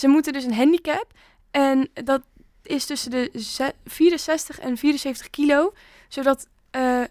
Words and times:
ze 0.00 0.08
moeten 0.08 0.32
dus 0.32 0.44
een 0.44 0.54
handicap. 0.54 1.06
En 1.50 1.88
dat 2.04 2.22
is 2.62 2.84
tussen 2.86 3.10
de 3.10 3.30
ze- 3.38 3.74
64 3.86 4.58
en 4.58 4.76
74 4.76 5.30
kilo. 5.30 5.72
Zodat 6.08 6.46
eh, 6.70 7.02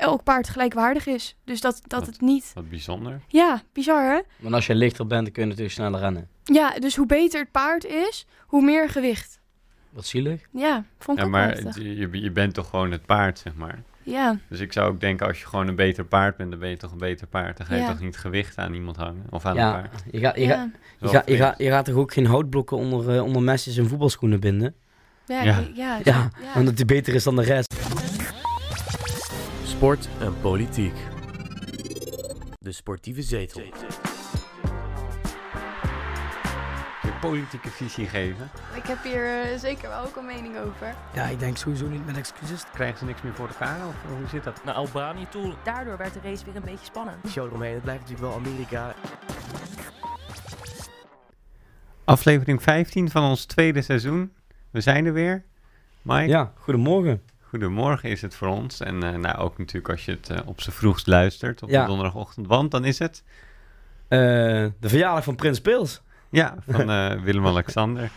elk 0.00 0.22
paard 0.22 0.48
gelijkwaardig 0.48 1.06
is. 1.06 1.36
Dus 1.44 1.60
dat, 1.60 1.80
dat 1.86 1.98
Wat? 2.00 2.08
het 2.08 2.20
niet... 2.20 2.50
Wat 2.54 2.68
bijzonder. 2.68 3.20
Ja, 3.28 3.62
bizar 3.72 4.02
hè? 4.14 4.20
Maar 4.38 4.52
als 4.52 4.66
je 4.66 4.74
lichter 4.74 5.06
bent, 5.06 5.22
dan 5.24 5.32
kun 5.32 5.42
je 5.42 5.48
natuurlijk 5.48 5.74
sneller 5.74 6.00
rennen. 6.00 6.28
Ja, 6.44 6.70
dus 6.70 6.96
hoe 6.96 7.06
beter 7.06 7.40
het 7.40 7.50
paard 7.50 7.84
is, 7.84 8.26
hoe 8.46 8.62
meer 8.62 8.88
gewicht. 8.88 9.40
Wat 9.90 10.06
zielig. 10.06 10.40
Ja, 10.50 10.84
vond 10.98 11.18
ik 11.18 11.24
Ja, 11.24 11.28
ook 11.30 11.34
maar 11.36 11.78
je- 11.82 12.20
je 12.20 12.30
bent 12.30 12.54
toch 12.54 12.68
gewoon 12.70 12.90
het 12.90 13.06
paard, 13.06 13.38
zeg 13.38 13.54
maar. 13.54 13.82
Ja, 14.04 14.38
Dus 14.48 14.60
ik 14.60 14.72
zou 14.72 14.90
ook 14.92 15.00
denken, 15.00 15.26
als 15.26 15.40
je 15.40 15.46
gewoon 15.46 15.68
een 15.68 15.74
beter 15.76 16.04
paard 16.04 16.36
bent, 16.36 16.50
dan 16.50 16.58
ben 16.60 16.68
je 16.68 16.76
toch 16.76 16.92
een 16.92 16.98
beter 16.98 17.26
paard. 17.26 17.56
Dan 17.56 17.66
ga 17.66 17.74
je 17.74 17.80
Ja. 17.80 17.88
toch 17.90 18.00
niet 18.00 18.16
gewicht 18.16 18.58
aan 18.58 18.74
iemand 18.74 18.96
hangen 18.96 19.24
of 19.30 19.44
aan 19.44 19.50
een 19.56 19.62
Ja, 19.62 19.72
paard. 19.72 20.02
je, 20.10 20.18
gaat, 20.20 20.36
je, 20.36 20.40
ja. 20.42 20.48
gaat, 20.56 20.70
je, 21.00 21.08
gaat, 21.08 21.12
je, 21.26 21.34
vreemd. 21.34 21.40
gaat, 21.42 21.58
je 21.58 21.68
gaat 21.68 21.84
toch 21.84 21.94
ook 21.96 22.12
geen 22.12 22.26
houtblokken 22.26 22.76
onder, 22.76 23.16
eh, 23.16 23.22
onder 23.24 23.42
mesjes 23.42 23.76
en 23.76 23.88
voetbalschoenen 23.88 24.40
binden? 24.40 24.74
Ja, 25.26 25.42
Ja. 25.42 25.58
ja. 25.58 25.64
ja, 25.74 25.98
Ja, 26.04 26.30
ja. 26.42 26.52
omdat 26.60 26.76
die 26.76 26.84
beter 26.84 27.14
is 27.14 27.24
dan 27.24 27.36
de 27.36 27.42
rest. 27.42 27.74
Sport 29.64 30.08
en 30.20 30.34
politiek. 30.40 30.94
De 32.58 32.72
sportieve 32.72 33.22
zetel. 33.22 33.62
Politieke 37.30 37.70
visie 37.70 38.06
geven, 38.06 38.50
Ik 38.74 38.86
heb 38.86 39.02
hier 39.02 39.24
eh, 39.40 39.58
zeker 39.58 39.88
wel 39.88 40.04
ook 40.04 40.16
een 40.16 40.26
mening 40.26 40.58
over. 40.58 40.94
Ja, 41.14 41.24
ik 41.24 41.38
denk 41.38 41.56
sowieso 41.56 41.86
niet 41.88 42.06
met 42.06 42.16
excuses. 42.16 42.64
krijgen 42.74 42.98
ze 42.98 43.04
niks 43.04 43.22
meer 43.22 43.34
voor 43.34 43.48
elkaar 43.48 43.86
of 43.88 43.94
hoe 44.08 44.28
zit 44.28 44.44
dat? 44.44 44.64
Naar 44.64 44.74
Albanië 44.74 45.26
toe. 45.30 45.54
Daardoor 45.62 45.96
werd 45.96 46.12
de 46.12 46.20
race 46.22 46.44
weer 46.44 46.56
een 46.56 46.62
beetje 46.62 46.84
spannend. 46.84 47.16
Show 47.28 47.46
eromheen, 47.46 47.72
het 47.74 47.82
blijft 47.82 48.00
natuurlijk 48.00 48.28
wel 48.28 48.38
Amerika. 48.38 48.94
Aflevering 52.04 52.62
15 52.62 53.10
van 53.10 53.22
ons 53.22 53.44
tweede 53.44 53.82
seizoen. 53.82 54.32
We 54.70 54.80
zijn 54.80 55.06
er 55.06 55.12
weer. 55.12 55.44
Mike, 56.02 56.28
Ja, 56.28 56.52
goedemorgen. 56.58 57.22
goedemorgen 57.40 58.08
is 58.10 58.22
het 58.22 58.34
voor 58.34 58.48
ons. 58.48 58.80
En 58.80 59.02
eh, 59.02 59.14
nou, 59.18 59.38
ook 59.38 59.58
natuurlijk 59.58 59.88
als 59.88 60.04
je 60.04 60.10
het 60.10 60.30
eh, 60.30 60.38
op 60.44 60.60
z'n 60.60 60.70
vroegst 60.70 61.06
luistert 61.06 61.62
op 61.62 61.68
Ja. 61.68 61.80
de 61.80 61.86
donderdagochtend. 61.86 62.46
Want 62.46 62.70
dan 62.70 62.84
is 62.84 62.98
het, 62.98 63.22
Eh, 64.08 64.18
de 64.80 64.88
verjaardag 64.88 65.24
van 65.24 65.34
Prins 65.34 65.60
Pils. 65.60 66.02
Ja, 66.34 66.54
van 66.68 66.90
eh, 66.90 67.22
Willem-Alexander. 67.22 68.10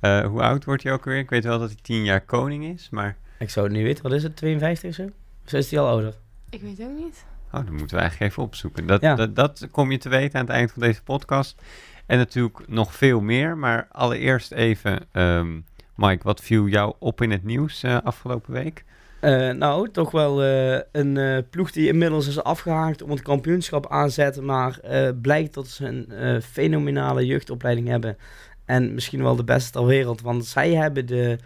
Eh, 0.00 0.26
hoe 0.26 0.42
oud 0.42 0.64
wordt 0.64 0.82
hij 0.82 0.92
ook 0.92 1.04
weer? 1.04 1.18
Ik 1.18 1.30
weet 1.30 1.44
wel 1.44 1.58
dat 1.58 1.68
hij 1.68 1.78
tien 1.82 2.04
jaar 2.04 2.20
koning 2.20 2.64
is, 2.64 2.88
maar... 2.90 3.16
Ik 3.38 3.50
zou 3.50 3.66
het 3.66 3.74
niet 3.74 3.84
weten, 3.84 4.02
wat 4.02 4.12
is 4.12 4.22
het, 4.22 4.36
52 4.36 4.88
of 4.90 4.94
zo? 4.96 5.02
Of 5.46 5.52
is 5.52 5.70
hij 5.70 5.80
al 5.80 5.88
ouder? 5.88 6.14
Ik 6.50 6.60
weet 6.60 6.80
ook 6.80 6.96
niet. 6.96 7.24
Oh, 7.46 7.52
dat 7.52 7.70
moeten 7.70 7.96
we 7.96 8.00
eigenlijk 8.02 8.30
even 8.30 8.42
opzoeken. 8.42 8.86
Dat, 8.86 9.00
Ja. 9.00 9.14
dat, 9.14 9.36
dat 9.36 9.68
kom 9.70 9.90
je 9.90 9.98
te 9.98 10.08
weten 10.08 10.38
aan 10.38 10.46
het 10.46 10.54
eind 10.54 10.72
van 10.72 10.82
deze 10.82 11.02
podcast. 11.02 11.62
En 12.06 12.18
natuurlijk 12.18 12.68
nog 12.68 12.94
veel 12.94 13.20
meer. 13.20 13.58
Maar 13.58 13.88
allereerst 13.92 14.52
even, 14.52 14.98
ehm, 15.12 15.60
Mike, 15.94 16.22
wat 16.22 16.40
viel 16.40 16.66
jou 16.66 16.94
op 16.98 17.22
in 17.22 17.30
het 17.30 17.44
nieuws 17.44 17.82
eh, 17.82 17.98
afgelopen 18.02 18.52
week? 18.52 18.84
Eh, 19.20 19.50
nou, 19.50 19.90
toch 19.90 20.10
wel 20.10 20.42
eh, 20.42 20.80
een 20.92 21.16
eh, 21.16 21.38
ploeg 21.50 21.70
die 21.70 21.88
inmiddels 21.88 22.26
is 22.26 22.42
afgehaakt 22.42 23.02
om 23.02 23.10
het 23.10 23.22
kampioenschap 23.22 23.90
aanzetten. 23.90 24.44
Maar 24.44 24.80
blijkt 25.22 25.54
dat 25.54 25.68
ze 25.68 25.86
een 26.08 26.42
fenomenale 26.42 27.26
jeugdopleiding 27.26 27.88
hebben. 27.88 28.16
En 28.64 28.94
misschien 28.94 29.22
wel 29.22 29.36
de 29.36 29.44
beste 29.44 29.72
ter 29.72 29.86
wereld. 29.86 30.20
Want 30.20 30.46
zij 30.46 30.74
hebben 30.74 31.06
de 31.06 31.38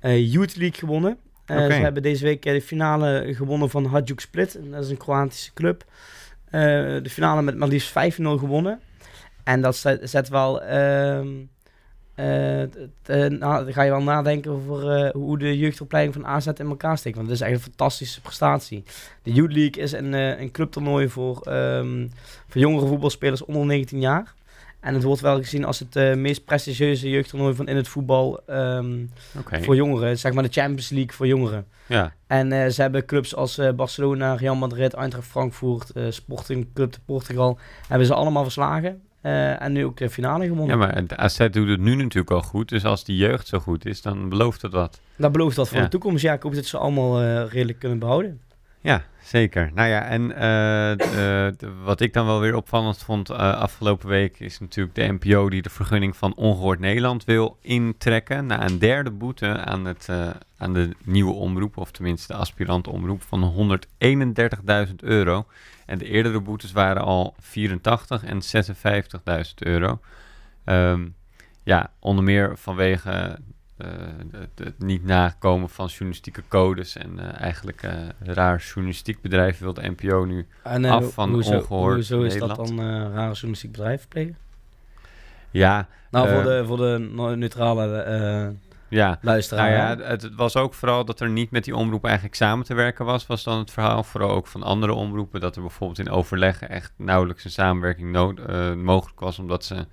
Youth 0.00 0.56
League 0.56 0.78
gewonnen. 0.78 1.18
Ze 1.46 1.54
hebben 1.54 2.02
deze 2.02 2.24
week 2.24 2.42
de 2.42 2.62
finale 2.62 3.34
gewonnen 3.34 3.70
van 3.70 3.86
Hajduk 3.86 4.20
Split. 4.20 4.54
En 4.54 4.70
dat 4.70 4.84
is 4.84 4.90
een 4.90 4.96
Kroatische 4.96 5.52
club. 5.52 5.84
De 6.50 7.10
finale 7.10 7.42
met 7.42 7.56
maar 7.56 7.68
liefst 7.68 7.90
5-0 7.90 7.92
gewonnen. 8.22 8.80
En 9.44 9.60
dat 9.60 9.76
zet, 9.76 10.10
zet 10.10 10.28
wel... 10.28 10.62
ehm, 10.62 11.28
dan 13.38 13.72
ga 13.72 13.82
je 13.82 13.90
wel 13.90 14.02
nadenken 14.02 14.50
over 14.50 14.90
eh, 14.90 15.10
hoe 15.12 15.38
de 15.38 15.58
jeugdopleiding 15.58 16.14
van 16.14 16.26
AZ 16.26 16.46
in 16.46 16.66
elkaar 16.66 16.98
steekt. 16.98 17.16
Want 17.16 17.28
het 17.28 17.36
is 17.40 17.42
echt 17.46 17.54
een 17.54 17.60
fantastische 17.60 18.20
prestatie. 18.20 18.84
De 19.22 19.32
Youth 19.32 19.52
League 19.52 19.82
is 19.82 19.92
een, 19.92 20.14
eh, 20.14 20.40
een 20.40 20.50
clubtoernooi 20.50 21.08
voor, 21.08 21.40
ehm, 21.40 22.06
voor 22.48 22.60
jongere 22.60 22.86
voetbalspelers 22.86 23.44
onder 23.44 23.66
19 23.66 24.00
jaar. 24.00 24.34
En 24.80 24.94
het 24.94 25.02
wordt 25.02 25.20
wel 25.20 25.36
gezien 25.36 25.64
als 25.64 25.78
het 25.78 25.96
eh, 25.96 26.14
meest 26.14 26.44
prestigieuze 26.44 27.10
jeugdtoernooi 27.10 27.54
van 27.54 27.68
in 27.68 27.76
het 27.76 27.88
voetbal 27.88 28.40
ehm, 28.46 29.04
voor 29.62 29.76
jongeren. 29.76 30.18
Zeg 30.18 30.32
maar 30.32 30.42
de 30.42 30.52
Champions 30.52 30.88
League 30.88 31.12
voor 31.12 31.26
jongeren. 31.26 31.66
ja. 31.86 32.12
En 32.26 32.52
eh, 32.52 32.68
ze 32.68 32.80
hebben 32.80 33.04
clubs 33.04 33.34
als 33.34 33.58
eh, 33.58 33.72
Barcelona, 33.72 34.34
Real 34.34 34.54
Madrid, 34.54 34.94
Eintracht 34.94 35.26
Frankfurt, 35.26 35.90
eh, 35.90 36.04
Sporting 36.08 36.66
Club 36.74 36.92
de 36.92 36.98
Portugal. 37.04 37.58
Hebben 37.88 38.06
ze 38.06 38.14
allemaal 38.14 38.42
verslagen. 38.42 39.02
Eh, 39.24 39.62
en 39.62 39.72
nu 39.72 39.84
ook 39.84 39.96
de 39.96 40.10
finale 40.10 40.46
gewonnen. 40.46 40.78
ja, 40.78 40.86
maar 40.86 41.06
de 41.06 41.16
AZ 41.16 41.48
doet 41.50 41.68
het 41.68 41.80
nu 41.80 41.94
natuurlijk 41.94 42.30
al 42.30 42.42
goed. 42.42 42.68
Dus 42.68 42.84
als 42.84 43.04
die 43.04 43.16
jeugd 43.16 43.46
zo 43.46 43.58
goed 43.58 43.86
is, 43.86 44.02
dan 44.02 44.28
belooft 44.28 44.62
het 44.62 44.72
wat. 44.72 45.00
Dat 45.16 45.32
belooft 45.32 45.56
dat 45.56 45.68
voor 45.68 45.76
Ja. 45.76 45.82
de 45.84 45.88
toekomst. 45.90 46.22
Ja, 46.22 46.32
ik 46.32 46.42
hoop 46.42 46.54
dat 46.54 46.64
ze 46.64 46.78
allemaal 46.78 47.20
eh, 47.20 47.44
redelijk 47.52 47.78
kunnen 47.78 47.98
behouden. 47.98 48.40
Ja, 48.84 49.04
zeker. 49.22 49.70
Nou 49.74 49.88
ja, 49.88 50.02
en 50.02 50.36
eh, 50.36 51.70
wat 51.84 52.00
ik 52.00 52.12
dan 52.12 52.26
wel 52.26 52.40
weer 52.40 52.54
opvallend 52.56 52.98
vond 52.98 53.30
eh, 53.30 53.36
afgelopen 53.36 54.08
week 54.08 54.40
is 54.40 54.58
natuurlijk 54.58 54.94
de 54.94 55.16
NPO 55.20 55.48
die 55.48 55.62
de 55.62 55.70
vergunning 55.70 56.16
van 56.16 56.34
Ongehoord 56.34 56.78
Nederland 56.78 57.24
wil 57.24 57.58
intrekken. 57.60 58.46
Na 58.46 58.64
een 58.64 58.78
derde 58.78 59.10
boete 59.10 59.46
aan, 59.46 59.84
het, 59.84 60.08
eh, 60.08 60.30
aan 60.56 60.72
de 60.72 60.96
nieuwe 61.04 61.32
omroep, 61.32 61.76
of 61.76 61.90
tenminste 61.90 62.32
de 62.32 62.38
aspirant 62.38 62.88
omroep, 62.88 63.22
van 63.22 63.42
131.000 63.42 65.02
euro. 65.02 65.46
En 65.86 65.98
de 65.98 66.08
eerdere 66.08 66.40
boetes 66.40 66.72
waren 66.72 67.02
al 67.02 67.34
84 67.38 68.24
en 68.24 68.42
56.000 68.42 69.62
euro. 69.62 70.00
Ehm, 70.64 71.08
ja, 71.62 71.90
onder 71.98 72.24
meer 72.24 72.58
vanwege 72.58 73.38
het, 73.76 74.58
het 74.64 74.78
niet 74.78 75.04
nakomen 75.04 75.68
van 75.68 75.86
journalistieke 75.86 76.42
codes 76.48 76.96
en 76.96 77.18
eh, 77.18 77.40
eigenlijk 77.40 77.82
eh, 77.82 77.92
raar 78.18 78.58
journalistiek 78.58 79.20
bedrijf 79.20 79.58
wil 79.58 79.74
de 79.74 79.90
NPO 79.96 80.24
nu. 80.24 80.46
Eh, 80.62 80.90
Af 80.90 81.12
van 81.12 81.30
hoezo, 81.30 81.54
ongehoord 81.56 81.94
Hoezo 81.94 82.22
is 82.22 82.38
dat 82.38 82.56
dan 82.56 82.68
eh 82.68 82.86
rare 82.86 83.32
journalistiek 83.32 83.72
bedrijf 83.72 84.08
plegen? 84.08 84.36
Ja, 85.50 85.88
Nou, 86.10 86.28
Eh, 86.28 86.34
voor, 86.34 86.42
de, 86.42 86.64
voor 86.66 86.76
de 86.76 87.36
neutrale 87.36 87.96
eh 87.96 88.48
ja. 88.88 89.18
luisteraar. 89.20 89.70
Nou 89.70 90.00
ja, 90.00 90.06
het, 90.08 90.34
was 90.34 90.56
ook 90.56 90.74
vooral 90.74 91.04
dat 91.04 91.20
er 91.20 91.28
niet 91.28 91.50
met 91.50 91.64
die 91.64 91.76
omroep 91.76 92.04
eigenlijk 92.04 92.34
samen 92.34 92.64
te 92.64 92.74
werken 92.74 93.04
was, 93.04 93.26
was 93.26 93.44
dan 93.44 93.58
het 93.58 93.70
verhaal. 93.70 94.02
Vooral 94.02 94.30
ook 94.30 94.46
van 94.46 94.62
andere 94.62 94.92
omroepen, 94.92 95.40
dat 95.40 95.56
er 95.56 95.62
bijvoorbeeld 95.62 95.98
in 95.98 96.10
overleggen 96.10 96.68
echt 96.68 96.92
nauwelijks 96.96 97.44
een 97.44 97.50
samenwerking 97.50 98.12
nood, 98.12 98.38
eh, 98.38 98.74
mogelijk 98.74 99.20
was, 99.20 99.38
omdat 99.38 99.64
ze, 99.64 99.86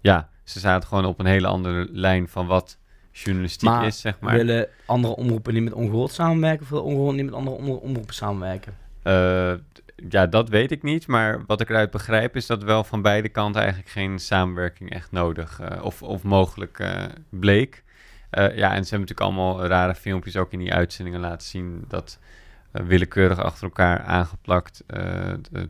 ja, 0.00 0.28
ze 0.44 0.60
zaten 0.60 0.88
gewoon 0.88 1.04
op 1.04 1.18
een 1.18 1.26
hele 1.26 1.46
andere 1.46 1.88
lijn 1.90 2.28
van 2.28 2.46
wat 2.46 2.78
journalistiek 3.12 3.68
Maar 3.68 3.86
is, 3.86 4.00
zeg 4.00 4.20
maar. 4.20 4.34
Willen 4.34 4.68
andere 4.86 5.16
omroepen 5.16 5.54
niet 5.54 5.62
met 5.62 5.72
ongehoord 5.72 6.12
samenwerken 6.12 6.62
of 6.62 6.68
willen 6.68 6.84
ongehoord 6.84 7.16
niet 7.16 7.24
met 7.24 7.34
andere 7.34 7.56
om- 7.56 7.68
omroepen 7.68 8.14
samenwerken? 8.14 8.76
Eh, 9.02 9.52
ja, 10.08 10.26
dat 10.26 10.48
weet 10.48 10.70
ik 10.70 10.82
niet. 10.82 11.06
Maar 11.06 11.42
wat 11.46 11.60
ik 11.60 11.70
eruit 11.70 11.90
begrijp 11.90 12.36
is 12.36 12.46
dat 12.46 12.62
wel 12.62 12.84
van 12.84 13.02
beide 13.02 13.28
kanten 13.28 13.60
eigenlijk 13.60 13.90
geen 13.90 14.18
samenwerking 14.18 14.90
echt 14.90 15.12
nodig 15.12 15.60
eh, 15.60 15.84
of, 15.84 16.02
of 16.02 16.22
mogelijk 16.22 16.78
eh, 16.78 17.04
bleek. 17.28 17.82
Ja, 18.30 18.44
en 18.46 18.84
ze 18.84 18.94
hebben 18.94 19.00
natuurlijk 19.08 19.20
allemaal 19.20 19.66
rare 19.66 19.94
filmpjes 19.94 20.36
ook 20.36 20.52
in 20.52 20.58
die 20.58 20.74
uitzendingen 20.74 21.20
laten 21.20 21.46
zien 21.48 21.84
dat 21.88 22.18
willekeurig 22.70 23.38
achter 23.38 23.64
elkaar 23.64 24.02
aangeplakt 24.02 24.84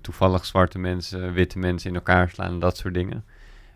toevallig 0.00 0.44
zwarte 0.44 0.78
mensen, 0.78 1.32
witte 1.32 1.58
mensen 1.58 1.88
in 1.91 1.97
elkaar 1.97 2.28
slaan 2.28 2.48
en 2.52 2.58
dat 2.58 2.76
soort 2.76 2.94
dingen. 2.94 3.25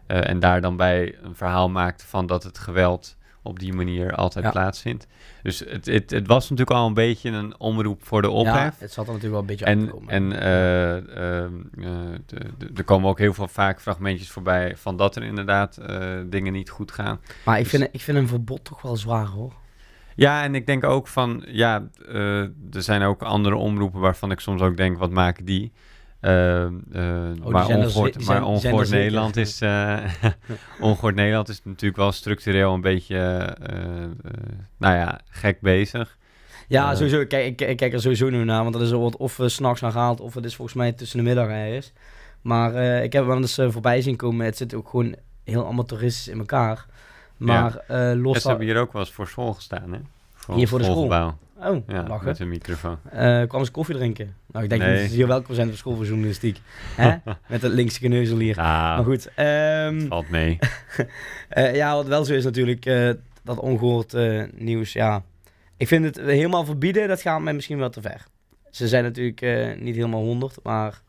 En 0.07 0.41
daar 0.41 0.61
dan 0.61 0.77
bij 0.77 1.17
een 1.23 1.35
verhaal 1.37 1.69
maakte 1.71 2.07
van 2.07 2.27
dat 2.27 2.43
het 2.43 2.59
geweld 2.59 3.16
op 3.47 3.59
die 3.59 3.73
manier 3.73 4.15
altijd 4.15 4.45
Ja. 4.45 4.51
plaatsvindt. 4.51 5.07
Dus 5.43 5.59
het, 5.59 5.87
het, 5.87 6.11
het 6.11 6.27
was 6.27 6.51
natuurlijk 6.51 6.77
al 6.79 6.87
een 6.87 6.95
beetje 6.95 7.31
een 7.31 7.59
omroep 7.59 8.05
voor 8.05 8.23
de 8.23 8.31
ophef. 8.31 8.55
Ja, 8.55 8.73
het 8.79 8.93
zat 8.93 9.07
er 9.07 9.13
natuurlijk 9.13 9.31
wel 9.33 9.41
een 9.41 9.47
beetje 9.47 9.65
te 9.65 9.71
En, 9.71 9.91
komen. 9.91 10.09
en 10.09 10.33
eh, 10.41 10.97
ehm, 11.43 11.53
eh, 11.79 12.77
er 12.77 12.85
komen 12.85 13.11
ook 13.11 13.19
heel 13.19 13.35
veel 13.35 13.49
vaak 13.49 13.81
fragmentjes 13.81 14.31
voorbij 14.31 14.77
van 14.77 14.97
dat 14.97 15.17
er 15.17 15.23
inderdaad 15.23 15.77
eh, 15.77 16.15
dingen 16.27 16.53
niet 16.53 16.71
goed 16.71 16.93
gaan. 16.93 17.21
maar 17.45 17.57
ik 17.57 17.63
dus- 17.63 17.73
vind, 17.73 17.89
ik 17.93 18.01
vind 18.01 18.19
een 18.19 18.29
verbod 18.29 18.65
toch 18.65 18.83
wel 18.83 18.97
zwaar 18.97 19.27
hoor. 19.27 19.53
Ja, 20.15 20.43
en 20.43 20.55
ik 20.55 20.67
denk 20.67 20.85
ook 20.85 21.09
van, 21.09 21.45
ja, 21.47 21.89
er 22.73 22.83
zijn 22.83 23.03
ook 23.03 23.23
andere 23.23 23.57
omroepen 23.57 24.01
waarvan 24.01 24.31
ik 24.31 24.41
soms 24.41 24.61
ook 24.61 24.77
denk, 24.77 24.99
wat 24.99 25.11
maken 25.11 25.45
die? 25.45 25.73
Eh, 26.27 26.65
eh, 26.65 26.71
die 27.33 27.51
maar 27.51 27.67
ongehoord, 27.67 28.27
maar 28.27 28.37
er 28.37 28.45
ongehoord. 28.45 28.91
Nederland 28.91 29.37
is, 29.37 29.63
ongehoord 30.81 31.15
Nederland 31.15 31.49
is 31.49 31.61
natuurlijk 31.65 31.97
wel 31.97 32.13
structureel 32.13 32.75
een 32.75 32.81
beetje, 32.81 33.17
eh, 33.19 34.29
nou 34.77 34.97
ja, 34.97 35.21
gek 35.29 35.61
bezig. 35.61 36.17
Ja, 36.69 36.95
sowieso. 36.95 37.27
Kijk, 37.27 37.61
ik, 37.61 37.69
ik 37.69 37.77
kijk 37.77 37.93
er 37.93 38.01
sowieso 38.01 38.29
nu 38.31 38.45
naar, 38.45 38.63
want 38.63 38.73
dat 38.73 38.83
is 38.83 38.91
wordt 38.91 39.17
of 39.17 39.39
uh, 39.39 39.47
s'nachts 39.47 39.83
aan 39.83 39.93
gehaald, 39.93 40.21
of 40.21 40.35
het 40.35 40.45
is 40.45 40.57
volgens 40.57 40.77
mij 40.77 40.93
tussen 40.93 41.19
de 41.19 41.25
middag 41.25 41.49
ergens. 41.49 41.93
Maar 42.43 42.75
ik 43.03 43.13
heb 43.13 43.27
wel 43.27 43.37
eens 43.37 43.61
voorbij 43.69 44.03
zien 44.03 44.17
komen. 44.17 44.47
Het 44.47 44.57
zit 44.57 44.75
ook 44.75 44.89
gewoon 44.89 45.15
heel 45.45 45.67
amateuristisch 45.67 46.29
in 46.29 46.39
elkaar. 46.39 46.87
Maar 47.37 47.85
Ja, 47.89 48.15
los 48.15 48.43
ze 48.43 48.49
hebben 48.49 48.67
hier 48.67 48.79
ook 48.79 48.93
wel 48.93 49.03
eens 49.03 49.13
voor 49.13 49.27
school 49.27 49.53
gestaan, 49.53 49.93
hè? 49.93 49.99
Hier 50.55 50.69
voor 50.69 50.79
de 50.79 50.85
school? 50.85 51.35
Oh, 51.59 51.89
Ja, 51.89 52.07
lachen. 52.09 52.27
met 52.27 52.39
een 52.39 52.49
microfoon. 52.49 52.99
Eh 53.11 53.43
kwam 53.49 53.65
ze 53.65 53.71
koffie 53.71 53.95
drinken. 53.95 54.35
Nou, 54.47 54.65
ik 54.65 54.71
denk 54.71 54.83
Nee. 54.83 54.99
dat 55.01 55.09
ze 55.11 55.15
hier 55.15 55.27
welkom 55.27 55.55
zijn 55.55 55.69
voor 55.69 55.77
school 55.77 55.97
voor 55.97 56.05
journalistiek. 56.07 56.59
Hè? 56.97 57.17
Met 57.49 57.63
het 57.63 57.73
linkse 57.73 57.99
geneuzel 57.99 58.39
hier. 58.39 58.59
Ah, 58.59 58.65
Maar 58.65 59.05
goed, 59.05 59.29
ehm, 59.35 60.07
valt 60.09 60.29
mee. 60.29 60.59
eh, 61.49 61.75
ja, 61.75 61.95
wat 61.95 62.07
wel 62.07 62.25
zo 62.25 62.35
is 62.35 62.45
natuurlijk, 62.45 62.87
eh, 62.87 63.11
dat 63.45 63.59
ongehoord 63.59 64.15
eh, 64.15 64.43
nieuws, 64.55 64.93
ja. 64.93 65.23
Ik 65.77 65.89
vind 65.89 66.05
het 66.05 66.17
helemaal 66.17 66.65
verbieden, 66.65 67.09
dat 67.09 67.21
gaat 67.21 67.41
mij 67.41 67.53
misschien 67.55 67.79
wel 67.79 67.91
te 67.91 68.01
ver. 68.01 68.25
Ze 68.71 68.89
zijn 68.89 69.05
natuurlijk 69.05 69.41
niet 69.81 69.95
helemaal 69.95 70.23
honderd, 70.23 70.57
maar 70.63 71.01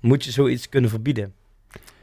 moet 0.00 0.24
je 0.24 0.30
zoiets 0.30 0.68
kunnen 0.68 0.90
verbieden? 0.90 1.32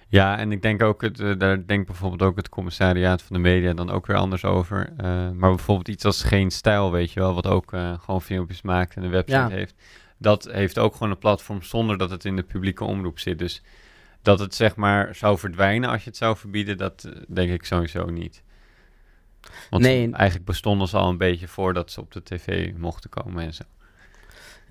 Ja, 0.07 0.37
en 0.37 0.51
ik 0.51 0.61
denk 0.61 0.81
ook, 0.83 1.01
het, 1.01 1.19
eh, 1.19 1.31
daar 1.37 1.65
denkt 1.67 1.87
bijvoorbeeld 1.87 2.21
ook 2.21 2.35
het 2.35 2.49
commissariaat 2.49 3.21
van 3.21 3.35
de 3.35 3.41
media 3.41 3.73
dan 3.73 3.89
ook 3.89 4.05
weer 4.05 4.15
anders 4.17 4.45
over. 4.45 4.93
Eh, 4.97 5.05
maar 5.31 5.49
bijvoorbeeld 5.49 5.87
iets 5.87 6.05
als 6.05 6.23
Geen 6.23 6.51
Stijl, 6.51 6.91
weet 6.91 7.11
je 7.11 7.19
wel, 7.19 7.33
wat 7.33 7.47
ook 7.47 7.73
eh, 7.73 7.99
gewoon 7.99 8.21
filmpjes 8.21 8.61
maakt 8.61 8.95
en 8.95 9.03
een 9.03 9.09
website 9.09 9.37
Ja. 9.39 9.47
heeft. 9.47 9.75
Dat 10.17 10.47
heeft 10.51 10.77
ook 10.79 10.93
gewoon 10.93 11.09
een 11.11 11.17
platform 11.17 11.61
zonder 11.61 11.97
dat 11.97 12.09
het 12.09 12.25
in 12.25 12.35
de 12.35 12.43
publieke 12.43 12.83
omroep 12.83 13.19
zit. 13.19 13.39
Dus 13.39 13.61
dat 14.21 14.39
het 14.39 14.55
zeg 14.55 14.75
maar 14.75 15.15
zou 15.15 15.37
verdwijnen 15.37 15.89
als 15.89 16.03
je 16.03 16.09
het 16.09 16.17
zou 16.17 16.37
verbieden, 16.37 16.77
dat 16.77 17.09
denk 17.27 17.51
ik 17.51 17.65
sowieso 17.65 18.05
niet. 18.09 18.43
Want 19.69 19.83
Nee. 19.83 20.11
eigenlijk 20.11 20.45
bestonden 20.45 20.87
ze 20.87 20.97
al 20.97 21.09
een 21.09 21.17
beetje 21.17 21.47
voordat 21.47 21.91
ze 21.91 21.99
op 22.01 22.11
de 22.11 22.23
tv 22.23 22.73
mochten 22.77 23.09
komen 23.09 23.43
en 23.43 23.53
zo. 23.53 23.63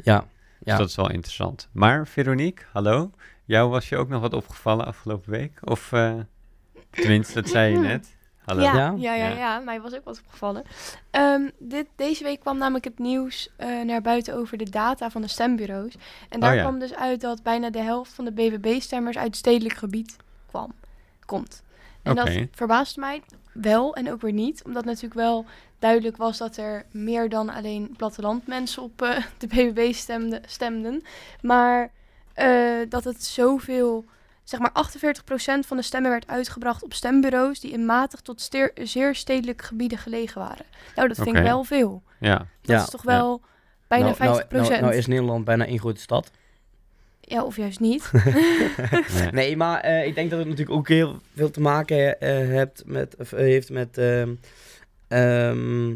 Ja, 0.02 0.18
Dus 0.58 0.72
Ja. 0.72 0.78
dat 0.78 0.88
is 0.88 0.96
wel 0.96 1.10
interessant. 1.10 1.68
Maar 1.72 2.06
Veronique, 2.06 2.64
hallo. 2.72 3.10
Jou 3.44 3.70
was 3.70 3.88
je 3.88 3.96
ook 3.96 4.08
nog 4.08 4.20
wat 4.20 4.32
opgevallen 4.32 4.86
afgelopen 4.86 5.30
week? 5.30 5.58
Of 5.60 5.92
eh, 5.92 6.14
tenminste, 6.90 7.34
dat 7.34 7.48
zei 7.50 7.72
je 7.72 7.78
net. 7.78 8.16
Hallo. 8.44 8.62
Ja, 8.62 8.74
Ja? 8.74 9.14
ja, 9.14 9.28
ja, 9.28 9.58
mij 9.58 9.80
was 9.80 9.94
ook 9.94 10.04
wat 10.04 10.20
opgevallen. 10.24 10.62
Ehm, 11.10 11.48
dit, 11.58 11.86
deze 11.96 12.24
week 12.24 12.40
kwam 12.40 12.58
namelijk 12.58 12.84
het 12.84 12.98
nieuws 12.98 13.50
eh, 13.56 13.80
naar 13.80 14.00
buiten 14.02 14.34
over 14.34 14.58
de 14.58 14.70
data 14.70 15.10
van 15.10 15.22
de 15.22 15.28
stembureaus. 15.28 15.94
En 16.28 16.40
daar 16.40 16.50
Oh 16.50 16.56
ja. 16.56 16.62
kwam 16.62 16.78
dus 16.78 16.94
uit 16.94 17.20
dat 17.20 17.42
bijna 17.42 17.70
de 17.70 17.78
helft 17.78 18.12
van 18.12 18.24
de 18.24 18.32
BBB-stemmers 18.32 19.16
uit 19.16 19.26
het 19.26 19.36
stedelijk 19.36 19.74
gebied 19.74 20.16
kwam, 20.46 20.72
komt. 21.24 21.62
En 22.02 22.18
Oké. 22.18 22.24
dat 22.34 22.48
verbaasde 22.50 23.00
mij 23.00 23.22
wel 23.52 23.94
en 23.94 24.12
ook 24.12 24.20
weer 24.20 24.32
niet, 24.32 24.64
omdat 24.64 24.84
natuurlijk 24.84 25.14
wel 25.14 25.44
duidelijk 25.78 26.16
was 26.16 26.38
dat 26.38 26.56
er 26.56 26.84
meer 26.90 27.28
dan 27.28 27.48
alleen 27.48 27.94
plattelandmensen 27.96 28.82
op 28.82 29.02
eh, 29.02 29.16
de 29.38 29.46
BBB 29.46 29.92
stemde, 29.92 30.42
stemden. 30.46 31.02
Maar 31.42 31.90
eh, 32.34 32.48
dat 32.88 33.04
het 33.04 33.24
zoveel 33.24 34.04
zeg 34.44 34.60
maar 34.60 34.72
48% 34.72 35.66
van 35.66 35.76
de 35.76 35.82
stemmen 35.82 36.10
werd 36.10 36.26
uitgebracht 36.26 36.82
op 36.82 36.94
stembureaus 36.94 37.60
die 37.60 37.70
in 37.72 37.86
matig 37.86 38.20
tot 38.20 38.40
steer- 38.40 38.72
zeer 38.74 39.14
stedelijke 39.14 39.64
gebieden 39.64 39.98
gelegen 39.98 40.40
waren. 40.40 40.64
Nou, 40.94 41.08
dat 41.08 41.16
vind 41.16 41.36
ik 41.36 41.42
wel 41.42 41.64
veel. 41.64 42.02
Ja, 42.20 42.36
Dat 42.38 42.46
Ja, 42.62 42.82
is 42.82 42.90
toch 42.90 43.02
wel 43.02 43.40
bijna 43.88 44.04
nou, 44.04 44.14
50%. 44.14 44.18
nou, 44.48 44.68
nou, 44.68 44.80
nou 44.80 44.94
is 44.94 45.06
Nederland 45.06 45.44
bijna 45.44 45.66
één 45.66 45.78
grote 45.78 46.00
stad. 46.00 46.30
Ja, 47.20 47.42
of 47.44 47.56
juist 47.56 47.80
niet. 47.80 48.10
nee. 49.14 49.30
Nee, 49.30 49.56
maar 49.56 49.80
eh, 49.80 50.06
ik 50.06 50.14
denk 50.14 50.30
dat 50.30 50.38
het 50.38 50.48
natuurlijk 50.48 50.76
ook 50.76 50.88
heel 50.88 51.16
veel 51.34 51.50
te 51.50 51.60
maken 51.60 52.20
eh, 52.20 52.28
hebt 52.48 52.82
met, 52.86 53.16
of, 53.18 53.32
eh, 53.32 53.38
heeft 53.40 53.70
met... 53.70 53.98
ehm, 55.08 55.94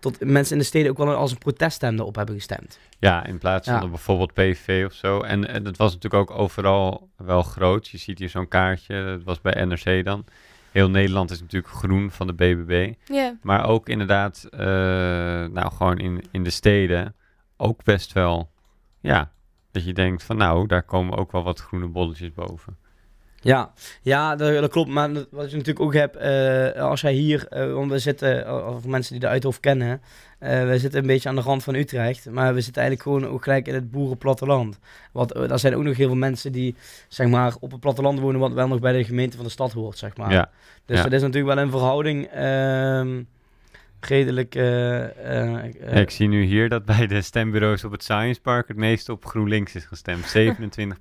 tot 0.00 0.20
mensen 0.24 0.52
in 0.52 0.58
de 0.60 0.66
steden 0.66 0.90
ook 0.90 0.96
wel 0.98 1.14
als 1.14 1.30
een 1.30 1.38
proteststem 1.38 2.00
op 2.00 2.14
hebben 2.16 2.34
gestemd. 2.34 2.78
ja, 2.98 3.24
in 3.26 3.38
plaats 3.38 3.68
van 3.68 3.80
Ja. 3.80 3.88
bijvoorbeeld 3.88 4.32
PVV 4.32 4.84
of 4.86 4.92
zo. 4.92 5.20
En, 5.20 5.48
en 5.48 5.62
dat 5.62 5.76
was 5.76 5.92
natuurlijk 5.94 6.30
ook 6.30 6.38
overal 6.38 7.08
wel 7.16 7.42
groot. 7.42 7.88
Je 7.88 7.98
ziet 7.98 8.18
hier 8.18 8.28
zo'n 8.28 8.48
kaartje, 8.48 9.04
dat 9.04 9.22
was 9.22 9.40
bij 9.40 9.64
NRC 9.64 10.04
dan. 10.04 10.24
Heel 10.70 10.90
Nederland 10.90 11.30
is 11.30 11.40
natuurlijk 11.40 11.72
groen 11.72 12.10
van 12.10 12.26
de 12.26 12.32
BBB. 12.32 12.92
Ja, 13.04 13.36
Maar 13.42 13.66
ook 13.68 13.88
inderdaad, 13.88 14.46
eh, 14.50 14.58
nou 15.46 15.72
gewoon 15.72 15.98
in, 15.98 16.24
in 16.30 16.42
de 16.44 16.50
steden, 16.50 17.14
ook 17.56 17.84
best 17.84 18.12
wel, 18.12 18.50
ja, 19.00 19.30
dat 19.70 19.84
je 19.84 19.92
denkt 19.92 20.22
van 20.22 20.36
nou, 20.36 20.66
daar 20.66 20.82
komen 20.82 21.18
ook 21.18 21.32
wel 21.32 21.42
wat 21.42 21.60
groene 21.60 21.86
bolletjes 21.86 22.32
boven. 22.32 22.76
Ja, 23.44 23.72
ja 24.02 24.36
dat, 24.36 24.60
dat 24.60 24.70
klopt. 24.70 24.90
Maar 24.90 25.12
wat 25.12 25.50
je 25.50 25.56
natuurlijk 25.56 25.80
ook 25.80 25.94
hebt, 25.94 26.16
eh, 26.16 26.82
als 26.82 27.00
jij 27.00 27.12
hier, 27.12 27.46
want 27.50 27.90
we 27.90 27.98
zitten, 27.98 28.46
eh, 28.46 28.76
voor 28.80 28.90
mensen 28.90 29.12
die 29.12 29.20
de 29.20 29.28
Uithof 29.28 29.60
kennen, 29.60 30.00
we 30.38 30.74
zitten 30.78 31.00
een 31.00 31.06
beetje 31.06 31.28
aan 31.28 31.34
de 31.34 31.40
rand 31.40 31.64
van 31.64 31.74
Utrecht, 31.74 32.30
maar 32.30 32.54
we 32.54 32.60
zitten 32.60 32.82
eigenlijk 32.82 33.18
gewoon 33.18 33.34
ook 33.34 33.42
gelijk 33.42 33.66
in 33.66 33.74
het 33.74 33.90
boerenplatteland. 33.90 34.78
Want 35.12 35.34
er 35.34 35.58
zijn 35.58 35.76
ook 35.76 35.82
nog 35.82 35.96
heel 35.96 36.06
veel 36.06 36.16
mensen 36.16 36.52
die, 36.52 36.74
zeg 37.08 37.28
maar, 37.28 37.54
op 37.60 37.70
het 37.70 37.80
platteland 37.80 38.20
wonen, 38.20 38.40
wat 38.40 38.52
wel 38.52 38.68
nog 38.68 38.80
bij 38.80 38.92
de 38.92 39.04
gemeente 39.04 39.36
van 39.36 39.44
de 39.44 39.50
stad 39.50 39.72
hoort, 39.72 39.98
zeg 39.98 40.16
maar. 40.16 40.32
Ja, 40.32 40.50
Dus 40.84 40.96
ja. 40.96 41.02
dat 41.02 41.12
is 41.12 41.22
natuurlijk 41.22 41.54
wel 41.54 41.64
een 41.64 41.70
verhouding 41.70 42.26
ehm, 42.26 43.22
redelijk... 44.00 44.54
ik 46.00 46.10
zie 46.10 46.28
nu 46.28 46.42
hier 46.42 46.68
dat 46.68 46.84
bij 46.84 47.06
de 47.06 47.22
stembureaus 47.22 47.84
op 47.84 47.92
het 47.92 48.02
Science 48.02 48.40
Park 48.40 48.68
het 48.68 48.76
meeste 48.76 49.12
op 49.12 49.24
GroenLinks 49.24 49.74
is 49.74 49.84
gestemd, 49.84 50.26
27 50.74 51.00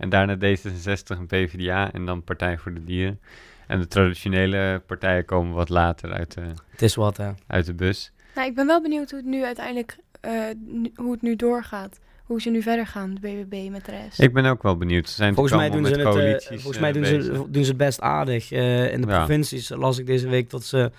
En 0.00 0.08
daarna 0.08 0.36
D66 0.36 1.18
en 1.18 1.26
PvdA 1.26 1.92
en 1.92 2.04
dan 2.06 2.22
Partij 2.24 2.58
voor 2.58 2.74
de 2.74 2.84
Dieren. 2.84 3.20
En 3.66 3.80
de 3.80 3.86
traditionele 3.88 4.82
partijen 4.86 5.24
komen 5.24 5.54
wat 5.54 5.68
later 5.68 6.12
uit 6.12 6.34
de, 6.34 6.40
het 6.70 6.82
is 6.82 6.94
wat, 6.94 7.16
hè. 7.16 7.30
uit 7.46 7.66
de 7.66 7.74
bus. 7.74 8.12
nou, 8.34 8.48
ik 8.48 8.54
ben 8.54 8.66
wel 8.66 8.82
benieuwd 8.82 9.10
hoe 9.10 9.18
het 9.20 9.28
nu 9.28 9.44
uiteindelijk, 9.44 9.96
eh, 10.20 10.32
nu- 10.66 10.92
hoe 10.94 11.12
het 11.12 11.22
nu 11.22 11.36
doorgaat. 11.36 11.98
Hoe 12.24 12.40
ze 12.40 12.50
nu 12.50 12.62
verder 12.62 12.86
gaan, 12.86 13.14
de 13.14 13.20
BBB 13.20 13.70
met 13.70 13.84
de 13.84 13.90
rest. 13.90 14.20
Ik 14.20 14.32
ben 14.32 14.44
ook 14.44 14.62
wel 14.62 14.76
benieuwd. 14.76 15.08
Ze 15.08 15.14
zijn 15.14 15.34
Volgens 15.34 15.56
mij, 15.56 15.70
doen 15.70 15.84
ze, 15.86 15.90
het, 15.90 16.42
eh, 16.44 16.48
volgens 16.58 16.78
mij 16.78 16.88
eh, 16.88 16.94
doen, 16.94 17.02
bezig. 17.02 17.24
ze, 17.24 17.50
doen 17.50 17.62
ze 17.64 17.68
het 17.68 17.76
best 17.78 18.00
aardig. 18.00 18.52
Eh, 18.52 18.92
in 18.92 19.00
de 19.00 19.06
Ja. 19.08 19.16
provincies 19.16 19.68
las 19.68 19.98
ik 19.98 20.06
deze 20.06 20.28
week 20.28 20.50
dat 20.50 20.64
ze 20.64 20.90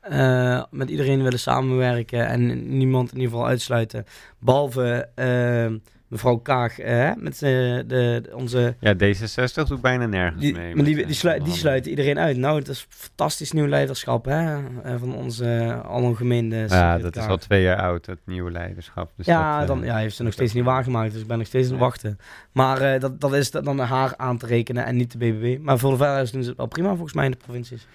eh, 0.00 0.62
met 0.70 0.90
iedereen 0.90 1.22
willen 1.22 1.38
samenwerken 1.38 2.26
en 2.26 2.76
niemand 2.78 3.12
in 3.12 3.16
ieder 3.18 3.30
geval 3.32 3.46
uitsluiten. 3.48 4.04
Behalve 4.38 5.08
eh, 5.14 5.66
mevrouw 6.08 6.36
Kaag, 6.36 6.78
eh, 6.78 7.10
met 7.16 7.32
eh, 7.34 7.40
de, 7.40 7.84
de- 7.86 8.30
onze... 8.34 8.74
Ja, 8.80 8.94
D66 8.94 9.66
doet 9.68 9.80
bijna 9.80 10.06
nergens 10.06 10.40
Die, 10.40 10.52
mee. 10.52 10.74
maar 10.74 10.84
die, 10.84 11.00
eh, 11.00 11.06
die, 11.06 11.14
slui- 11.14 11.34
die 11.34 11.42
onderhandelen. 11.42 11.56
sluiten 11.58 11.90
iedereen 11.90 12.18
uit. 12.18 12.36
Nou, 12.36 12.58
het 12.58 12.68
is 12.68 12.86
fantastisch 12.88 13.52
nieuw 13.52 13.66
leiderschap 13.66 14.24
hè? 14.24 14.58
van 14.98 15.14
onze 15.14 15.44
uh, 15.44 15.84
algemene 15.84 16.66
Ja, 16.68 16.98
dat 16.98 17.16
is 17.16 17.26
al 17.26 17.36
twee 17.36 17.62
jaar 17.62 17.76
oud, 17.80 18.06
het 18.06 18.18
nieuwe 18.24 18.50
leiderschap. 18.50 19.10
Dus 19.16 19.26
ja, 19.26 19.58
dat, 19.58 19.66
dan 19.68 19.84
ja, 19.84 19.96
heeft 19.96 20.16
ze 20.16 20.22
nog 20.22 20.32
steeds 20.32 20.50
is 20.50 20.56
niet 20.56 20.64
waargemaakt, 20.64 21.12
dus 21.12 21.20
ik 21.20 21.26
ben 21.26 21.38
nog 21.38 21.46
steeds 21.46 21.66
aan 21.66 21.72
het 21.72 21.80
wachten. 21.82 22.18
Maar 22.52 22.80
eh, 22.80 23.00
dat, 23.00 23.20
dat 23.20 23.32
is 23.34 23.50
dan 23.50 23.78
haar 23.78 24.14
aan 24.16 24.38
te 24.38 24.46
rekenen 24.46 24.84
en 24.84 24.96
niet 24.96 25.12
de 25.12 25.18
BBB. 25.18 25.58
Maar 25.62 25.78
voor 25.78 25.90
de 25.90 25.96
verder 25.96 26.32
doen 26.32 26.42
ze 26.42 26.48
het 26.48 26.58
wel 26.58 26.66
prima 26.66 26.88
volgens 26.88 27.12
mij 27.12 27.24
in 27.24 27.30
de 27.30 27.36
provincies. 27.36 27.86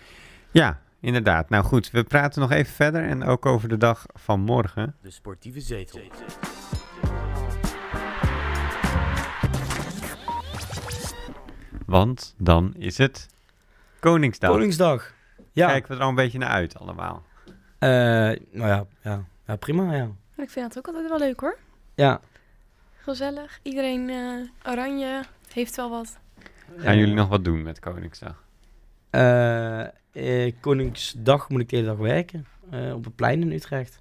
Ja, 0.52 0.80
inderdaad. 1.00 1.50
Nou 1.50 1.64
goed, 1.64 1.92
we 1.92 2.04
praten 2.04 2.42
nog 2.42 2.52
even 2.52 2.74
verder 2.74 3.04
en 3.04 3.24
ook 3.24 3.46
over 3.46 3.70
de 3.70 3.78
dag 3.78 4.06
van 4.14 4.40
morgen. 4.40 4.96
De 5.02 5.12
sportieve 5.12 5.60
zetel. 5.60 6.00
Want 11.94 12.34
dan 12.38 12.74
is 12.78 12.98
het 12.98 13.28
Koningsdag. 14.00 14.50
Koningsdag. 14.50 15.14
Ja, 15.52 15.68
Kijken 15.68 15.92
we 15.92 15.98
er 15.98 16.04
al 16.04 16.10
een 16.10 16.16
beetje 16.16 16.38
naar 16.38 16.50
uit 16.50 16.80
allemaal. 16.80 17.24
Eh, 17.80 17.90
nou 17.90 18.40
ja, 18.52 18.86
ja, 19.02 19.24
ja, 19.48 19.56
prima 19.56 19.96
ja. 19.96 20.10
Ik 20.38 20.50
vind 20.50 20.74
dat 20.74 20.78
ook 20.78 20.88
altijd 20.88 21.10
wel 21.10 21.20
leuk 21.20 21.40
hoor. 21.40 21.58
Ja. 21.96 22.22
Gezellig. 22.98 23.60
Iedereen 23.62 24.10
eh, 24.10 24.72
oranje. 24.72 25.22
Heeft 25.54 25.76
wel 25.76 25.90
wat. 25.90 26.18
Gaan 26.78 26.98
jullie 26.98 27.14
nog 27.14 27.28
wat 27.28 27.44
doen 27.44 27.62
met 27.64 27.80
Koningsdag? 27.80 28.44
Eh, 29.10 29.82
eh, 30.12 30.54
Koningsdag 30.60 31.50
moet 31.50 31.62
ik 31.62 31.70
de 31.70 31.76
hele 31.76 31.88
dag 31.88 31.98
werken 31.98 32.46
eh, 32.70 32.94
op 32.94 33.04
het 33.04 33.16
plein 33.16 33.42
in 33.42 33.52
Utrecht. 33.52 34.00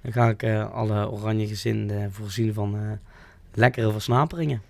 Dan 0.00 0.12
ga 0.12 0.28
ik 0.28 0.42
eh, 0.42 0.72
alle 0.72 1.10
oranje 1.10 1.46
gezinden 1.46 2.12
voorzien 2.12 2.54
van 2.54 2.76
eh, 2.76 2.92
lekkere 3.54 3.92
versnaperingen. 3.92 4.62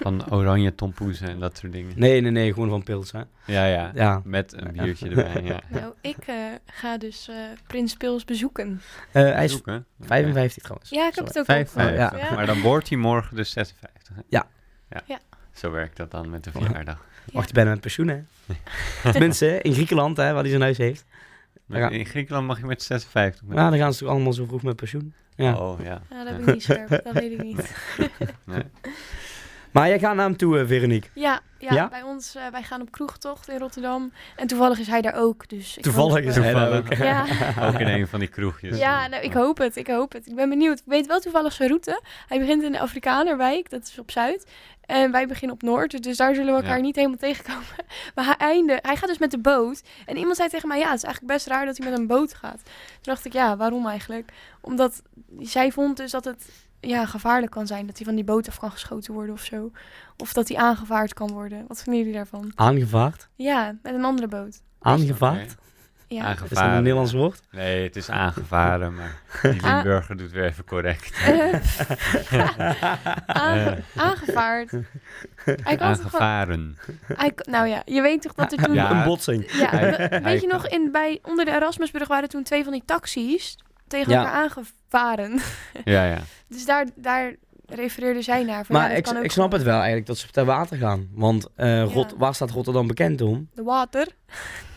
Van 0.00 0.32
oranje 0.32 0.74
tompoezen 0.74 1.28
en 1.28 1.38
dat 1.38 1.58
soort 1.58 1.72
dingen. 1.72 1.92
Nee, 1.96 2.20
nee, 2.20 2.30
nee, 2.30 2.52
gewoon 2.52 2.68
van 2.68 2.82
pils 2.82 3.12
hè. 3.12 3.22
Ja, 3.44 3.64
ja. 3.64 3.90
Ja. 3.94 4.20
Met 4.24 4.52
een 4.52 4.72
biertje 4.72 5.08
erbij. 5.08 5.42
Ja. 5.42 5.60
Nou, 5.80 5.92
ik 6.00 6.16
eh, 6.26 6.34
ga 6.66 6.98
dus 6.98 7.28
eh, 7.28 7.36
Prins 7.66 7.94
Pils 7.94 8.24
bezoeken. 8.24 8.80
Eh, 9.12 9.22
hij 9.22 9.44
is 9.44 9.52
Zoeken. 9.52 9.86
55 10.00 10.62
trouwens. 10.62 10.90
Ja, 10.90 11.08
ik 11.08 11.14
heb 11.14 11.26
het 11.26 11.38
ook 11.38 11.44
vijf. 11.44 11.74
Ja. 11.74 12.12
Maar 12.34 12.46
dan 12.46 12.60
wordt 12.60 12.88
hij 12.88 12.98
morgen 12.98 13.36
dus 13.36 13.50
56. 13.50 14.14
hè? 14.14 14.22
Ja. 14.28 14.46
ja. 14.90 15.02
Ja. 15.06 15.18
Zo 15.52 15.70
werkt 15.70 15.96
dat 15.96 16.10
dan 16.10 16.30
met 16.30 16.44
de 16.44 16.50
verjaardag. 16.50 17.06
Wacht, 17.32 17.48
je 17.48 17.54
bijna 17.54 17.70
met 17.70 17.80
pensioen 17.80 18.08
hè. 18.08 18.20
Tenminste, 19.12 19.62
in 19.62 19.72
Griekenland 19.72 20.16
hè, 20.16 20.32
waar 20.32 20.40
hij 20.40 20.50
zijn 20.50 20.62
huis 20.62 20.78
heeft. 20.78 21.04
Met-. 21.66 21.92
In 21.92 22.06
Griekenland 22.06 22.46
mag 22.46 22.58
je 22.58 22.66
met 22.66 22.82
56. 22.82 23.42
Met... 23.42 23.56
Nou, 23.56 23.70
dan 23.70 23.78
gaan 23.78 23.92
ze 23.92 23.98
toch 23.98 24.08
allemaal 24.08 24.32
zo 24.32 24.44
vroeg 24.44 24.62
met 24.62 24.76
pensioen. 24.76 25.14
Ja. 25.36 25.56
Oh 25.56 25.80
ja. 25.82 26.02
Ja, 26.10 26.24
dat 26.24 26.36
ben 26.36 26.48
ik 26.48 26.54
niet 26.54 26.62
scherp. 26.62 26.88
Dat 26.88 27.12
weet 27.12 27.32
ik 27.32 27.42
niet. 27.42 27.74
Nee. 28.44 28.62
Maar 29.72 29.88
jij 29.88 29.98
gaat 29.98 30.14
naar 30.14 30.24
hem 30.26 30.36
toe, 30.36 30.58
eh, 30.58 30.66
Veronique. 30.66 31.08
Ja, 31.14 31.40
ja, 31.58 31.74
Ja? 31.74 31.88
bij 31.88 32.02
ons, 32.02 32.34
eh, 32.34 32.42
wij 32.52 32.62
gaan 32.62 32.80
op 32.80 32.90
kroegtocht 32.90 33.48
in 33.48 33.58
Rotterdam. 33.58 34.12
En 34.36 34.46
toevallig 34.46 34.78
is 34.78 34.86
hij 34.86 35.00
daar 35.00 35.14
ook. 35.14 35.48
Dus 35.48 35.76
ik 35.76 35.82
Toevallig 35.82 36.12
hoop, 36.14 36.22
is 36.22 36.36
eh, 36.36 36.42
hij 36.42 36.52
daar 36.52 36.82
Toevallig. 36.82 37.00
ook. 37.00 37.06
Ja, 37.06 37.66
Ook 37.68 37.78
in 37.80 37.86
een 37.88 38.08
van 38.08 38.18
die 38.20 38.28
kroegjes. 38.28 38.78
ja 38.78 39.06
nou, 39.06 39.22
ik 39.22 39.32
hoop 39.32 39.58
het, 39.58 39.76
ik 39.76 39.86
hoop 39.86 40.12
het. 40.12 40.26
Ik 40.26 40.34
ben 40.34 40.48
benieuwd. 40.48 40.78
Ik 40.78 40.84
weet 40.86 41.06
wel 41.06 41.20
toevallig 41.20 41.52
zijn 41.52 41.68
route. 41.68 42.00
Hij 42.28 42.38
begint 42.38 42.62
in 42.62 42.72
de 42.72 42.80
Afrikanerwijk, 42.80 43.70
dat 43.70 43.82
is 43.82 43.98
op 43.98 44.10
Zuid. 44.10 44.46
En 44.80 45.10
wij 45.12 45.26
beginnen 45.26 45.56
op 45.56 45.62
Noord, 45.62 46.02
dus 46.02 46.16
daar 46.16 46.34
zullen 46.34 46.54
we 46.54 46.60
elkaar 46.60 46.76
Ja. 46.76 46.82
niet 46.82 46.96
helemaal 46.96 47.16
tegenkomen. 47.18 47.64
Maar 48.14 48.24
hij, 48.24 48.34
einde, 48.38 48.78
hij 48.82 48.96
gaat 48.96 49.08
dus 49.08 49.18
met 49.18 49.30
de 49.30 49.38
boot. 49.38 49.82
En 50.06 50.16
iemand 50.16 50.36
zei 50.36 50.48
tegen 50.48 50.68
mij, 50.68 50.78
ja, 50.78 50.86
het 50.90 50.96
is 50.96 51.02
eigenlijk 51.04 51.32
best 51.34 51.46
raar 51.46 51.66
dat 51.66 51.76
hij 51.78 51.90
met 51.90 51.98
een 51.98 52.06
boot 52.06 52.34
gaat. 52.34 52.60
Toen 52.64 52.72
dacht 53.02 53.24
ik, 53.24 53.32
ja, 53.32 53.56
waarom 53.56 53.86
eigenlijk? 53.86 54.30
Omdat 54.60 55.02
zij 55.40 55.70
vond 55.72 55.96
dus 55.96 56.10
dat 56.10 56.24
het 56.24 56.48
ja, 56.80 57.06
gevaarlijk 57.06 57.52
kan 57.52 57.66
zijn. 57.66 57.86
Dat 57.86 57.96
hij 57.96 58.06
van 58.06 58.14
die 58.14 58.24
boot 58.24 58.48
af 58.48 58.58
kan 58.58 58.70
geschoten 58.70 59.12
worden 59.14 59.34
of 59.34 59.42
zo. 59.44 59.70
Of 60.16 60.32
dat 60.32 60.48
hij 60.48 60.56
aangevaard 60.56 61.14
kan 61.14 61.30
worden. 61.32 61.64
Wat 61.68 61.82
vinden 61.82 62.00
jullie 62.00 62.16
daarvan? 62.16 62.52
Aangevaard? 62.54 63.28
Ja, 63.34 63.76
met 63.82 63.94
een 63.94 64.04
andere 64.04 64.28
boot. 64.28 64.62
Aangevaard? 64.80 65.54
Ja. 66.06 66.32
Is 66.32 66.38
dat 66.48 66.58
een 66.58 66.70
Nederlands 66.72 67.12
woord? 67.12 67.40
Nee, 67.50 67.82
het 67.82 67.96
is 67.96 68.10
aangevaren, 68.10 68.94
maar 68.94 69.20
die 69.42 69.62
Ah. 69.64 69.74
Limburger 69.74 70.16
doet 70.16 70.30
weer 70.30 70.44
even 70.44 70.64
correct. 70.64 71.20
Aange- 73.26 73.78
aangevaard. 73.96 74.70
Hij 75.44 75.76
kan 75.76 75.94
toch 75.94 76.10
gewoon- 76.10 76.20
Aangevaren. 76.26 76.76
nou 77.50 77.66
ja, 77.68 77.82
je 77.84 78.00
weet 78.02 78.22
toch 78.22 78.34
dat 78.34 78.52
er 78.52 78.58
toen... 78.62 78.74
Ja. 78.74 78.90
Een 78.90 79.04
botsing. 79.04 79.50
Ja, 79.52 79.70
weet 80.22 80.40
je 80.40 80.46
nog, 80.46 80.66
in, 80.68 80.88
bij, 80.92 81.18
onder 81.22 81.44
de 81.44 81.50
Erasmusbrug 81.50 82.08
waren 82.08 82.28
toen 82.28 82.42
twee 82.42 82.62
van 82.64 82.72
die 82.72 82.82
taxis 82.84 83.58
tegen 83.88 84.12
elkaar 84.12 84.32
aangevaren. 84.32 85.40
Ja, 85.84 86.04
ja. 86.04 86.18
Dus 86.48 86.64
daar, 86.64 86.86
daar 86.94 87.34
refereerde 87.66 88.22
zij 88.22 88.44
naar. 88.44 88.64
Van, 88.64 88.76
Maar 88.76 88.92
ik, 88.96 89.08
ik 89.08 89.30
snap 89.30 89.52
het 89.52 89.62
wel 89.62 89.76
eigenlijk 89.76 90.06
dat 90.06 90.18
ze 90.18 90.26
ter 90.30 90.44
water 90.44 90.76
gaan. 90.76 91.08
Want 91.12 91.46
eh, 91.54 91.92
Rot, 91.92 92.14
waar 92.18 92.34
staat 92.34 92.50
Rotterdam 92.50 92.86
bekend 92.86 93.20
om? 93.20 93.48
De 93.54 93.62
water. 93.62 94.08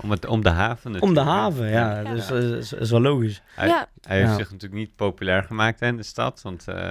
Om, 0.01 0.12
het, 0.12 0.25
om 0.25 0.43
de 0.43 0.50
haven 0.50 0.86
Om 0.86 0.91
de 0.93 1.00
natuurlijk. 1.00 1.27
haven, 1.27 1.70
ja. 1.70 2.00
Ja. 2.01 2.13
Dus 2.13 2.27
dat 2.27 2.43
is, 2.43 2.74
is 2.74 2.91
wel 2.91 3.01
logisch. 3.01 3.41
Hij, 3.55 3.67
Ja. 3.67 3.88
hij 4.01 4.17
heeft 4.17 4.29
Ja. 4.29 4.36
zich 4.38 4.51
natuurlijk 4.51 4.81
niet 4.81 4.96
populair 4.96 5.43
gemaakt 5.43 5.79
hè, 5.79 5.88
in 5.88 5.98
de 5.98 6.03
stad. 6.03 6.41
Want 6.41 6.67
eh, 6.67 6.75
Nee. 6.75 6.84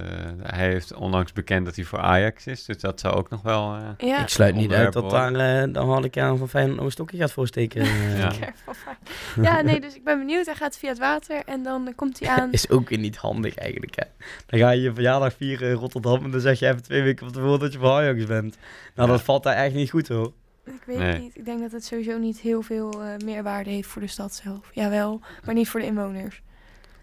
eh, 0.00 0.26
hij 0.42 0.66
heeft 0.68 0.94
onlangs 0.94 1.32
bekend 1.32 1.64
dat 1.64 1.76
hij 1.76 1.84
voor 1.84 1.98
Ajax 1.98 2.46
is. 2.46 2.64
Dus 2.64 2.78
dat 2.80 3.00
zou 3.00 3.14
ook 3.14 3.30
nog 3.30 3.42
wel... 3.42 3.74
eh, 3.98 4.08
Ja. 4.08 4.20
Ik 4.22 4.28
sluit 4.28 4.54
niet 4.54 4.72
uit 4.72 4.92
dat 4.92 5.10
daar 5.10 5.30
uh, 5.32 5.72
de 5.72 5.78
harde 5.78 6.08
kern 6.08 6.38
van 6.38 6.48
Feyenoord 6.48 6.80
een 6.80 6.90
stokje 6.90 7.16
gaat 7.18 7.32
voorsteken. 7.32 7.80
eh. 7.86 8.30
Ja. 9.42 9.60
Nee, 9.62 9.80
dus 9.80 9.94
ik 9.94 10.04
ben 10.04 10.18
benieuwd. 10.18 10.46
Hij 10.46 10.54
gaat 10.54 10.78
via 10.78 10.88
het 10.88 10.98
water 10.98 11.42
en 11.46 11.62
dan 11.62 11.86
eh, 11.88 11.94
komt 11.96 12.20
hij 12.20 12.28
aan. 12.28 12.52
Is 12.58 12.70
ook 12.70 12.88
weer 12.88 12.98
niet 12.98 13.16
handig 13.16 13.54
eigenlijk, 13.54 13.94
hè. 13.96 14.26
Dan 14.46 14.58
ga 14.60 14.70
je 14.70 14.80
je 14.82 14.92
verjaardag 14.94 15.34
vieren 15.36 15.68
in 15.68 15.74
Rotterdam 15.74 16.24
en 16.24 16.30
dan 16.30 16.40
zeg 16.40 16.58
je 16.58 16.66
even 16.68 16.82
twee 16.82 17.02
weken 17.02 17.24
van 17.24 17.34
tevoren 17.34 17.58
dat 17.60 17.72
je 17.72 17.78
voor 17.78 17.90
Ajax 17.90 18.24
bent. 18.26 18.56
Nou, 18.94 19.08
Ja. 19.08 19.14
dat 19.14 19.22
valt 19.22 19.42
daar 19.42 19.54
echt 19.56 19.74
niet 19.74 19.90
goed, 19.90 20.08
hoor. 20.08 20.32
Ik 20.66 20.82
weet 20.86 20.98
Nee. 20.98 21.12
het 21.12 21.20
niet. 21.22 21.36
Ik 21.36 21.44
denk 21.44 21.60
dat 21.60 21.72
het 21.72 21.84
sowieso 21.84 22.18
niet 22.18 22.38
heel 22.38 22.62
veel 22.62 23.02
eh, 23.02 23.08
meerwaarde 23.24 23.70
heeft 23.70 23.88
voor 23.88 24.02
de 24.02 24.08
stad 24.08 24.34
zelf. 24.34 24.70
Jawel, 24.72 25.20
maar 25.44 25.54
niet 25.54 25.68
voor 25.68 25.80
de 25.80 25.86
inwoners. 25.86 26.42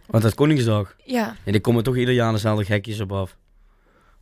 Want 0.08 0.24
dat 0.24 0.32
is 0.32 0.38
Koningsdag. 0.38 0.96
Ja, 1.04 1.36
Ja, 1.44 1.52
die 1.52 1.62
komen 1.62 1.84
toch 1.84 1.98
ieder 1.98 2.14
jaar 2.14 2.32
dezelfde 2.32 2.66
gekjes 2.66 3.00
op 3.00 3.12
af. 3.12 3.38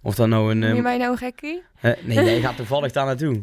Of 0.02 0.16
dat 0.16 0.28
nou 0.28 0.52
een... 0.52 0.60
noem 0.60 0.70
je 0.70 0.74
ehm, 0.76 0.84
mij 0.84 0.98
nou 0.98 1.12
een 1.12 1.18
gekkie? 1.18 1.64
hè, 1.76 1.94
nee, 2.04 2.16
jij 2.26 2.42
gaat 2.42 2.56
toevallig 2.56 2.92
daar 2.92 3.06
naartoe. 3.06 3.42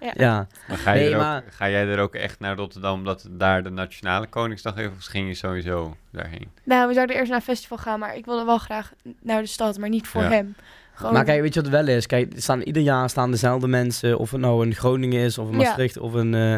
Ja. 0.00 0.12
ja. 0.16 0.46
Maar 0.68 0.76
ga, 0.78 0.92
je 0.92 1.00
Nee, 1.00 1.08
er 1.10 1.14
ook, 1.16 1.22
maar- 1.22 1.44
ga 1.50 1.68
jij 1.70 1.86
er 1.88 1.98
ook 1.98 2.14
echt 2.14 2.40
naar 2.40 2.56
Rotterdam 2.56 2.94
omdat 2.98 3.26
daar 3.30 3.62
de 3.62 3.70
Nationale 3.70 4.26
Koningsdag 4.26 4.76
is? 4.76 4.86
Of 4.86 5.04
ging 5.04 5.28
je 5.28 5.34
sowieso 5.34 5.96
daarheen? 6.12 6.50
Nou, 6.64 6.88
we 6.88 6.94
zouden 6.94 7.16
eerst 7.16 7.28
naar 7.30 7.38
een 7.38 7.44
festival 7.44 7.78
gaan, 7.78 7.98
maar 7.98 8.16
ik 8.16 8.24
wilde 8.24 8.44
wel 8.44 8.58
graag 8.58 8.92
naar 9.22 9.40
de 9.42 9.48
stad, 9.48 9.78
maar 9.78 9.88
niet 9.88 10.06
voor 10.08 10.22
Ja. 10.22 10.28
hem. 10.30 10.54
Gewoon, 10.96 11.12
Maar 11.12 11.24
kijk, 11.24 11.40
weet 11.40 11.54
je 11.54 11.62
wat 11.62 11.72
het 11.72 11.84
wel 11.86 11.94
is? 11.96 12.06
Kijk, 12.06 12.32
er 12.34 12.42
staan, 12.42 12.60
ieder 12.62 12.82
jaar 12.82 13.10
staan 13.10 13.30
dezelfde 13.30 13.68
mensen, 13.68 14.18
of 14.18 14.30
het 14.30 14.40
nou 14.40 14.66
in 14.66 14.74
Groningen 14.74 15.20
is, 15.20 15.38
of 15.38 15.46
in 15.50 15.58
Ja. 15.58 15.64
Maastricht, 15.64 15.98
of, 15.98 16.14
in, 16.14 16.34
eh, 16.34 16.54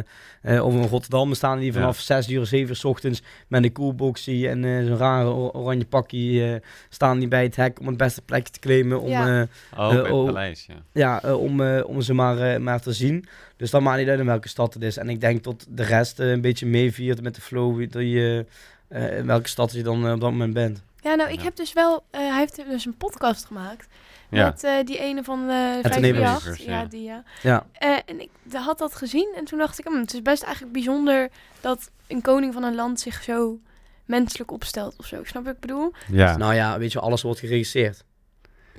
eh, 0.56 0.64
of 0.64 0.74
in 0.74 0.82
Rotterdam, 0.86 1.34
staan 1.34 1.58
die 1.58 1.72
vanaf 1.72 1.98
6 1.98 2.28
uur, 2.30 2.46
7 2.46 2.68
uur 2.68 2.76
's 2.76 2.84
ochtends 2.84 3.22
met 3.48 3.64
een 3.64 3.72
coolboxie 3.72 4.48
en 4.48 4.64
eh, 4.64 4.86
zo'n 4.86 4.96
rare 4.96 5.28
or- 5.30 5.50
oranje 5.52 5.84
pakje 5.84 6.44
eh, 6.54 6.60
staan 6.88 7.18
die 7.18 7.28
bij 7.28 7.42
het 7.42 7.56
hek 7.56 7.80
om 7.80 7.86
het 7.86 7.96
beste 7.96 8.22
plekje 8.22 8.52
te 8.52 8.58
claimen, 8.58 9.00
om, 9.00 9.08
Ja. 9.08 9.40
eh, 9.40 9.78
Oh, 9.78 9.90
het 9.90 10.10
oh. 10.10 10.24
paleis, 10.26 10.66
ja. 10.68 10.74
ja, 10.92 11.22
eh, 11.22 11.40
om, 11.40 11.60
eh, 11.60 11.84
om 11.86 12.00
ze 12.00 12.14
maar, 12.14 12.38
eh, 12.38 12.60
maar 12.60 12.80
te 12.80 12.92
zien. 12.92 13.24
Dus 13.56 13.70
dan 13.70 13.82
maakt 13.82 13.98
niet 13.98 14.08
uit 14.08 14.20
in 14.20 14.26
welke 14.26 14.48
stad 14.48 14.74
het 14.74 14.82
is. 14.82 14.96
En 14.96 15.08
ik 15.08 15.20
denk 15.20 15.44
dat 15.44 15.66
de 15.68 15.82
rest 15.82 16.20
eh, 16.20 16.30
een 16.30 16.40
beetje 16.40 16.66
meeviert 16.66 17.22
met 17.22 17.34
de 17.34 17.40
flow 17.40 17.90
die 17.90 18.08
je, 18.08 18.46
eh, 18.88 19.18
in 19.18 19.26
welke 19.26 19.48
stad 19.48 19.72
je 19.72 19.82
dan 19.82 20.12
op 20.12 20.20
dat 20.20 20.30
moment 20.30 20.54
bent. 20.54 20.82
Ja, 21.00 21.14
nou, 21.14 21.30
ik 21.30 21.38
Ja. 21.38 21.42
heb 21.44 21.56
dus 21.56 21.72
wel... 21.72 22.04
eh, 22.10 22.20
hij 22.20 22.38
heeft 22.38 22.56
dus 22.70 22.84
een 22.86 22.96
podcast 22.96 23.44
gemaakt 23.44 23.86
Ja, 24.30 24.44
met 24.44 24.64
eh, 24.64 24.72
die 24.84 24.98
ene 24.98 25.24
van 25.24 25.38
uh, 25.40 25.46
de 25.46 25.54
538. 25.88 26.00
Neighbors, 26.00 26.64
Ja, 26.64 26.80
ja. 26.80 26.84
die 26.84 27.02
ja. 27.02 27.22
Ja. 27.42 27.66
Eh, 27.72 27.96
en 28.06 28.20
ik 28.20 28.30
had 28.52 28.78
dat 28.78 28.94
gezien 28.94 29.32
en 29.36 29.44
toen 29.44 29.58
dacht 29.58 29.78
ik, 29.78 29.84
hm, 29.86 29.98
het 30.00 30.14
is 30.14 30.22
best 30.22 30.42
eigenlijk 30.42 30.72
bijzonder 30.72 31.28
dat 31.60 31.90
een 32.06 32.22
koning 32.22 32.52
van 32.52 32.62
een 32.62 32.74
land 32.74 33.00
zich 33.00 33.22
zo 33.22 33.58
menselijk 34.04 34.50
opstelt 34.50 34.94
of 34.98 35.06
zo. 35.06 35.16
Snap 35.24 35.42
je 35.42 35.48
wat 35.48 35.54
ik 35.54 35.60
bedoel? 35.60 35.92
ja. 36.12 36.36
Nou 36.36 36.54
ja, 36.54 36.78
weet 36.78 36.92
je, 36.92 37.00
alles 37.00 37.22
wordt 37.22 37.40
geregistreerd. 37.40 38.04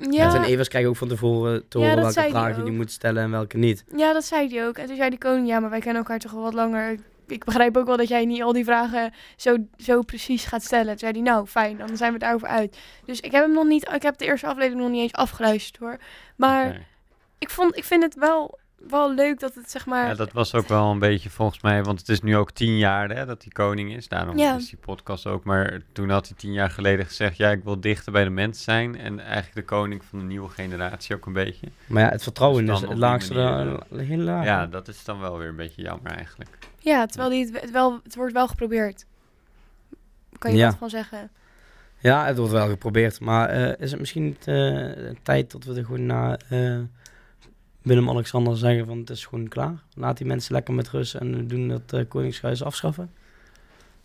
Ja, 0.10 0.36
En 0.36 0.44
Evers 0.44 0.68
krijg 0.68 0.84
je 0.84 0.90
ook 0.90 0.98
van 0.98 1.08
tevoren 1.08 1.68
te 1.68 1.80
Ja, 1.80 1.86
horen 1.88 2.04
dat 2.04 2.14
welke 2.16 2.30
vragen 2.30 2.64
je 2.66 2.72
ook. 2.72 2.78
moet 2.78 2.92
stellen 2.92 3.24
en 3.24 3.32
welke 3.32 3.58
niet. 3.58 3.84
ja, 3.96 4.14
dat 4.14 4.24
zei 4.26 4.48
hij 4.56 4.68
ook. 4.68 4.78
En 4.78 4.86
toen 4.88 4.96
zei 4.96 5.10
die 5.10 5.20
koning, 5.20 5.48
ja, 5.48 5.60
maar 5.60 5.70
wij 5.70 5.80
kennen 5.80 5.98
elkaar 6.02 6.20
toch 6.20 6.34
al 6.36 6.42
wat 6.42 6.54
langer. 6.54 6.98
Ik 7.32 7.44
begrijp 7.44 7.78
ook 7.78 7.86
wel 7.86 7.98
dat 7.98 8.08
jij 8.08 8.26
niet 8.26 8.42
al 8.42 8.54
die 8.54 8.64
vragen 8.64 9.14
zo, 9.36 9.58
zo 9.78 10.02
precies 10.02 10.46
gaat 10.46 10.64
stellen. 10.64 10.88
Toen 10.88 10.98
zei 10.98 11.12
hij, 11.12 11.22
nou, 11.22 11.48
fijn, 11.48 11.78
dan 11.78 11.98
zijn 11.98 12.10
we 12.10 12.16
het 12.16 12.22
daarover 12.22 12.48
uit. 12.48 12.78
Dus 13.06 13.20
ik 13.20 13.32
heb 13.32 13.44
hem 13.44 13.54
nog 13.54 13.66
niet, 13.66 13.92
ik 13.94 14.02
heb 14.02 14.18
de 14.18 14.26
eerste 14.26 14.48
aflevering 14.48 14.82
nog 14.82 14.92
niet 14.92 15.02
eens 15.02 15.14
afgeluisterd 15.14 15.78
hoor. 15.78 15.98
Maar 16.36 16.88
ik, 17.38 17.50
vond, 17.50 17.78
ik 17.78 17.84
vind 17.84 18.04
het 18.04 18.16
wel, 18.16 18.59
wel 18.90 19.14
leuk 19.14 19.40
dat 19.40 19.56
het 19.56 19.72
zeg 19.72 19.86
maar... 19.86 20.08
Ja, 20.08 20.14
dat 20.16 20.32
was 20.32 20.54
ook 20.56 20.68
wel 20.68 20.92
een 20.92 21.00
beetje 21.00 21.30
volgens 21.30 21.62
mij, 21.62 21.84
want 21.84 22.00
het 22.00 22.10
is 22.10 22.22
nu 22.22 22.38
ook 22.38 22.52
tien 22.52 22.78
jaar 22.78 23.10
hè, 23.10 23.26
dat 23.26 23.44
hij 23.44 23.52
koning 23.52 23.96
is. 23.96 24.08
Daarom 24.08 24.38
Ja. 24.38 24.56
is 24.56 24.70
die 24.70 24.78
podcast 24.80 25.26
ook. 25.26 25.44
Maar 25.44 25.82
toen 25.92 26.10
had 26.10 26.28
hij 26.28 26.38
tien 26.38 26.54
jaar 26.54 26.70
geleden 26.70 27.06
gezegd, 27.06 27.38
ja, 27.38 27.50
ik 27.50 27.64
wil 27.64 27.80
dichter 27.80 28.12
bij 28.12 28.24
de 28.24 28.30
mens 28.30 28.64
zijn. 28.64 28.98
En 28.98 29.20
eigenlijk 29.20 29.56
de 29.56 29.64
koning 29.76 30.04
van 30.06 30.20
de 30.20 30.26
nieuwe 30.26 30.50
generatie 30.50 31.16
ook 31.16 31.26
een 31.26 31.34
beetje. 31.34 31.68
Maar 31.88 32.04
ja, 32.04 32.10
het 32.10 32.24
vertrouwen 32.24 32.66
Dus 32.66 32.82
is 32.82 32.88
het 32.90 32.98
laagste, 32.98 33.34
manier, 33.34 33.80
de- 33.90 34.02
heel 34.04 34.18
laag. 34.18 34.46
Ja, 34.46 34.66
dat 34.68 34.88
is 34.88 35.04
dan 35.04 35.20
wel 35.20 35.38
weer 35.38 35.48
een 35.48 35.56
beetje 35.56 35.82
jammer 35.82 36.12
eigenlijk. 36.12 36.58
Ja, 36.80 37.06
terwijl 37.06 37.30
die 37.30 37.52
het, 37.62 37.72
wel, 37.72 38.00
het 38.04 38.16
wordt 38.16 38.34
wel 38.34 38.48
geprobeerd. 38.48 39.06
Kan 40.38 40.52
je 40.52 40.58
Ja. 40.58 40.70
dat 40.70 40.78
van 40.78 40.90
zeggen? 40.90 41.30
Ja, 42.02 42.26
het 42.26 42.38
wordt 42.38 42.52
wel 42.52 42.68
geprobeerd. 42.68 43.20
Maar 43.20 43.50
eh, 43.50 43.74
is 43.80 43.92
het 43.92 44.00
misschien 44.00 44.24
niet 44.24 44.48
eh, 44.48 44.88
tijd 45.24 45.52
dat 45.52 45.64
we 45.64 45.76
er 45.76 45.86
gewoon 45.86 46.06
naar 46.06 46.40
eh, 46.50 46.78
Willem-Alexander 47.82 48.58
zeggen 48.58 48.86
van 48.86 48.98
het 48.98 49.10
is 49.10 49.26
gewoon 49.26 49.48
klaar. 49.48 49.84
Laat 49.96 50.18
die 50.18 50.28
mensen 50.28 50.54
lekker 50.54 50.74
met 50.74 50.90
rust 50.90 51.14
en 51.16 51.36
we 51.36 51.46
doen 51.46 51.68
dat 51.68 51.94
eh 51.94 52.02
Koningshuis 52.08 52.64
afschaffen. 52.64 53.12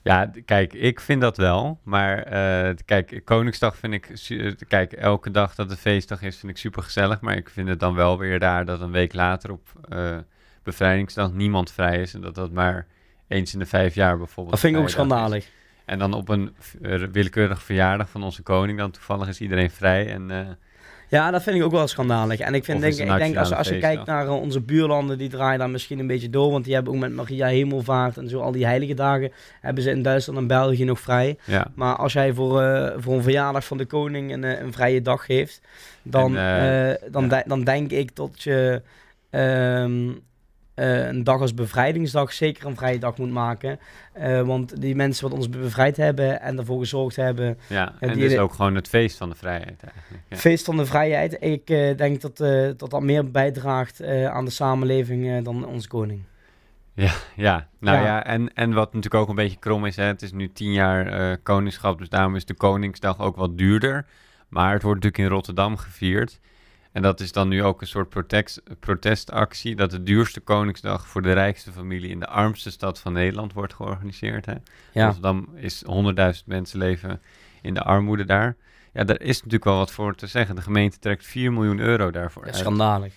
Ja, 0.03 0.31
kijk, 0.45 0.73
ik 0.73 1.01
vind 1.01 1.21
dat 1.21 1.37
wel. 1.37 1.79
Maar 1.83 2.19
eh, 2.19 2.75
kijk, 2.85 3.21
Koningsdag 3.25 3.77
vind 3.77 3.93
ik... 3.93 4.07
eh, 4.29 4.53
Kijk, 4.69 4.93
elke 4.93 5.31
dag 5.31 5.55
dat 5.55 5.71
het 5.71 5.79
feestdag 5.79 6.23
is, 6.23 6.37
vind 6.37 6.53
ik 6.53 6.59
super 6.59 6.83
gezellig. 6.83 7.21
Maar 7.21 7.37
ik 7.37 7.49
vind 7.51 7.69
het 7.69 7.81
dan 7.81 7.95
wel 7.95 8.19
weer 8.19 8.39
raar 8.39 8.65
dat 8.65 8.81
een 8.81 8.91
week 8.91 9.15
later 9.15 9.51
op 9.51 9.69
bevrijdingsdag 10.63 11.33
niemand 11.33 11.73
vrij 11.73 12.01
is. 12.01 12.15
En 12.15 12.21
dat 12.21 12.35
dat 12.35 12.51
maar 12.51 12.87
eens 13.29 13.53
in 13.53 13.59
de 13.59 13.67
vijf 13.67 13.95
jaar 13.95 14.17
bijvoorbeeld 14.19 14.51
Dat 14.51 14.61
vind 14.61 14.75
ik 14.75 14.81
ook 14.81 14.87
is. 14.87 14.93
schandalig. 14.93 15.49
En 15.85 15.99
dan 15.99 16.13
op 16.15 16.29
een 16.29 16.55
willekeurig 17.13 17.63
verjaardag 17.63 18.09
van 18.09 18.23
onze 18.23 18.43
koning, 18.43 18.79
dan 18.79 18.91
toevallig 18.91 19.29
is 19.29 19.41
iedereen 19.41 19.71
vrij. 19.71 20.09
En 20.13 20.31
Ja, 21.15 21.31
dat 21.31 21.43
vind 21.43 21.57
ik 21.57 21.63
ook 21.63 21.71
wel 21.73 21.87
schandalig. 21.87 22.41
En 22.41 22.55
ik, 22.55 22.65
vind, 22.65 22.81
denk, 22.81 22.93
ik 22.93 23.19
denk 23.19 23.37
als, 23.37 23.53
als 23.53 23.69
je 23.69 23.79
kijkt 23.79 24.07
naar 24.07 24.27
eh, 24.27 24.41
onze 24.41 24.61
buurlanden, 24.61 25.19
die 25.19 25.29
draaien 25.29 25.59
daar 25.59 25.71
misschien 25.71 25.99
een 25.99 26.07
beetje 26.07 26.31
door. 26.31 26.51
Want 26.51 26.65
die 26.65 26.75
hebben 26.75 26.93
ook 26.93 26.99
met 26.99 27.13
Maria 27.13 27.47
Hemelvaart 27.47 28.17
en 28.17 28.29
zo 28.29 28.41
al 28.41 28.53
die 28.53 28.67
heilige 28.67 28.95
dagen, 28.95 29.33
hebben 29.61 29.83
ze 29.83 29.91
in 29.91 30.03
Duitsland 30.03 30.39
en 30.39 30.47
België 30.47 30.85
nog 30.85 31.01
vrij. 31.01 31.37
ja, 31.45 31.67
Maar 31.75 31.97
als 31.97 32.13
jij 32.13 32.33
voor, 32.33 32.63
eh, 32.63 32.93
voor 32.97 33.15
een 33.15 33.23
verjaardag 33.23 33.65
van 33.65 33.77
de 33.77 33.85
koning 33.87 34.33
een, 34.33 34.45
eh, 34.45 34.61
een 34.61 34.73
vrije 34.73 35.03
dag 35.03 35.25
geeft, 35.25 35.61
dan, 36.03 36.37
En, 36.37 36.99
dan, 37.11 37.23
ja. 37.23 37.29
de- 37.29 37.45
dan 37.47 37.65
denk 37.65 37.91
ik 37.91 38.17
dat 38.17 38.43
je 38.43 38.83
ehm, 39.31 40.09
eh, 40.75 41.07
een 41.07 41.25
dag 41.25 41.41
als 41.41 41.55
bevrijdingsdag 41.55 42.33
zeker 42.33 42.67
een 42.67 42.77
vrije 42.77 42.99
dag 42.99 43.19
moet 43.19 43.31
maken. 43.31 43.79
Eh, 44.13 44.41
want 44.43 44.81
die 44.81 44.95
mensen 44.95 45.29
wat 45.29 45.39
ons 45.39 45.49
bevrijd 45.49 45.97
hebben 45.97 46.41
en 46.41 46.59
ervoor 46.59 46.79
gezorgd 46.79 47.17
hebben, 47.17 47.59
ja. 47.69 47.95
en 48.01 48.13
die- 48.15 48.25
is 48.25 48.39
ook 48.39 48.53
gewoon 48.53 48.75
het 48.75 48.89
feest 48.89 49.17
van 49.17 49.29
de 49.29 49.35
vrijheid 49.35 49.83
eigenlijk. 49.83 50.23
Ja. 50.29 50.37
feest 50.37 50.65
van 50.65 50.77
de 50.77 50.87
vrijheid. 50.87 51.37
Ik 51.41 51.71
eh, 51.71 51.97
denk 51.97 52.21
dat, 52.21 52.41
eh, 52.41 52.69
dat 52.77 52.91
dat 52.91 53.03
meer 53.03 53.31
bijdraagt 53.31 54.01
eh, 54.01 54.27
aan 54.27 54.45
de 54.45 54.51
samenleving 54.51 55.31
eh, 55.31 55.45
dan 55.45 55.67
onze 55.67 55.89
koning. 55.89 56.23
Ja, 57.37 57.69
nou 57.79 57.97
ja, 57.99 58.05
Ja. 58.05 58.25
en, 58.25 58.55
en 58.55 58.73
wat 58.73 58.87
natuurlijk 58.95 59.23
ook 59.23 59.29
een 59.29 59.35
beetje 59.35 59.59
krom 59.59 59.87
is, 59.87 59.97
hè, 59.97 60.05
het 60.05 60.23
is 60.23 60.33
nu 60.33 60.53
tien 60.53 60.73
jaar 60.73 61.07
eh, 61.07 61.37
koningschap, 61.43 61.99
dus 61.99 62.09
daarom 62.09 62.37
is 62.37 62.45
de 62.45 62.55
Koningsdag 62.55 63.21
ook 63.21 63.37
wat 63.37 63.59
duurder. 63.59 64.07
Maar 64.49 64.73
het 64.73 64.83
wordt 64.83 65.03
natuurlijk 65.03 65.31
in 65.31 65.37
Rotterdam 65.37 65.77
gevierd. 65.77 66.41
En 66.95 67.03
dat 67.03 67.21
is 67.21 67.33
dan 67.33 67.49
nu 67.49 67.63
ook 67.63 67.81
een 67.81 67.87
soort 67.87 68.09
protest, 68.09 68.63
protestactie, 68.81 69.77
dat 69.77 69.91
de 69.91 70.03
duurste 70.03 70.41
Koningsdag 70.41 71.07
voor 71.07 71.23
de 71.23 71.33
rijkste 71.33 71.73
familie 71.73 72.11
in 72.11 72.21
de 72.21 72.27
armste 72.27 72.71
stad 72.71 72.99
van 73.01 73.13
Nederland 73.13 73.53
wordt 73.53 73.75
georganiseerd. 73.75 74.47
Hè. 74.47 74.55
Ja. 74.93 75.05
Rotterdam 75.05 75.49
is 75.55 75.85
100.000 76.39 76.45
mensen 76.47 76.79
leven 76.79 77.21
in 77.63 77.75
de 77.75 77.83
armoede 77.83 78.25
daar. 78.25 78.57
ja, 78.93 79.05
daar 79.05 79.21
is 79.21 79.37
natuurlijk 79.37 79.65
wel 79.65 79.77
wat 79.77 79.91
voor 79.91 80.15
te 80.15 80.27
zeggen. 80.27 80.55
De 80.57 80.63
gemeente 80.63 80.99
trekt 80.99 81.27
4 81.27 81.53
miljoen 81.53 81.79
euro 81.79 82.11
daarvoor 82.11 82.43
Ja, 82.43 82.49
uit. 82.53 82.59
schandalig. 82.61 83.13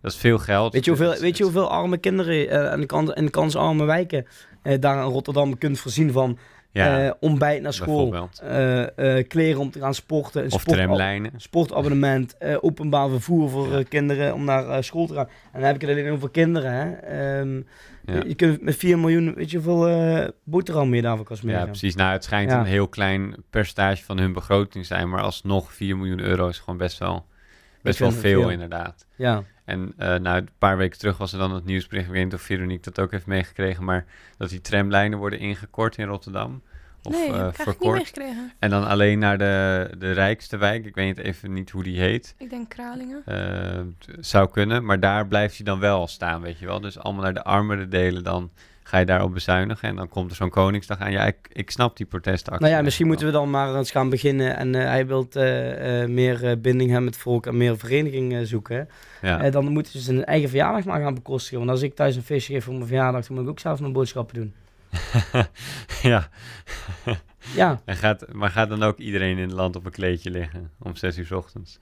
Dat 0.00 0.12
is 0.12 0.18
veel 0.18 0.38
geld. 0.38 0.72
Weet 0.72 0.84
je 0.84 0.90
hoeveel, 0.90 1.20
weet 1.20 1.36
je 1.36 1.42
hoeveel 1.42 1.70
arme 1.70 1.98
kinderen 1.98 2.48
eh, 2.48 2.72
en, 2.72 2.80
de 2.80 2.86
kans, 2.86 3.12
kansarme 3.30 3.84
wijken 3.84 4.26
eh, 4.62 4.80
daar 4.80 4.96
in 5.04 5.10
Rotterdam 5.10 5.58
kunt 5.58 5.78
voorzien 5.80 6.12
van 6.12 6.38
Ja, 6.72 7.04
eh, 7.06 7.12
ontbijt 7.20 7.62
naar 7.62 7.72
school, 7.72 8.28
eh, 8.42 9.18
eh, 9.18 9.28
kleren 9.28 9.60
om 9.60 9.70
te 9.70 9.78
gaan 9.78 9.94
sporten, 9.94 10.44
een 10.44 10.52
Of 10.52 10.60
sport- 10.60 10.76
tramlijnen. 10.76 11.32
sportabonnement, 11.36 12.36
openbaar 12.60 13.08
vervoer 13.08 13.50
voor 13.50 13.84
kinderen 13.84 14.34
om 14.34 14.44
naar 14.44 14.84
school 14.84 15.06
te 15.06 15.14
gaan. 15.14 15.26
En 15.26 15.52
dan 15.52 15.62
heb 15.62 15.74
ik 15.74 15.80
het 15.80 15.90
alleen 15.90 16.10
over 16.12 16.30
kinderen. 16.30 16.72
Hè. 16.72 16.90
Ehm, 16.92 17.56
Ja. 18.06 18.22
je, 18.26 18.34
kunt 18.34 18.62
met 18.62 18.76
4 18.76 18.98
miljoen, 18.98 19.34
weet 19.34 19.50
je 19.50 19.56
hoeveel 19.60 19.88
eh 19.88 20.28
boterham 20.44 20.94
je 20.94 21.02
daarvoor 21.02 21.24
kan 21.24 21.36
smeren? 21.36 21.60
Ja, 21.60 21.66
precies. 21.66 21.94
Nou, 21.94 22.12
het 22.12 22.24
schijnt 22.24 22.50
Ja. 22.50 22.58
een 22.58 22.64
heel 22.64 22.88
klein 22.88 23.34
percentage 23.50 24.04
van 24.04 24.18
hun 24.18 24.32
begroting 24.32 24.86
zijn, 24.86 25.08
maar 25.08 25.22
alsnog 25.22 25.72
4 25.72 25.96
miljoen 25.96 26.20
euro 26.20 26.48
is 26.48 26.58
gewoon 26.58 26.76
best 26.76 26.98
wel, 26.98 27.26
best 27.82 27.98
wel 27.98 28.10
veel, 28.12 28.40
veel. 28.40 28.50
inderdaad. 28.50 29.06
Ja. 29.16 29.42
En 29.64 29.92
eh, 29.96 30.14
nou, 30.14 30.36
een 30.36 30.48
paar 30.58 30.76
weken 30.76 30.98
terug 30.98 31.18
was 31.18 31.32
er 31.32 31.38
dan 31.38 31.54
het 31.54 31.64
nieuwsbericht, 31.64 32.06
ik 32.06 32.12
weet 32.12 32.24
niet 32.24 32.34
of 32.34 32.42
Veronique 32.42 32.90
dat 32.90 33.04
ook 33.04 33.10
heeft 33.10 33.26
meegekregen, 33.26 33.84
maar 33.84 34.04
dat 34.36 34.48
die 34.48 34.60
tramlijnen 34.60 35.18
worden 35.18 35.38
ingekort 35.38 35.96
in 35.96 36.06
Rotterdam. 36.06 36.62
Of 37.02 37.12
nee, 37.12 37.42
niet 37.42 37.54
verkort. 37.54 37.96
meegekregen. 37.96 38.52
En 38.58 38.70
dan 38.70 38.86
alleen 38.86 39.18
naar 39.18 39.38
de, 39.38 39.90
de 39.98 40.12
rijkste 40.12 40.56
wijk, 40.56 40.86
ik 40.86 40.94
weet 40.94 41.18
even 41.18 41.52
niet 41.52 41.70
hoe 41.70 41.82
die 41.82 42.00
heet. 42.00 42.34
Ik 42.38 42.50
denk 42.50 42.68
Kralingen. 42.68 43.22
Eh, 43.24 43.80
zou 44.20 44.50
kunnen, 44.50 44.84
maar 44.84 45.00
daar 45.00 45.26
blijft 45.26 45.56
hij 45.56 45.64
dan 45.64 45.80
wel 45.80 46.06
staan, 46.06 46.40
weet 46.40 46.58
je 46.58 46.66
wel. 46.66 46.80
Dus 46.80 46.98
allemaal 46.98 47.22
naar 47.22 47.34
de 47.34 47.44
armere 47.44 47.88
delen, 47.88 48.24
dan 48.24 48.50
ga 48.92 48.98
je 48.98 49.06
daarop 49.06 49.32
bezuinigen. 49.32 49.88
En 49.88 49.96
dan 49.96 50.08
komt 50.08 50.30
er 50.30 50.36
zo'n 50.36 50.50
Koningsdag 50.50 50.98
aan. 50.98 51.12
Ja, 51.12 51.26
ik, 51.26 51.36
ik 51.52 51.70
snap 51.70 51.96
die 51.96 52.06
protestactie. 52.06 52.64
Nou 52.64 52.76
ja, 52.76 52.82
misschien 52.82 53.06
moeten 53.06 53.26
we 53.26 53.32
dan 53.32 53.50
maar 53.50 53.76
eens 53.76 53.90
gaan 53.90 54.08
beginnen. 54.08 54.56
En 54.56 54.74
eh, 54.74 54.84
hij 54.84 55.06
wil 55.06 55.28
meer 56.08 56.44
eh, 56.44 56.56
binding 56.56 56.90
hebben 56.90 57.04
met 57.04 57.14
het 57.14 57.22
volk 57.22 57.46
en 57.46 57.56
meer 57.56 57.78
vereniging 57.78 58.34
eh, 58.34 58.40
zoeken. 58.42 58.88
Ja. 59.22 59.42
Eh, 59.42 59.52
dan 59.52 59.72
moeten 59.72 59.92
ze 59.92 59.98
zijn 59.98 60.24
eigen 60.24 60.48
verjaardag 60.48 60.84
maar 60.84 61.00
gaan 61.00 61.14
bekostigen. 61.14 61.58
Want 61.58 61.70
als 61.70 61.82
ik 61.82 61.94
thuis 61.94 62.16
een 62.16 62.22
feestje 62.22 62.52
geef 62.52 62.64
voor 62.64 62.74
mijn 62.74 62.86
verjaardag, 62.86 63.26
dan 63.26 63.36
moet 63.36 63.44
ik 63.44 63.50
ook 63.50 63.60
zelf 63.60 63.80
mijn 63.80 63.92
boodschappen 63.92 64.34
doen. 64.34 64.54
ja. 66.12 66.28
Ja, 67.54 67.80
En 67.84 67.96
gaat, 67.96 68.32
maar 68.32 68.50
gaat 68.50 68.68
dan 68.68 68.82
ook 68.82 68.98
iedereen 68.98 69.36
in 69.36 69.42
het 69.48 69.52
land 69.52 69.76
op 69.76 69.84
een 69.84 69.90
kleedje 69.90 70.30
liggen 70.30 70.70
om 70.78 70.96
6 70.96 71.18
uur 71.18 71.26
's 71.26 71.30
ochtends? 71.30 71.78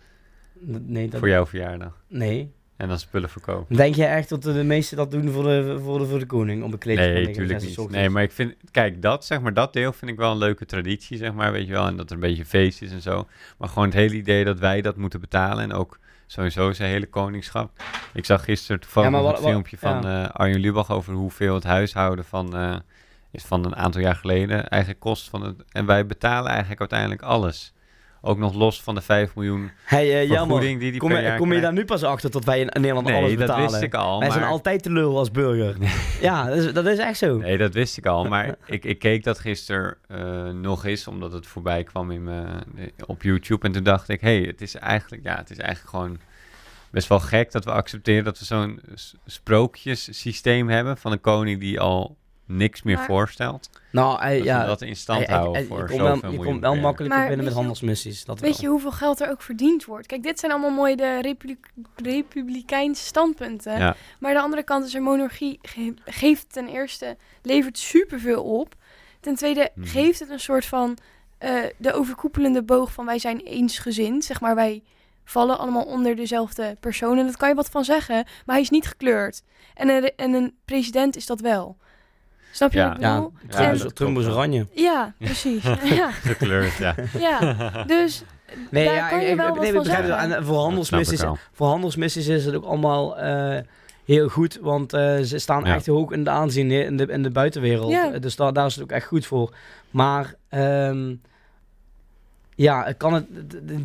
nee. 0.60 1.08
Dat, 1.08 1.18
Voor 1.18 1.28
jouw 1.28 1.46
verjaardag. 1.46 2.04
Nee. 2.08 2.52
En 2.80 2.88
dan 2.88 2.98
spullen 2.98 3.28
verkopen. 3.30 3.76
Denk 3.76 3.94
je 3.94 4.04
echt 4.04 4.28
dat 4.28 4.42
de 4.42 4.52
meesten 4.64 4.96
dat 4.96 5.10
doen 5.10 5.30
voor 5.30 5.42
de, 5.42 5.78
voor 5.82 5.98
de, 5.98 6.06
voor 6.06 6.18
de 6.18 6.26
koning? 6.26 6.62
Om 6.62 6.72
een 6.72 6.78
kleedje 6.78 7.04
Nee, 7.04 7.26
natuurlijk 7.26 7.60
niet. 7.60 7.68
ochtends? 7.68 7.92
Nee, 7.94 8.10
maar 8.10 8.22
ik 8.22 8.32
vind, 8.32 8.54
kijk, 8.70 9.02
dat, 9.02 9.24
zeg 9.24 9.40
maar, 9.40 9.54
dat 9.54 9.72
deel 9.72 9.92
vind 9.92 10.10
ik 10.10 10.16
wel 10.16 10.30
een 10.30 10.38
leuke 10.38 10.66
traditie, 10.66 11.16
zeg 11.16 11.32
maar, 11.32 11.52
weet 11.52 11.66
je 11.66 11.72
wel. 11.72 11.86
En 11.86 11.96
dat 11.96 12.06
er 12.08 12.14
een 12.14 12.20
beetje 12.20 12.44
feest 12.44 12.82
is 12.82 12.90
en 12.92 13.02
zo. 13.02 13.26
Maar 13.58 13.68
gewoon 13.68 13.84
het 13.84 13.94
hele 13.94 14.14
idee 14.14 14.44
dat 14.44 14.58
wij 14.58 14.80
dat 14.80 14.96
moeten 14.96 15.20
betalen 15.20 15.62
en 15.64 15.72
ook 15.72 15.98
sowieso 16.26 16.72
zijn 16.72 16.90
hele 16.90 17.06
koningschap. 17.06 17.70
Ik 18.12 18.24
zag 18.24 18.44
gisteren 18.44 18.80
toevallig 18.80 19.10
Ja, 19.10 19.22
wat- 19.22 19.36
een 19.38 19.44
filmpje 19.44 19.78
van 19.78 20.06
eh, 20.06 20.28
Arjen 20.28 20.60
Lubach 20.60 20.90
over 20.90 21.12
hoeveel 21.14 21.54
het 21.54 21.64
huishouden 21.64 22.24
van, 22.24 22.56
eh, 22.56 22.76
is 23.30 23.44
van 23.44 23.64
een 23.64 23.76
aantal 23.76 24.00
jaar 24.00 24.16
geleden 24.16 24.68
eigenlijk 24.68 25.00
kost. 25.00 25.28
Van 25.30 25.42
het, 25.44 25.54
en 25.72 25.86
wij 25.86 26.06
betalen 26.06 26.50
eigenlijk 26.50 26.80
uiteindelijk 26.80 27.22
alles. 27.22 27.72
Ook 28.22 28.38
nog 28.38 28.54
los 28.54 28.82
van 28.82 28.94
de 28.94 29.00
5 29.00 29.34
miljoen 29.34 29.70
Hey, 29.84 30.04
eh, 30.04 30.28
Jelmer, 30.28 30.46
vergoeding 30.46 30.80
die 30.80 30.90
die 30.90 31.00
kom, 31.00 31.12
je, 31.12 31.34
kom 31.36 31.52
je 31.52 31.60
daar 31.60 31.72
nu 31.72 31.84
pas 31.84 32.02
achter 32.02 32.30
dat 32.30 32.44
wij 32.44 32.60
in 32.60 32.66
Nederland 32.66 33.06
alles 33.06 33.20
Nee, 33.20 33.36
betalen? 33.36 33.62
dat 33.62 33.70
wist 33.70 33.82
ik 33.82 33.94
al. 33.94 34.18
Wij 34.18 34.28
maar... 34.28 34.38
zijn 34.38 34.50
altijd 34.50 34.82
te 34.82 34.92
lul 34.92 35.18
als 35.18 35.30
burger. 35.30 35.76
ja, 36.20 36.46
dat 36.46 36.56
is, 36.56 36.72
dat 36.72 36.86
is 36.86 36.98
echt 36.98 37.18
zo. 37.18 37.38
Nee, 37.38 37.58
dat 37.58 37.74
wist 37.74 37.96
ik 37.96 38.06
al. 38.06 38.24
Maar 38.24 38.54
ik, 38.66 38.84
ik 38.84 38.98
keek 38.98 39.24
dat 39.24 39.38
gisteren 39.38 39.96
eh, 40.08 40.48
nog 40.48 40.84
eens, 40.84 41.06
omdat 41.06 41.32
het 41.32 41.46
voorbij 41.46 41.84
kwam 41.84 42.10
in 42.10 42.24
mijn, 42.24 42.62
op 43.06 43.22
YouTube. 43.22 43.66
En 43.66 43.72
toen 43.72 43.82
dacht 43.82 44.08
ik, 44.08 44.20
hé, 44.20 44.38
hey, 44.38 44.46
het 44.46 44.60
is 44.60 44.74
eigenlijk, 44.74 45.22
ja, 45.22 45.36
het 45.36 45.50
is 45.50 45.58
eigenlijk 45.58 45.90
gewoon 45.90 46.18
best 46.90 47.08
wel 47.08 47.20
gek 47.20 47.52
dat 47.52 47.64
we 47.64 47.72
accepteren 47.72 48.24
dat 48.24 48.38
we 48.38 48.44
zo'n 48.44 48.80
sprookjessysteem 49.26 50.68
hebben 50.68 50.96
van 50.96 51.12
een 51.12 51.20
koning 51.20 51.60
die 51.60 51.80
al 51.80 52.16
niks 52.50 52.82
meer 52.82 52.96
Maar- 52.96 53.06
voorstelt. 53.06 53.70
Nou, 53.92 54.18
hij- 54.20 54.36
Dat 54.36 54.44
ja, 54.46 54.60
we 54.60 54.66
dat 54.66 54.82
in 54.82 54.96
stand 54.96 55.26
hij- 55.26 55.34
houden 55.36 55.54
hij- 55.54 55.64
voor 55.64 55.78
je 55.78 55.82
zoveel 55.88 55.98
wel, 56.20 56.30
je 56.32 56.38
komt 56.38 56.60
wel 56.60 56.76
Maar 56.76 57.26
binnen 57.28 57.44
met 57.44 57.52
handelsmissies. 57.54 58.24
Dat 58.24 58.40
Weet 58.40 58.52
wel. 58.52 58.60
je 58.60 58.68
hoeveel 58.68 58.90
geld 58.92 59.20
er 59.20 59.30
ook 59.30 59.42
verdiend 59.42 59.84
wordt? 59.84 60.06
Kijk, 60.06 60.22
dit 60.22 60.38
zijn 60.40 60.52
allemaal 60.52 60.70
mooi 60.70 60.96
de 60.96 61.20
republiek, 61.20 61.66
republikeinse 61.96 63.04
standpunten. 63.04 63.78
Ja. 63.78 63.96
Maar 64.18 64.32
de 64.34 64.40
andere 64.40 64.62
kant 64.62 64.86
is 64.86 64.92
een 64.94 65.02
monarchie 65.02 65.58
ge- 65.62 65.94
geeft 66.04 66.52
ten 66.52 66.68
eerste, 66.68 67.16
levert 67.42 67.78
superveel 67.78 68.42
op. 68.44 68.74
Ten 69.20 69.34
tweede 69.34 69.70
Mhm. 69.74 69.86
geeft 69.86 70.18
het 70.18 70.30
een 70.30 70.40
soort 70.40 70.64
van 70.66 70.96
eh, 71.38 71.52
de 71.76 71.92
overkoepelende 71.92 72.62
boog 72.62 72.92
van 72.92 73.04
wij 73.06 73.18
zijn 73.18 73.40
eensgezind. 73.40 74.24
Zeg 74.24 74.40
maar, 74.40 74.54
wij 74.54 74.82
vallen 75.24 75.58
allemaal 75.58 75.84
onder 75.84 76.16
dezelfde 76.16 76.76
persoon. 76.80 77.18
En 77.18 77.26
dat 77.26 77.36
kan 77.36 77.48
je 77.48 77.54
wat 77.54 77.70
van 77.70 77.84
zeggen, 77.84 78.14
maar 78.14 78.54
hij 78.54 78.60
is 78.60 78.70
niet 78.70 78.86
gekleurd. 78.86 79.42
En 79.74 79.88
een, 79.88 80.12
en 80.16 80.32
een 80.32 80.54
president 80.64 81.16
is 81.16 81.26
dat 81.26 81.40
wel. 81.40 81.76
Snap 82.52 82.72
je 82.72 82.78
Ja. 82.78 82.86
wat 82.88 82.96
ik 82.96 83.02
Ja, 83.02 83.14
bedoel? 83.14 83.32
En- 83.66 83.74
is, 83.74 83.84
Trump 83.94 84.18
is 84.18 84.26
oranje. 84.26 84.66
Ja, 84.72 85.12
precies. 85.18 85.62
ja, 86.00 86.10
Gekleurd, 86.10 86.76
ja. 86.76 86.94
ja, 87.18 87.84
dus 87.86 88.22
Nee, 88.70 88.84
daar 88.84 88.94
ja, 88.94 89.08
kan 89.08 89.20
je 89.22 89.36
wel 89.36 89.46
ik, 89.48 89.52
wat 89.54 89.62
nee, 89.62 89.72
van 89.72 89.84
zeggen. 89.84 90.16
En 90.18 90.44
voor 90.44 90.56
handelsmissies, 90.58 91.22
voor 91.52 91.66
handelsmissies 91.66 92.26
is 92.26 92.44
het 92.44 92.54
ook 92.54 92.64
allemaal 92.64 93.18
eh, 93.18 93.58
heel 94.04 94.28
goed, 94.28 94.58
want 94.62 94.92
eh, 94.92 95.18
ze 95.20 95.38
staan 95.38 95.64
Ja. 95.64 95.74
echt 95.74 95.86
hoog 95.86 96.10
in 96.10 96.24
de 96.24 96.30
aanzien 96.30 96.70
in 96.70 96.96
de, 96.96 97.06
in 97.06 97.22
de 97.22 97.30
buitenwereld. 97.30 97.90
Ja. 97.90 98.18
Dus 98.18 98.36
daar, 98.36 98.52
daar 98.52 98.66
is 98.66 98.74
het 98.74 98.82
ook 98.84 98.90
echt 98.90 99.06
goed 99.06 99.26
voor. 99.26 99.54
Maar 99.90 100.34
ehm, 100.48 101.14
ja, 102.54 102.84
het 102.84 102.96
kan 102.96 103.12
het, 103.12 103.26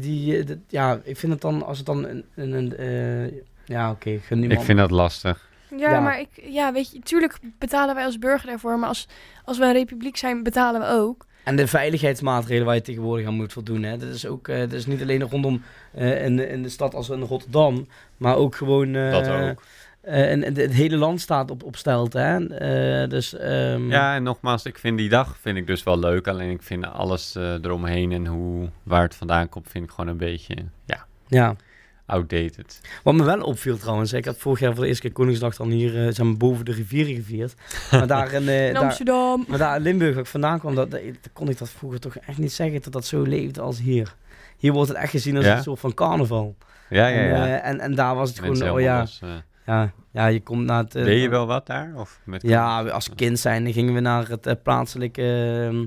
die, 0.02 0.46
ja, 0.68 1.00
ik 1.04 1.18
vind 1.18 1.32
het 1.32 1.42
dan, 1.42 1.64
als 1.66 1.78
het 1.78 1.86
dan 1.86 2.06
een, 2.06 2.26
een, 2.36 2.52
een, 2.52 2.78
eh, 2.78 3.40
ja, 3.66 3.92
oké, 3.92 4.10
Ik 4.10 4.62
vind 4.62 4.78
dat 4.80 4.92
lastig. 4.92 5.50
Ja, 5.78 5.90
Ja. 5.92 6.00
maar 6.00 6.20
ik, 6.20 6.28
ja, 6.44 6.74
weet 6.74 6.92
je, 6.92 7.00
tuurlijk 7.00 7.38
betalen 7.60 7.96
wij 7.96 8.06
als 8.06 8.20
burger 8.20 8.48
daarvoor, 8.50 8.80
maar 8.80 8.90
als, 8.90 9.08
als 9.44 9.58
we 9.58 9.66
een 9.66 9.74
republiek 9.74 10.18
zijn, 10.18 10.44
betalen 10.44 10.82
we 10.82 10.88
ook. 10.88 11.26
En 11.44 11.56
de 11.56 11.68
veiligheidsmaatregelen 11.68 12.66
waar 12.66 12.76
je 12.76 12.82
tegenwoordig 12.82 13.28
aan 13.28 13.34
moet 13.34 13.54
voldoen. 13.54 13.84
Hè. 13.84 13.98
Dat 13.98 14.10
is 14.10 14.26
ook, 14.28 14.48
eh, 14.48 14.60
dat 14.60 14.72
is 14.74 14.86
niet 14.86 15.02
alleen 15.02 15.22
rondom 15.30 15.62
eh, 15.94 16.26
in, 16.26 16.36
de- 16.36 16.48
in 16.48 16.64
de 16.64 16.70
stad 16.70 16.96
als 16.96 17.10
in 17.10 17.22
Rotterdam, 17.22 17.88
maar 18.18 18.36
ook 18.36 18.56
gewoon. 18.56 18.96
eh, 18.96 19.12
Dat 19.12 19.28
ook. 19.30 19.64
eh, 20.02 20.32
en, 20.32 20.44
en 20.44 20.56
het 20.58 20.74
hele 20.74 20.98
land 20.98 21.22
staat 21.22 21.52
op, 21.52 21.64
op 21.64 21.76
stelte. 21.76 22.20
Hè. 22.20 22.48
Eh, 23.04 23.10
dus, 23.10 23.34
ehm, 23.38 23.90
Ja, 23.90 24.16
en 24.16 24.24
nogmaals, 24.24 24.66
ik 24.66 24.78
vind 24.78 24.98
die 24.98 25.10
dag 25.10 25.38
vind 25.42 25.58
ik 25.58 25.68
dus 25.68 25.84
wel 25.84 26.00
leuk. 26.00 26.28
Alleen 26.28 26.50
ik 26.50 26.62
vind 26.64 26.86
alles 26.88 27.36
eromheen 27.36 28.12
en 28.12 28.26
hoe, 28.26 28.70
waar 28.84 29.02
het 29.02 29.16
vandaan 29.16 29.50
komt, 29.50 29.68
vind 29.70 29.84
ik 29.84 29.90
gewoon 29.90 30.10
een 30.10 30.18
beetje, 30.18 30.56
ja, 30.86 31.06
ja. 31.28 31.56
Outdated. 32.06 32.82
Wat 33.04 33.14
me 33.14 33.24
wel 33.24 33.42
opviel 33.42 33.78
trouwens, 33.78 34.14
ik 34.14 34.26
had 34.26 34.38
vorig 34.38 34.60
jaar 34.60 34.72
voor 34.74 34.82
de 34.82 34.88
eerste 34.88 35.02
keer 35.04 35.12
Koningsdag 35.12 35.56
dan 35.56 35.70
hier 35.70 35.96
eh, 36.08 36.14
zeg 36.14 36.26
maar, 36.26 36.38
boven 36.38 36.66
de 36.66 36.72
rivieren 36.72 37.16
gevierd. 37.16 37.54
Maar 37.92 38.08
daar 38.08 38.32
in, 38.34 38.48
eh, 38.48 38.68
In 38.68 38.74
daar, 38.74 38.84
Amsterdam. 38.84 39.46
maar 39.48 39.58
daar 39.58 39.76
in 39.76 39.82
Limburg, 39.82 40.14
waar 40.14 40.24
ik 40.24 40.30
vandaan 40.30 40.60
kwam, 40.60 40.76
dat, 40.76 41.00
kon 41.34 41.50
ik 41.50 41.58
dat 41.58 41.70
vroeger 41.70 42.00
toch 42.00 42.16
echt 42.18 42.38
niet 42.38 42.52
zeggen 42.54 42.82
dat 42.82 42.94
dat 42.94 43.06
zo 43.06 43.22
leefde 43.22 43.62
als 43.62 43.80
hier. 43.80 44.16
Hier 44.58 44.72
wordt 44.74 44.90
het 44.90 44.98
echt 44.98 45.12
gezien 45.12 45.36
als 45.38 45.46
Ja? 45.46 45.58
een 45.58 45.64
soort 45.64 45.80
van 45.80 45.94
carnaval. 45.94 46.56
Ja, 46.90 47.08
ja, 47.08 47.16
En, 47.20 47.28
ja. 47.28 47.46
eh, 47.62 47.70
en, 47.70 47.80
en 47.80 47.96
daar 47.96 48.16
was 48.16 48.30
het 48.30 48.42
Mensen 48.42 48.66
gewoon, 48.66 48.80
oh 48.80 48.84
ja, 48.84 49.06
eh. 49.22 49.30
ja, 49.66 49.92
ja, 50.12 50.28
je 50.28 50.40
komt 50.42 50.66
naar 50.66 50.84
het... 50.84 50.96
eh, 50.96 51.04
Deed 51.04 51.22
je 51.22 51.30
wel 51.30 51.46
wat 51.46 51.68
daar? 51.68 51.92
Of 51.96 52.20
met 52.24 52.42
Ja, 52.42 52.82
als 52.84 53.10
kind 53.16 53.40
zijn 53.40 53.64
dan 53.64 53.74
gingen 53.74 53.94
we 53.94 54.00
naar 54.00 54.28
het 54.28 54.46
eh, 54.48 54.54
plaatselijke, 54.64 55.22
ehm, 55.70 55.86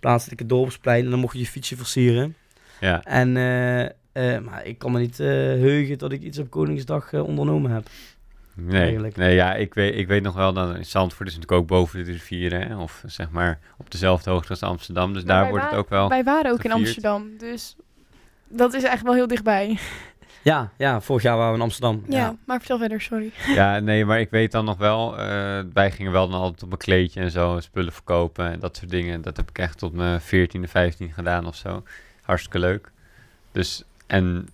plaatselijke 0.00 0.46
dorpsplein 0.46 1.04
en 1.04 1.10
dan 1.10 1.18
mocht 1.18 1.32
je 1.34 1.38
je 1.40 1.46
fietsje 1.46 1.76
versieren. 1.76 2.34
Ja, 2.80 3.02
En, 3.04 3.36
eh, 4.12 4.38
maar 4.38 4.66
ik 4.66 4.78
kan 4.78 4.92
me 4.92 4.98
niet 4.98 5.20
eh, 5.20 5.26
heugen 5.26 5.98
dat 5.98 6.12
ik 6.12 6.22
iets 6.22 6.38
op 6.38 6.50
Koningsdag 6.50 7.12
eh, 7.12 7.26
ondernomen 7.26 7.70
heb. 7.70 7.88
nee. 8.54 8.82
Eigenlijk. 8.82 9.16
nee 9.16 9.34
ja, 9.34 9.54
ik 9.54 9.74
weet, 9.74 9.96
ik 9.96 10.06
weet 10.06 10.22
nog 10.22 10.34
wel 10.34 10.52
dat 10.52 10.76
in 10.76 10.84
Zandvoort 10.84 11.28
is 11.28 11.34
natuurlijk 11.34 11.62
ook 11.62 11.68
boven 11.68 12.04
de 12.04 12.12
rivieren. 12.12 12.68
Hè? 12.68 12.76
Of 12.76 13.02
zeg 13.06 13.30
maar 13.30 13.58
op 13.78 13.90
dezelfde 13.90 14.30
hoogte 14.30 14.50
als 14.50 14.62
Amsterdam. 14.62 15.12
Dus 15.12 15.24
Maar 15.24 15.40
daar 15.42 15.50
wordt 15.50 15.64
het 15.64 15.74
ook 15.74 15.88
wel... 15.88 16.08
Wij 16.08 16.24
waren 16.24 16.52
ook 16.52 16.64
in. 16.64 16.72
Amsterdam, 16.72 17.30
dus 17.38 17.76
dat 18.48 18.74
is 18.74 18.82
echt 18.82 19.02
wel 19.02 19.14
heel 19.14 19.26
dichtbij. 19.26 19.78
Ja, 20.42 20.72
ja, 20.76 21.00
vorig 21.00 21.22
jaar 21.22 21.36
waren 21.36 21.50
we 21.50 21.56
in 21.56 21.64
Amsterdam. 21.64 22.04
Ja, 22.08 22.36
maar 22.46 22.58
vertel 22.58 22.78
verder, 22.78 23.00
sorry. 23.00 23.32
Ja, 23.46 23.78
nee, 23.78 24.04
maar 24.04 24.20
ik 24.20 24.30
weet 24.30 24.52
dan 24.52 24.64
nog 24.64 24.78
wel... 24.78 25.18
eh, 25.18 25.60
wij 25.72 25.90
gingen 25.90 26.12
wel 26.12 26.28
dan 26.28 26.40
altijd 26.40 26.62
op 26.62 26.72
een 26.72 26.78
kleedje 26.78 27.20
en 27.20 27.30
zo 27.30 27.60
spullen 27.60 27.92
verkopen 27.92 28.50
en 28.50 28.60
dat 28.60 28.76
soort 28.76 28.90
dingen. 28.90 29.22
Dat 29.22 29.36
heb 29.36 29.48
ik 29.48 29.58
echt 29.58 29.78
tot 29.78 29.92
mijn 29.92 30.20
14e, 30.20 30.60
15 30.60 31.12
gedaan 31.12 31.46
of 31.46 31.56
zo. 31.56 31.82
Hartstikke 32.22 32.58
leuk. 32.58 32.90
Dus, 33.52 33.84
en 34.10 34.48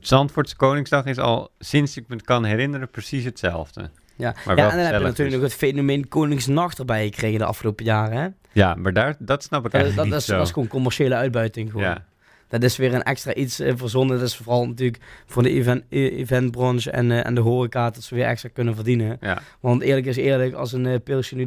Zandvoortse 0.00 0.56
Koningsdag 0.56 1.04
is 1.04 1.18
al 1.18 1.50
sinds 1.58 1.96
ik 1.96 2.04
me 2.08 2.22
kan 2.22 2.44
herinneren 2.44 2.90
precies 2.90 3.24
hetzelfde. 3.24 3.90
Ja, 4.16 4.34
Maar 4.46 4.56
ja 4.56 4.70
en 4.70 4.76
dan 4.76 4.86
heb 4.86 4.94
je 4.94 5.00
natuurlijk 5.06 5.16
dus. 5.16 5.32
nog 5.32 5.42
het 5.42 5.54
fenomeen 5.54 6.08
Koningsnacht 6.08 6.78
erbij 6.78 7.04
gekregen 7.04 7.38
de 7.38 7.44
afgelopen 7.44 7.84
jaren. 7.84 8.18
Hè? 8.18 8.28
Ja, 8.52 8.74
maar 8.74 8.92
daar, 8.92 9.16
dat 9.18 9.42
snap 9.42 9.64
ik 9.66 9.70
Dat, 9.72 9.80
eigenlijk 9.80 9.96
dat, 10.10 10.12
niet 10.18 10.20
is, 10.22 10.30
zo. 10.30 10.36
dat 10.36 10.46
is 10.46 10.52
gewoon 10.52 10.68
commerciële 10.68 11.14
uitbuiting. 11.14 11.70
Gewoon. 11.70 11.86
ja. 11.86 12.04
Dat 12.48 12.62
is 12.62 12.76
weer 12.76 12.94
een 12.94 13.02
extra 13.02 13.34
iets 13.34 13.60
eh, 13.60 13.72
verzonnen. 13.76 14.18
Dat 14.18 14.28
is 14.28 14.36
vooral 14.36 14.66
natuurlijk 14.66 15.02
voor 15.26 15.42
de 15.42 15.50
event, 15.50 15.84
e- 15.88 16.08
eventbranche 16.08 16.90
en, 16.90 17.10
eh, 17.10 17.26
en 17.26 17.34
de 17.34 17.40
horeca 17.40 17.90
dat 17.90 18.02
ze 18.02 18.14
weer 18.14 18.24
extra 18.24 18.48
kunnen 18.52 18.74
verdienen. 18.74 19.16
Ja. 19.20 19.38
Want 19.60 19.82
eerlijk 19.82 20.06
is 20.06 20.16
eerlijk, 20.16 20.54
als 20.54 20.72
een 20.72 20.86
eh, 20.86 21.00
pilsje 21.04 21.34
nu 21.36 21.46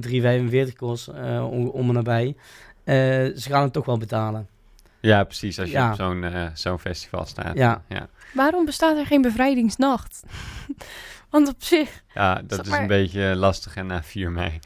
3,45 0.69 0.75
kost, 0.75 1.07
eh, 1.07 1.47
om, 1.51 1.67
om 1.67 1.88
en 1.88 1.93
nabij, 1.93 2.35
eh, 2.83 2.95
ze 3.35 3.43
gaan 3.49 3.63
het 3.63 3.73
toch 3.73 3.85
wel 3.85 3.97
betalen. 3.97 4.47
Ja, 5.06 5.24
precies. 5.24 5.60
Als 5.60 5.70
je 5.70 5.76
Ja. 5.76 5.89
op 5.89 5.96
zo'n 5.96 6.24
eh, 6.24 6.46
zo'n 6.54 6.80
festival 6.80 7.26
staat. 7.26 7.58
Ja. 7.58 7.84
Waarom 8.34 8.65
bestaat 8.65 8.98
er 8.98 9.06
geen 9.06 9.22
bevrijdingsnacht? 9.22 10.24
Want 11.32 11.48
op 11.48 11.56
zich... 11.63 12.04
Ja, 12.13 12.41
dat 12.48 12.65
is 12.65 12.70
maar- 12.72 12.82
een 12.82 12.88
beetje 12.88 13.36
lastig 13.36 13.76
en 13.76 13.86
na 13.86 14.04
4 14.04 14.32
mei. 14.32 14.60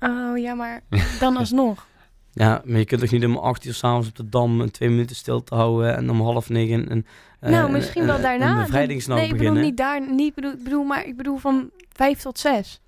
Oh 0.00 0.38
ja, 0.38 0.54
maar 0.54 0.80
dan 1.20 1.36
alsnog. 1.36 1.86
Ja, 2.32 2.62
maar 2.64 2.78
je 2.78 2.84
kunt 2.84 3.00
toch 3.00 3.10
niet 3.10 3.24
om 3.24 3.36
acht 3.36 3.64
uur 3.64 3.74
s'avonds 3.74 4.08
op 4.08 4.16
de 4.16 4.28
Dam 4.28 4.60
een 4.60 4.70
twee 4.70 4.88
minuten 4.88 5.16
stil 5.16 5.42
te 5.42 5.54
houden 5.54 5.96
en 5.96 6.10
om 6.10 6.20
half 6.20 6.48
negen 6.48 6.90
een, 6.90 7.06
eh, 7.40 7.50
nou, 7.50 7.64
een- 7.66 7.72
misschien 7.72 8.00
een- 8.00 8.06
wel 8.06 8.16
een 8.16 8.22
daarna. 8.22 8.62
bevrijdingsnacht 8.62 9.20
nee, 9.20 9.30
ik 9.30 9.36
bedoel 9.36 9.48
beginnen. 9.54 9.68
niet 9.70 9.78
daar. 10.08 10.14
Niet 10.14 10.34
bedoel, 10.34 10.52
ik 10.52 10.64
bedoel, 10.64 10.84
maar 10.84 11.04
ik 11.06 11.16
bedoel 11.16 11.36
van 11.36 11.70
vijf 11.92 12.20
tot 12.20 12.38
zes. 12.38 12.80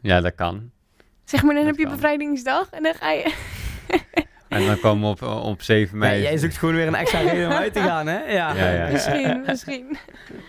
Ja, 0.00 0.20
dat 0.20 0.34
kan. 0.34 0.70
Zeg 1.24 1.42
maar, 1.42 1.54
dan 1.54 1.64
Dat 1.64 1.76
heb 1.76 1.86
je 1.86 1.92
bevrijdingsdag 1.94 2.70
en 2.70 2.82
dan 2.82 2.94
ga 2.94 3.10
je... 3.10 3.34
En 4.60 4.66
dan 4.66 4.80
komen 4.80 5.16
we 5.16 5.26
op, 5.26 5.44
op 5.44 5.62
7 5.62 5.98
Nee, 5.98 6.10
mei. 6.10 6.22
jij 6.22 6.38
zoekt 6.38 6.56
gewoon 6.58 6.74
weer 6.74 6.86
een 6.86 6.94
extra 6.94 7.20
reden 7.20 7.46
om 7.46 7.52
uit 7.52 7.72
te 7.72 7.80
gaan, 7.88 8.06
hè? 8.06 8.18
Ja. 8.18 8.54
Ja, 8.54 8.70
ja. 8.70 8.90
misschien, 8.92 9.42
misschien. 9.46 9.96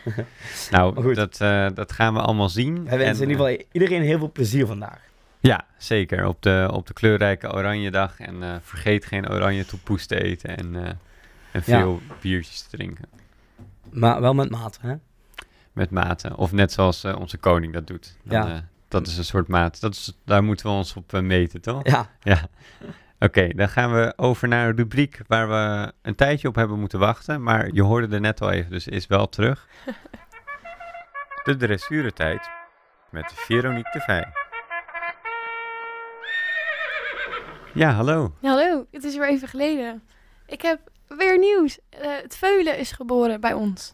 Nou, 0.72 1.14
dat, 1.14 1.42
eh, 1.42 1.68
dat 1.74 1.92
gaan 1.92 2.14
we 2.14 2.20
allemaal 2.22 2.50
zien. 2.50 2.84
Wij 2.86 2.98
wensen 2.98 3.24
En, 3.26 3.32
in 3.32 3.38
ieder 3.38 3.48
geval 3.48 3.66
iedereen 3.72 4.02
heel 4.02 4.18
veel 4.18 4.32
plezier 4.32 4.66
vandaag. 4.66 5.00
Ja, 5.40 5.66
zeker. 5.78 6.28
Op 6.28 6.42
de, 6.42 6.70
op 6.74 6.88
de 6.88 6.94
kleurrijke 6.94 7.54
oranje 7.54 7.92
dag. 7.92 8.20
En 8.20 8.44
eh, 8.44 8.50
vergeet 8.62 9.06
geen 9.06 9.30
oranje 9.30 9.66
toepoes 9.66 10.06
te 10.06 10.24
eten. 10.24 10.58
En, 10.58 10.76
eh, 10.76 10.82
en 11.52 11.62
Ja. 11.66 11.80
veel 11.80 12.02
biertjes 12.22 12.62
te 12.62 12.78
drinken. 12.78 13.06
Maar 13.92 14.22
wel 14.22 14.34
met 14.34 14.50
mate, 14.50 14.80
hè? 14.82 14.94
Met 15.74 15.90
mate. 15.92 16.38
Of 16.38 16.52
net 16.52 16.72
zoals 16.72 17.04
eh, 17.04 17.16
onze 17.20 17.38
koning 17.38 17.74
dat 17.74 17.88
doet. 17.88 18.16
Dan, 18.24 18.48
Ja. 18.48 18.54
eh, 18.54 18.60
dat 18.88 19.08
is 19.08 19.18
een 19.18 19.24
soort 19.26 19.48
maat. 19.48 19.82
Dat 19.82 19.94
is, 19.94 20.18
daar 20.26 20.44
moeten 20.44 20.66
we 20.66 20.72
ons 20.72 20.94
op 20.94 21.12
meten, 21.12 21.62
toch? 21.62 21.80
Ja. 21.84 22.10
Ja. 22.24 22.48
Oké, 23.20 23.48
dan 23.56 23.70
gaan 23.70 23.94
we 23.94 24.14
over 24.16 24.48
naar 24.48 24.68
een 24.70 24.76
rubriek 24.76 25.20
waar 25.28 25.50
we 25.50 25.94
een 26.02 26.16
tijdje 26.16 26.48
op 26.48 26.56
hebben 26.56 26.80
moeten 26.80 27.00
wachten. 27.00 27.44
Maar 27.44 27.70
je 27.74 27.84
hoorde 27.84 28.16
er 28.16 28.22
net 28.22 28.42
al 28.42 28.52
even, 28.52 28.72
dus 28.72 28.88
is 28.88 29.08
wel 29.08 29.30
terug. 29.30 29.68
De 31.44 31.56
dressuurtijd 31.58 32.50
met 33.10 33.32
Veronique 33.36 33.92
de 33.92 34.00
Vij. 34.00 34.26
Ja, 37.74 37.92
hallo. 37.92 38.34
Hallo, 38.42 38.86
het 38.92 39.04
is 39.04 39.16
weer 39.18 39.28
even 39.28 39.48
geleden. 39.48 40.04
Ik 40.46 40.62
heb 40.62 40.80
weer 41.08 41.38
nieuws. 41.40 41.80
Eh, 41.90 42.10
het 42.22 42.38
veulen 42.38 42.78
is 42.78 42.92
geboren 42.92 43.42
bij 43.42 43.54
ons. 43.54 43.94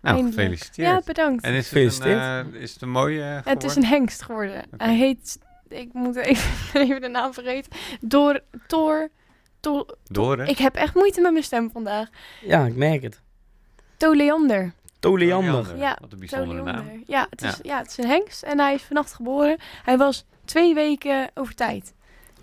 Nou, 0.00 0.16
Eindelijk. 0.16 0.34
gefeliciteerd. 0.34 0.88
Ja, 0.88 1.02
bedankt. 1.04 1.44
en 1.44 1.52
is 1.52 1.70
het, 1.70 2.00
een, 2.04 2.18
eh, 2.18 2.60
is 2.60 2.72
het 2.72 2.82
een 2.82 2.90
mooie 2.90 3.22
het 3.22 3.44
is 3.46 3.52
geworden? 3.52 3.76
een 3.76 3.84
hengst 3.84 4.22
geworden. 4.22 4.62
Hij 4.76 4.94
heet, 4.96 5.38
ik 5.68 5.92
moet 5.92 6.16
even, 6.16 6.50
even 6.82 7.00
de 7.00 7.08
naam 7.08 7.32
vergeten. 7.34 7.72
Door, 8.00 8.40
Tor, 8.66 9.08
Tor, 9.60 9.96
Dore? 10.04 10.46
ik 10.46 10.58
heb 10.58 10.74
echt 10.74 10.94
moeite 10.94 11.20
met 11.20 11.32
mijn 11.32 11.44
stem 11.44 11.70
vandaag. 11.70 12.08
Ja, 12.40 12.66
ik 12.66 12.74
merk 12.76 13.02
het. 13.02 13.20
Toleander. 13.96 14.72
Toleander. 14.98 15.76
Ja, 15.76 15.98
Wat 16.00 16.12
een 16.12 16.18
bijzondere 16.18 16.62
naam. 16.62 17.02
Ja 17.06 17.26
het, 17.30 17.42
is, 17.42 17.50
Ja. 17.50 17.58
ja. 17.62 17.78
het 17.78 17.88
is 17.90 17.96
een 17.96 18.06
hengst 18.10 18.42
en 18.42 18.58
hij 18.58 18.74
is 18.74 18.82
vannacht 18.82 19.12
geboren. 19.12 19.58
Hij 19.84 19.96
was 19.96 20.24
twee 20.44 20.74
weken 20.74 21.30
over 21.34 21.54
tijd. 21.54 21.94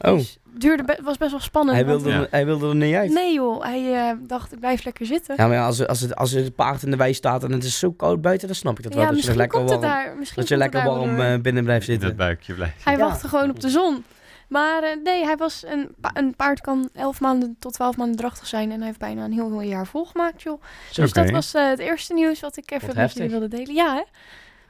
Oh, 0.02 0.14
Dus 0.18 0.40
het 0.54 0.62
duurde 0.62 0.84
be- 0.84 1.00
was 1.04 1.18
best 1.18 1.32
wel 1.32 1.40
spannend. 1.40 1.78
hij 1.78 1.86
want- 1.86 2.02
wilde, 2.02 2.18
Ja. 2.18 2.24
er- 2.24 2.28
hij 2.32 2.46
wilde 2.46 2.70
er 2.70 2.76
niet 2.76 2.96
uit. 2.96 3.12
Nee 3.14 3.34
joh, 3.34 3.64
hij 3.64 3.94
eh, 4.10 4.16
dacht 4.28 4.52
ik 4.54 4.60
blijf 4.60 4.84
lekker 4.84 5.06
zitten. 5.06 5.36
Ja, 5.38 5.48
maar 5.48 5.56
ja, 5.56 5.66
als, 5.66 5.80
er- 5.80 5.88
als, 5.88 6.00
het, 6.02 6.16
als 6.16 6.32
het 6.32 6.56
paard 6.56 6.84
in 6.84 6.92
de 6.92 6.98
wei 6.98 7.14
staat 7.14 7.44
en 7.44 7.52
het 7.52 7.64
is 7.64 7.80
zo 7.80 7.92
koud 7.92 8.22
buiten, 8.22 8.48
dan 8.48 8.56
snap 8.56 8.78
ik 8.78 8.84
dat 8.84 8.94
wel. 8.94 9.02
Ja, 9.04 9.10
dat 9.10 9.22
je 9.24 9.26
misschien 9.26 9.42
er 9.42 9.50
lekker 9.50 9.58
komt 9.60 9.72
het 9.72 9.80
warm, 9.92 10.06
daar. 10.06 10.18
Misschien 10.18 10.42
dat 10.42 10.50
je 10.50 10.56
komt 10.56 10.74
het 10.74 10.74
lekker 10.84 10.92
daar 11.14 11.18
warm 11.26 11.34
eh, 11.36 11.42
binnen 11.42 11.64
blijft 11.64 11.86
In 11.88 11.92
zitten. 11.92 12.08
het 12.10 12.18
buikje 12.18 12.54
blijft. 12.54 12.84
Hij 12.84 12.94
Ja. 12.98 13.00
wachtte 13.00 13.28
gewoon 13.28 13.50
op 13.50 13.60
de 13.60 13.70
zon. 13.70 14.04
Maar 14.48 14.84
eh, 14.84 14.96
nee, 15.04 15.24
hij 15.24 15.38
was 15.38 15.64
een, 15.68 15.90
pa- 16.02 16.12
een 16.14 16.36
paard 16.36 16.62
kan 16.62 16.90
11 16.94 17.20
maanden 17.20 17.56
tot 17.60 17.74
12 17.74 17.98
maanden 17.98 18.16
drachtig 18.16 18.48
zijn. 18.48 18.72
En 18.72 18.78
hij 18.78 18.86
heeft 18.88 19.00
bijna 19.00 19.24
een 19.26 19.32
heel, 19.32 19.50
heel 19.50 19.62
jaar 19.70 19.88
volgemaakt, 19.88 20.42
joh. 20.42 20.62
Dus 20.94 21.12
dat 21.14 21.30
was 21.30 21.52
het 21.54 21.80
eerste 21.80 22.14
nieuws 22.14 22.40
wat 22.40 22.58
ik 22.58 22.72
even 22.72 22.88
Wat 22.88 22.96
met 22.96 23.14
jullie 23.14 23.30
wilde 23.30 23.48
delen. 23.48 23.74
Ja, 23.74 23.94
hè? 23.96 24.02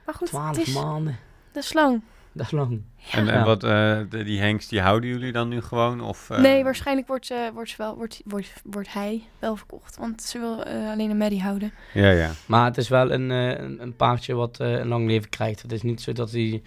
Maar 0.06 0.16
goed, 0.16 0.28
Twaalf 0.28 0.58
het 0.58 0.68
is 0.68 0.74
maanden. 0.74 1.04
de 1.04 1.12
slang. 1.14 1.16
Dat 1.52 1.64
is 1.64 1.74
lang. 1.74 2.02
En, 3.12 3.28
en 3.28 3.34
Ja. 3.38 3.44
wat, 3.46 3.64
eh, 3.64 4.00
de- 4.10 4.24
die 4.24 4.40
hengst, 4.40 4.70
die 4.70 4.82
houden 4.82 5.10
jullie 5.10 5.32
dan 5.32 5.48
nu 5.50 5.62
gewoon? 5.62 6.02
Of, 6.02 6.30
eh, 6.30 6.40
nee, 6.40 6.64
waarschijnlijk 6.64 7.08
wordt, 7.08 7.26
ze, 7.26 7.50
wordt, 7.54 7.70
ze 7.70 7.76
wel, 7.78 7.96
wordt, 7.96 8.22
wordt, 8.26 8.54
wordt 8.64 8.94
hij 8.94 9.22
wel 9.40 9.56
verkocht. 9.56 9.98
Want 9.98 10.22
ze 10.22 10.40
wil 10.40 10.64
eh, 10.64 10.90
alleen 10.90 11.10
een 11.10 11.18
Maddie 11.18 11.42
houden. 11.42 11.72
Ja, 11.94 12.10
ja. 12.12 12.30
Maar 12.46 12.66
het 12.66 12.78
is 12.78 12.90
wel 12.90 13.12
een, 13.12 13.32
eh, 13.32 13.50
een, 13.64 13.82
een 13.82 13.96
paardje 13.96 14.34
wat 14.34 14.60
eh, 14.60 14.72
een 14.72 14.88
lang 14.88 15.08
leven 15.08 15.30
krijgt. 15.30 15.62
Het 15.62 15.72
is 15.72 15.82
niet 15.82 16.02
zo 16.02 16.12
dat 16.14 16.32
hij 16.32 16.62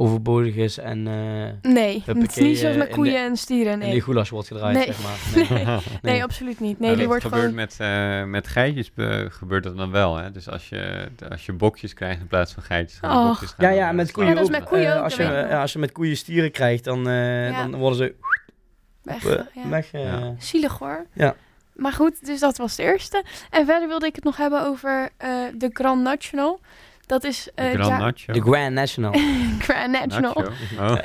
overbodig 0.00 0.54
is 0.54 0.78
en 0.78 1.06
eh, 1.06 1.70
Nee, 1.72 2.02
het 2.06 2.16
is 2.16 2.36
niet 2.36 2.58
zoals 2.58 2.74
eh, 2.74 2.80
met 2.82 2.88
koeien 2.90 3.24
en 3.24 3.36
stieren. 3.36 3.72
in 3.72 3.78
die 3.80 3.88
Nee, 3.88 4.00
goulash 4.02 4.30
wordt 4.30 4.48
gedraaid, 4.48 4.76
Nee. 4.76 4.86
zeg 4.86 5.02
maar. 5.02 5.18
Nee. 5.56 5.64
nee, 5.64 5.78
nee. 6.02 6.22
absoluut 6.22 6.60
niet. 6.60 6.78
Nee, 6.78 6.86
Nou, 6.88 6.96
die 6.96 7.06
wordt 7.06 7.22
gebeurt 7.22 7.40
gewoon... 7.42 7.54
met, 7.56 7.76
eh, 7.78 8.24
met 8.24 8.46
geitjes 8.48 8.92
be- 8.92 9.26
gebeurt 9.30 9.64
dat 9.64 9.76
dan 9.76 9.90
wel, 9.90 10.16
hè? 10.16 10.30
Dus 10.30 10.48
als 10.48 10.68
je, 10.68 11.08
als 11.30 11.46
je 11.46 11.52
bokjes 11.52 11.94
krijgt 11.94 12.20
in 12.20 12.26
plaats 12.26 12.52
van 12.52 12.62
geitjes, 12.62 12.98
gaan 12.98 13.10
de 13.10 13.22
Och. 13.22 13.28
bokjes 13.28 13.50
gaan 13.50 13.68
Ja, 13.74 13.74
ja, 13.86 13.92
met 13.92 14.10
koeien 14.12 14.28
Ja, 14.30 14.34
dat 14.36 14.44
ook. 14.44 14.50
is 14.50 14.58
met 14.58 14.68
koeien 14.68 14.96
ook, 14.96 15.02
als, 15.04 15.14
je, 15.16 15.22
ja, 15.22 15.60
als 15.60 15.72
je 15.72 15.78
met 15.78 15.92
koeien 15.92 16.16
stieren 16.16 16.50
krijgt, 16.50 16.84
dan, 16.84 17.08
eh, 17.08 17.50
Ja. 17.50 17.62
dan 17.62 17.74
worden 17.80 17.98
ze 17.98 18.14
Weg, 19.02 19.22
ja. 19.54 19.68
weg. 19.68 19.92
eh, 19.92 20.02
Ja. 20.04 20.34
Zielig 20.38 20.78
hoor. 20.78 21.06
Ja. 21.14 21.34
Maar 21.74 21.92
goed, 21.92 22.26
dus 22.26 22.40
dat 22.40 22.56
was 22.56 22.76
de 22.76 22.82
eerste. 22.82 23.24
En 23.50 23.66
verder 23.66 23.88
wilde 23.88 24.06
ik 24.06 24.14
het 24.14 24.24
nog 24.24 24.36
hebben 24.36 24.66
over 24.66 25.08
eh, 25.16 25.30
de 25.54 25.70
Grand 25.72 26.02
National. 26.02 26.60
Dat 27.08 27.24
is... 27.24 27.48
eh, 27.54 27.64
De 27.64 27.70
Grand 27.72 27.88
ja- 27.88 27.98
Nacho. 27.98 28.32
De 28.32 28.40
Grand 28.40 28.72
National. 28.74 29.12
Grand 29.68 29.90
National. 29.90 30.32
Oh. 30.78 30.96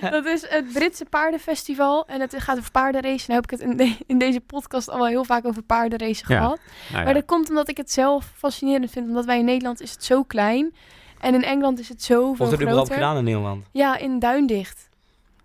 Dat 0.10 0.26
is 0.26 0.44
het 0.48 0.72
Britse 0.72 1.04
paardenfestival. 1.10 2.06
En 2.06 2.20
het 2.20 2.34
gaat 2.38 2.58
over 2.58 2.70
paardenracen. 2.70 3.28
En 3.28 3.34
heb 3.34 3.44
ik 3.44 3.50
het 3.50 3.60
in, 3.60 3.76
de- 3.76 3.96
in 4.06 4.18
deze 4.18 4.40
podcast 4.40 4.90
al 4.90 4.98
wel 4.98 5.06
heel 5.06 5.24
vaak 5.24 5.46
over 5.46 5.62
paardenracen 5.62 6.24
Ja. 6.28 6.36
gehad. 6.40 6.58
Nou 6.88 6.98
ja. 6.98 7.04
Maar 7.04 7.14
dat 7.14 7.24
komt 7.24 7.48
omdat 7.48 7.68
ik 7.68 7.76
het 7.76 7.90
zelf 7.92 8.32
fascinerend 8.36 8.90
vind. 8.90 9.08
Omdat 9.08 9.24
wij 9.24 9.38
in 9.38 9.44
Nederland 9.44 9.80
is 9.80 9.90
het 9.92 10.04
zo 10.04 10.22
klein. 10.22 10.74
En 11.20 11.34
in 11.34 11.44
Engeland 11.44 11.78
is 11.78 11.88
het 11.88 12.02
zoveel 12.02 12.36
Wordt 12.36 12.52
het 12.52 12.60
überhaupt 12.60 12.86
groter. 12.88 12.94
gedaan 13.04 13.18
in 13.18 13.24
Nederland? 13.24 13.64
Ja, 13.72 13.98
in 13.98 14.18
Duindicht. 14.18 14.88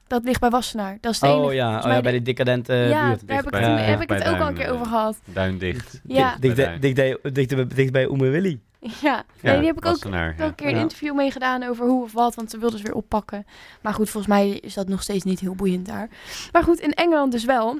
Dat 0.07 0.23
ligt 0.23 0.39
bij 0.39 0.49
Wassenaar. 0.49 0.97
Dat 1.01 1.11
is 1.11 1.19
de 1.19 1.27
enige. 1.27 1.41
Oh 1.41 1.53
ja, 1.53 1.77
oh, 1.77 1.83
ja 1.83 2.01
bij 2.01 2.01
de- 2.01 2.09
die 2.11 2.21
decadente 2.21 2.73
ja, 2.73 3.07
buurt. 3.07 3.27
daar 3.27 3.35
heb 3.35 3.45
ik 3.45 3.51
bij- 3.51 3.61
het, 3.61 3.79
ja, 3.79 3.85
heb 3.85 4.01
ik 4.01 4.07
bij 4.07 4.17
het 4.17 4.27
ook 4.27 4.39
al 4.39 4.47
een 4.47 4.53
keer 4.53 4.71
over 4.71 4.85
gehad. 4.85 5.17
Duin 5.25 5.57
dicht. 5.57 6.01
Ja. 6.07 6.35
Dicht, 6.39 6.55
Bij 6.55 6.65
dicht, 6.79 6.81
dicht, 6.81 6.95
bij- 7.21 7.31
dicht, 7.31 7.55
bij- 7.55 7.67
dicht 7.67 7.91
bij 7.91 8.07
Oeme 8.07 8.29
Willy. 8.29 8.59
Ja, 9.01 9.23
nee, 9.41 9.57
die 9.57 9.67
heb 9.67 9.77
ik 9.77 9.85
ook 9.85 9.91
Wassenaar, 9.91 10.35
wel 10.37 10.45
ja. 10.45 10.51
een 10.51 10.55
keer 10.55 10.67
een 10.67 10.81
interview 10.81 11.15
mee 11.15 11.31
gedaan 11.31 11.63
over 11.63 11.85
hoe 11.85 12.03
of 12.03 12.11
wat, 12.11 12.35
want 12.35 12.51
ze 12.51 12.57
wilden 12.57 12.79
ze 12.79 12.85
weer 12.85 12.95
oppakken. 12.95 13.45
Maar 13.81 13.93
goed, 13.93 14.09
volgens 14.09 14.33
mij 14.33 14.49
is 14.49 14.73
dat 14.73 14.87
nog 14.87 15.01
steeds 15.01 15.23
niet 15.23 15.39
heel 15.39 15.55
boeiend 15.55 15.85
daar. 15.85 16.09
Maar 16.51 16.63
goed, 16.63 16.79
in 16.79 16.93
Engeland 16.93 17.31
dus 17.31 17.45
wel. 17.45 17.79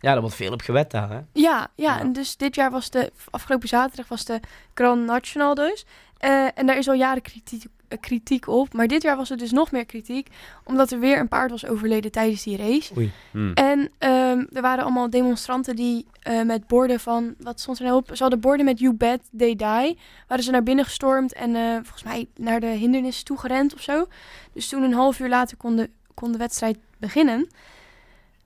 Ja, 0.00 0.12
daar 0.12 0.20
wordt 0.20 0.36
veel 0.36 0.52
op 0.52 0.60
gewet 0.60 0.90
daar, 0.90 1.10
hè? 1.10 1.14
Ja, 1.16 1.24
ja, 1.32 1.66
Ja. 1.74 2.00
en 2.00 2.12
dus 2.12 2.36
dit 2.36 2.54
jaar 2.54 2.70
was 2.70 2.90
de, 2.90 3.12
afgelopen 3.30 3.68
zaterdag 3.68 4.08
was 4.08 4.24
de 4.24 4.40
Grand 4.74 5.04
National 5.06 5.54
dus. 5.54 5.86
Eh, 6.18 6.46
en 6.54 6.66
daar 6.66 6.76
is 6.76 6.88
al 6.88 6.94
jaren 6.94 7.22
kritiek, 7.22 7.64
kritiek 8.00 8.46
op, 8.46 8.72
maar 8.72 8.86
dit 8.86 9.02
jaar 9.02 9.16
was 9.16 9.30
er 9.30 9.36
dus 9.36 9.50
nog 9.50 9.72
meer 9.72 9.86
kritiek, 9.86 10.28
omdat 10.64 10.90
er 10.90 10.98
weer 10.98 11.18
een 11.18 11.28
paard 11.28 11.50
was 11.50 11.66
overleden 11.66 12.10
tijdens 12.10 12.42
die 12.42 12.56
race. 12.56 13.10
Hm. 13.30 13.52
En 13.54 13.90
ehm, 13.98 14.44
er 14.52 14.62
waren 14.62 14.84
allemaal 14.84 15.10
demonstranten 15.10 15.76
die 15.76 16.06
eh, 16.22 16.42
met 16.42 16.66
borden 16.66 17.00
van, 17.00 17.34
wat 17.38 17.60
stond 17.60 17.78
er 17.78 17.84
nou 17.84 17.96
op? 17.96 18.10
Ze 18.12 18.22
hadden 18.22 18.40
borden 18.40 18.64
met 18.64 18.78
You 18.78 18.94
Bet, 18.94 19.20
They 19.36 19.56
Die. 19.56 19.98
Waren 20.28 20.44
ze 20.44 20.50
naar 20.50 20.62
binnen 20.62 20.84
gestormd 20.84 21.32
en 21.32 21.56
eh, 21.56 21.74
volgens 21.74 22.02
mij 22.02 22.26
naar 22.36 22.60
de 22.60 22.66
hindernis 22.66 23.22
toe 23.22 23.38
gerend 23.38 23.74
of 23.74 23.80
zo. 23.80 24.06
Dus 24.52 24.68
toen 24.68 24.82
een 24.82 24.94
half 24.94 25.20
uur 25.20 25.28
later 25.28 25.56
kon 25.56 25.76
de, 25.76 25.90
kon 26.14 26.32
de 26.32 26.38
wedstrijd 26.38 26.78
beginnen. 26.98 27.48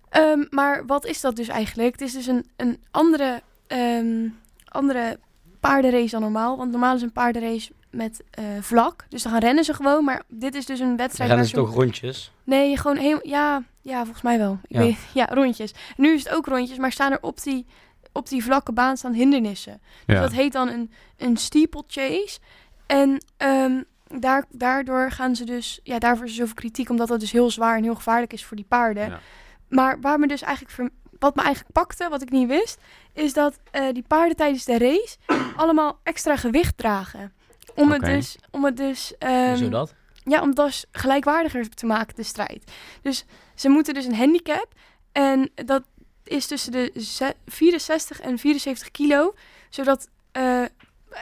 Ehm, 0.09 0.45
maar 0.51 0.87
wat 0.87 1.07
is 1.07 1.21
dat 1.21 1.37
dus 1.37 1.49
eigenlijk? 1.49 1.93
Het 1.93 2.01
is 2.01 2.13
dus 2.13 2.27
een, 2.27 2.47
een 2.57 2.79
andere, 2.91 3.43
ehm, 3.67 4.29
andere 4.65 5.19
paardenrace 5.61 6.11
dan 6.11 6.21
normaal. 6.21 6.57
Want 6.57 6.71
normaal 6.71 6.95
is 6.95 7.03
een 7.03 7.13
paardenrace 7.13 7.73
met 7.97 8.23
eh, 8.31 8.45
vlak. 8.61 9.05
Dus 9.09 9.23
dan 9.23 9.33
gaan 9.33 9.41
rennen 9.41 9.65
ze 9.65 9.75
gewoon. 9.75 10.05
Maar 10.05 10.23
dit 10.29 10.55
is 10.55 10.67
dus 10.67 10.81
een 10.81 10.97
wedstrijd 10.97 11.29
rennen 11.31 11.49
ze 11.49 11.55
toch 11.55 11.75
rondjes. 11.75 12.33
Nee, 12.45 12.77
gewoon 12.77 12.97
helemaal. 12.97 13.27
Ja, 13.27 13.63
ja, 13.83 14.03
volgens 14.03 14.23
mij 14.23 14.39
wel. 14.39 14.59
Ik 14.67 14.77
Ja. 14.77 14.79
Weet, 14.79 14.99
ja, 15.15 15.25
rondjes. 15.31 15.75
Nu 15.97 16.13
is 16.15 16.25
het 16.25 16.33
ook 16.35 16.47
rondjes, 16.47 16.79
maar 16.79 16.93
staan 16.93 17.13
er 17.13 17.19
op 17.23 17.43
die, 17.43 17.67
op 18.13 18.29
die 18.29 18.45
vlakke 18.45 18.73
baan 18.73 18.97
staan 18.97 19.13
hindernissen. 19.13 19.81
Dus 20.07 20.17
Ja. 20.17 20.21
dat 20.23 20.33
heet 20.33 20.53
dan 20.53 20.69
een, 20.69 20.91
een 21.17 21.37
steeplechase. 21.37 22.39
En 22.87 23.25
ehm, 23.37 23.83
daar, 24.19 24.45
daardoor 24.51 25.11
gaan 25.11 25.37
ze 25.37 25.45
dus. 25.45 25.81
Ja, 25.83 25.99
daarvoor 25.99 26.25
is 26.25 26.31
er 26.31 26.37
zoveel 26.37 26.55
kritiek, 26.55 26.91
omdat 26.91 27.09
dat 27.09 27.21
dus 27.21 27.33
heel 27.33 27.51
zwaar 27.51 27.77
en 27.77 27.83
heel 27.83 27.95
gevaarlijk 27.95 28.33
is 28.33 28.45
voor 28.45 28.57
die 28.57 28.67
paarden. 28.69 29.09
Ja. 29.09 29.21
Maar 29.69 30.01
waar 30.01 30.19
me 30.19 30.27
dus 30.27 30.43
eigenlijk. 30.43 30.75
ver- 30.75 30.91
wat 31.19 31.35
me 31.35 31.43
eigenlijk 31.43 31.73
pakte, 31.73 32.09
wat 32.09 32.23
ik 32.23 32.31
niet 32.31 32.49
wist, 32.49 32.79
is 33.13 33.33
dat 33.33 33.59
eh, 33.71 33.93
die 33.93 34.05
paarden 34.07 34.37
tijdens 34.37 34.65
de 34.65 34.79
race 34.79 35.17
allemaal 35.57 35.99
extra 36.03 36.37
gewicht 36.37 36.77
dragen. 36.77 37.33
Om 37.77 37.91
het 37.91 38.05
dus. 38.05 38.37
Om 38.51 38.65
het 38.65 38.77
dus 38.77 39.15
ehm, 39.19 39.57
Zo 39.57 39.69
dat? 39.69 39.95
ja, 40.25 40.41
om 40.43 40.55
dat 40.55 40.67
dus 40.67 40.85
gelijkwaardiger 40.93 41.69
te 41.69 41.87
maken, 41.87 42.17
de 42.17 42.23
strijd. 42.23 42.73
Dus 43.03 43.25
ze 43.55 43.69
moeten 43.69 43.95
dus 43.95 44.05
een 44.05 44.15
handicap. 44.15 44.69
En 45.13 45.51
dat 45.55 45.83
is 46.25 46.47
tussen 46.47 46.73
de 46.73 46.93
ze- 47.01 47.35
64 47.47 48.21
en 48.21 48.39
74 48.39 48.91
kilo. 48.91 49.35
Zodat 49.71 50.09
eh, 50.33 50.63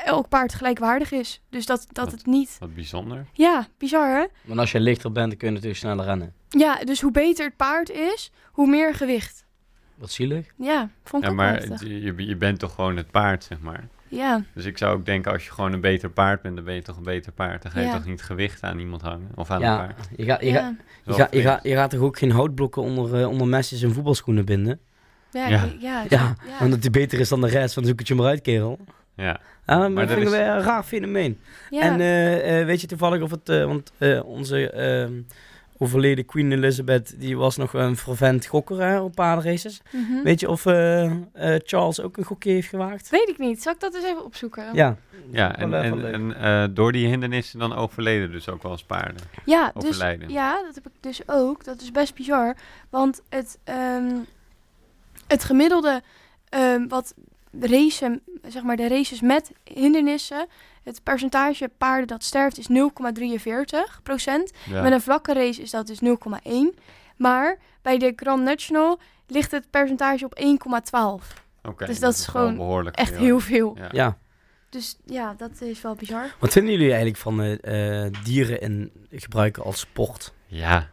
elk 0.04 0.28
paard 0.28 0.54
gelijkwaardig 0.54 1.12
is. 1.12 1.40
Dus 1.50 1.66
dat, 1.66 1.86
dat 1.92 2.04
Wat- 2.04 2.14
het 2.14 2.26
niet... 2.26 2.56
Wat 2.58 2.74
bijzonder. 2.74 3.26
Ja, 3.32 3.66
bizar 3.78 4.16
hè? 4.16 4.24
Want 4.44 4.58
als 4.60 4.72
je 4.72 4.80
lichter 4.80 5.12
bent, 5.12 5.28
dan 5.28 5.36
kun 5.38 5.46
je 5.48 5.52
natuurlijk 5.54 5.80
sneller 5.80 6.04
rennen. 6.04 6.34
Ja, 6.48 6.76
dus 6.84 7.00
hoe 7.00 7.10
beter 7.10 7.44
het 7.46 7.56
paard 7.56 7.90
is, 7.90 8.30
hoe 8.52 8.66
meer 8.68 8.94
gewicht. 8.94 9.44
Wat 9.94 10.10
zielig. 10.10 10.46
Ja, 10.58 10.90
vond 11.04 11.22
ik 11.22 11.28
Ja, 11.28 11.34
maar 11.34 11.84
je- 11.84 12.14
je 12.26 12.36
bent 12.36 12.58
toch 12.58 12.74
gewoon 12.74 12.96
het 12.96 13.10
paard, 13.10 13.44
zeg 13.44 13.60
maar. 13.60 13.88
Ja, 14.16 14.42
Dus 14.54 14.64
ik 14.64 14.78
zou 14.78 14.96
ook 14.96 15.04
denken, 15.06 15.32
als 15.32 15.44
je 15.44 15.50
gewoon 15.52 15.72
een 15.72 15.80
beter 15.80 16.10
paard 16.10 16.42
bent, 16.42 16.56
dan 16.56 16.64
ben 16.64 16.74
je 16.74 16.82
toch 16.82 16.96
een 16.96 17.02
beter 17.02 17.32
paard. 17.32 17.62
Dan 17.62 17.72
ga 17.72 17.80
je 17.80 17.86
Ja. 17.86 17.92
toch 17.96 18.04
niet 18.06 18.22
gewicht 18.22 18.62
aan 18.62 18.78
iemand 18.78 19.02
hangen 19.02 19.28
of 19.34 19.50
aan 19.50 19.62
een 19.62 19.68
Ja, 19.68 19.76
paard. 19.76 20.08
je, 20.16 20.24
gaat 20.24 20.40
je, 20.40 20.46
ja, 20.46 20.74
gaat 21.06 21.30
je, 21.32 21.36
je, 21.36 21.42
gaat 21.44 21.62
je 21.62 21.74
gaat 21.74 21.90
toch 21.90 22.00
ook 22.00 22.18
geen 22.18 22.30
houtblokken 22.30 22.82
onder, 22.82 23.20
eh, 23.20 23.28
onder 23.28 23.46
Messi's 23.48 23.82
en 23.82 23.92
voetbalschoenen 23.92 24.44
binden? 24.44 24.80
ja, 25.30 25.48
Ja. 25.48 25.48
ja, 25.58 25.68
ja, 25.80 26.02
Ja, 26.08 26.36
ja. 26.58 26.64
omdat 26.64 26.82
die 26.82 26.90
beter 26.90 27.20
is 27.20 27.28
dan 27.28 27.40
de 27.40 27.48
rest, 27.48 27.74
van 27.74 27.84
zoek 27.84 27.98
het 27.98 28.08
je 28.08 28.14
maar 28.14 28.26
uit, 28.26 28.40
kerel. 28.40 28.78
Ja, 29.16 29.24
Ja, 29.66 29.78
maar 29.78 29.92
Maar 29.92 30.06
dat 30.06 30.14
vinden 30.16 30.32
is- 30.32 30.38
we 30.38 30.44
een 30.44 30.62
raar 30.62 30.82
fenomeen. 30.82 31.38
Ja. 31.70 31.80
En 31.80 32.00
eh, 32.00 32.60
eh, 32.60 32.66
weet 32.66 32.80
je 32.80 32.86
toevallig 32.86 33.22
of 33.22 33.30
het, 33.30 33.48
eh, 33.48 33.64
want 33.64 33.92
eh, 33.98 34.24
onze 34.24 34.70
ehm, 34.70 35.12
overleden 35.78 36.24
Queen 36.24 36.52
Elizabeth, 36.52 37.20
die 37.20 37.36
was 37.36 37.56
nog 37.56 37.72
een 37.72 37.96
fervent 37.96 38.46
gokker 38.46 38.80
hè, 38.80 39.00
op 39.00 39.14
paardenraces. 39.14 39.80
Mhm. 39.90 40.22
Weet 40.22 40.40
je 40.40 40.48
of 40.48 40.66
eh, 40.66 41.04
eh, 41.04 41.60
Charles 41.64 42.00
ook 42.00 42.16
een 42.16 42.24
gokje 42.24 42.50
heeft 42.50 42.68
gewaagd? 42.68 43.10
Weet 43.10 43.28
ik 43.28 43.38
niet. 43.38 43.62
Zal 43.62 43.72
ik 43.72 43.80
dat 43.80 43.94
eens 43.94 44.04
even 44.04 44.24
opzoeken? 44.24 44.74
Ja. 44.74 44.96
ja 45.30 45.56
en, 45.56 45.74
en, 46.12 46.36
eh, 46.36 46.64
door 46.70 46.92
die 46.92 47.06
hindernissen 47.06 47.58
dan 47.58 47.74
overleden 47.74 48.32
dus 48.32 48.48
ook 48.48 48.62
wel 48.62 48.72
eens 48.72 48.84
paarden. 48.84 49.22
Ja, 49.44 49.72
dus, 49.78 49.98
ja, 50.26 50.62
dat 50.62 50.74
heb 50.74 50.86
ik 50.86 50.92
dus 51.00 51.20
ook. 51.26 51.64
Dat 51.64 51.80
is 51.80 51.90
best 51.90 52.14
bizar. 52.14 52.56
Want 52.90 53.22
het, 53.28 53.58
ehm, 53.64 54.16
het 55.26 55.44
gemiddelde 55.44 56.02
ehm, 56.48 56.88
wat 56.88 57.14
racen, 57.60 58.22
zeg 58.48 58.62
maar 58.62 58.76
de 58.76 58.88
races 58.88 59.20
met 59.20 59.52
hindernissen, 59.64 60.46
het 60.82 61.02
percentage 61.02 61.70
paarden 61.78 62.06
dat 62.06 62.24
sterft 62.24 62.58
is 62.58 62.68
0,43 62.68 64.02
procent. 64.02 64.52
Ja. 64.64 64.82
Met 64.82 64.92
een 64.92 65.00
vlakke 65.00 65.32
race 65.32 65.62
is 65.62 65.70
dat 65.70 65.86
dus 65.86 66.00
0,1. 66.02 66.80
Maar 67.16 67.58
bij 67.82 67.98
de 67.98 68.12
Grand 68.16 68.42
National 68.42 69.00
ligt 69.26 69.50
het 69.50 69.70
percentage 69.70 70.24
op 70.24 70.40
1,12. 71.20 71.42
Oké, 71.62 71.86
dus 71.86 72.00
dat 72.00 72.14
is 72.14 72.26
gewoon 72.26 72.56
behoorlijk 72.56 72.96
Echt 72.96 73.12
veel. 73.12 73.20
heel 73.20 73.40
veel. 73.40 73.76
Ja. 73.78 73.88
ja. 73.92 74.18
Dus 74.68 74.98
ja, 75.04 75.34
dat 75.36 75.60
is 75.60 75.80
wel 75.82 75.94
bizar. 75.94 76.34
Wat 76.38 76.52
vinden 76.52 76.72
jullie 76.72 76.88
eigenlijk 76.88 77.16
van 77.16 77.40
eh, 77.40 78.04
eh, 78.04 78.12
dieren 78.24 78.60
in 78.60 78.92
gebruiken 79.10 79.62
als 79.62 79.80
sport? 79.80 80.32
Ja. 80.46 80.90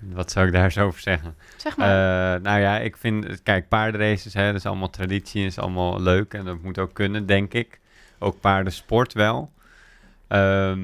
Wat 0.00 0.30
zou 0.30 0.46
ik 0.46 0.52
daar 0.52 0.72
zo 0.72 0.86
over 0.86 1.00
zeggen? 1.00 1.34
Zeg 1.56 1.76
maar. 1.76 2.34
Eh, 2.34 2.42
nou 2.42 2.60
ja, 2.60 2.78
ik 2.78 2.96
vind, 2.96 3.42
kijk, 3.42 3.68
paardenraces, 3.68 4.34
hè, 4.34 4.46
dat 4.46 4.54
is 4.54 4.66
allemaal 4.66 4.90
traditie, 4.90 5.44
is 5.46 5.58
allemaal 5.58 6.00
leuk 6.00 6.34
en 6.34 6.44
dat 6.44 6.62
moet 6.62 6.78
ook 6.78 6.94
kunnen, 6.94 7.26
denk 7.26 7.52
ik. 7.52 7.80
Ook 8.18 8.40
paardensport 8.40 9.12
wel. 9.12 9.50
Ehm, 10.28 10.78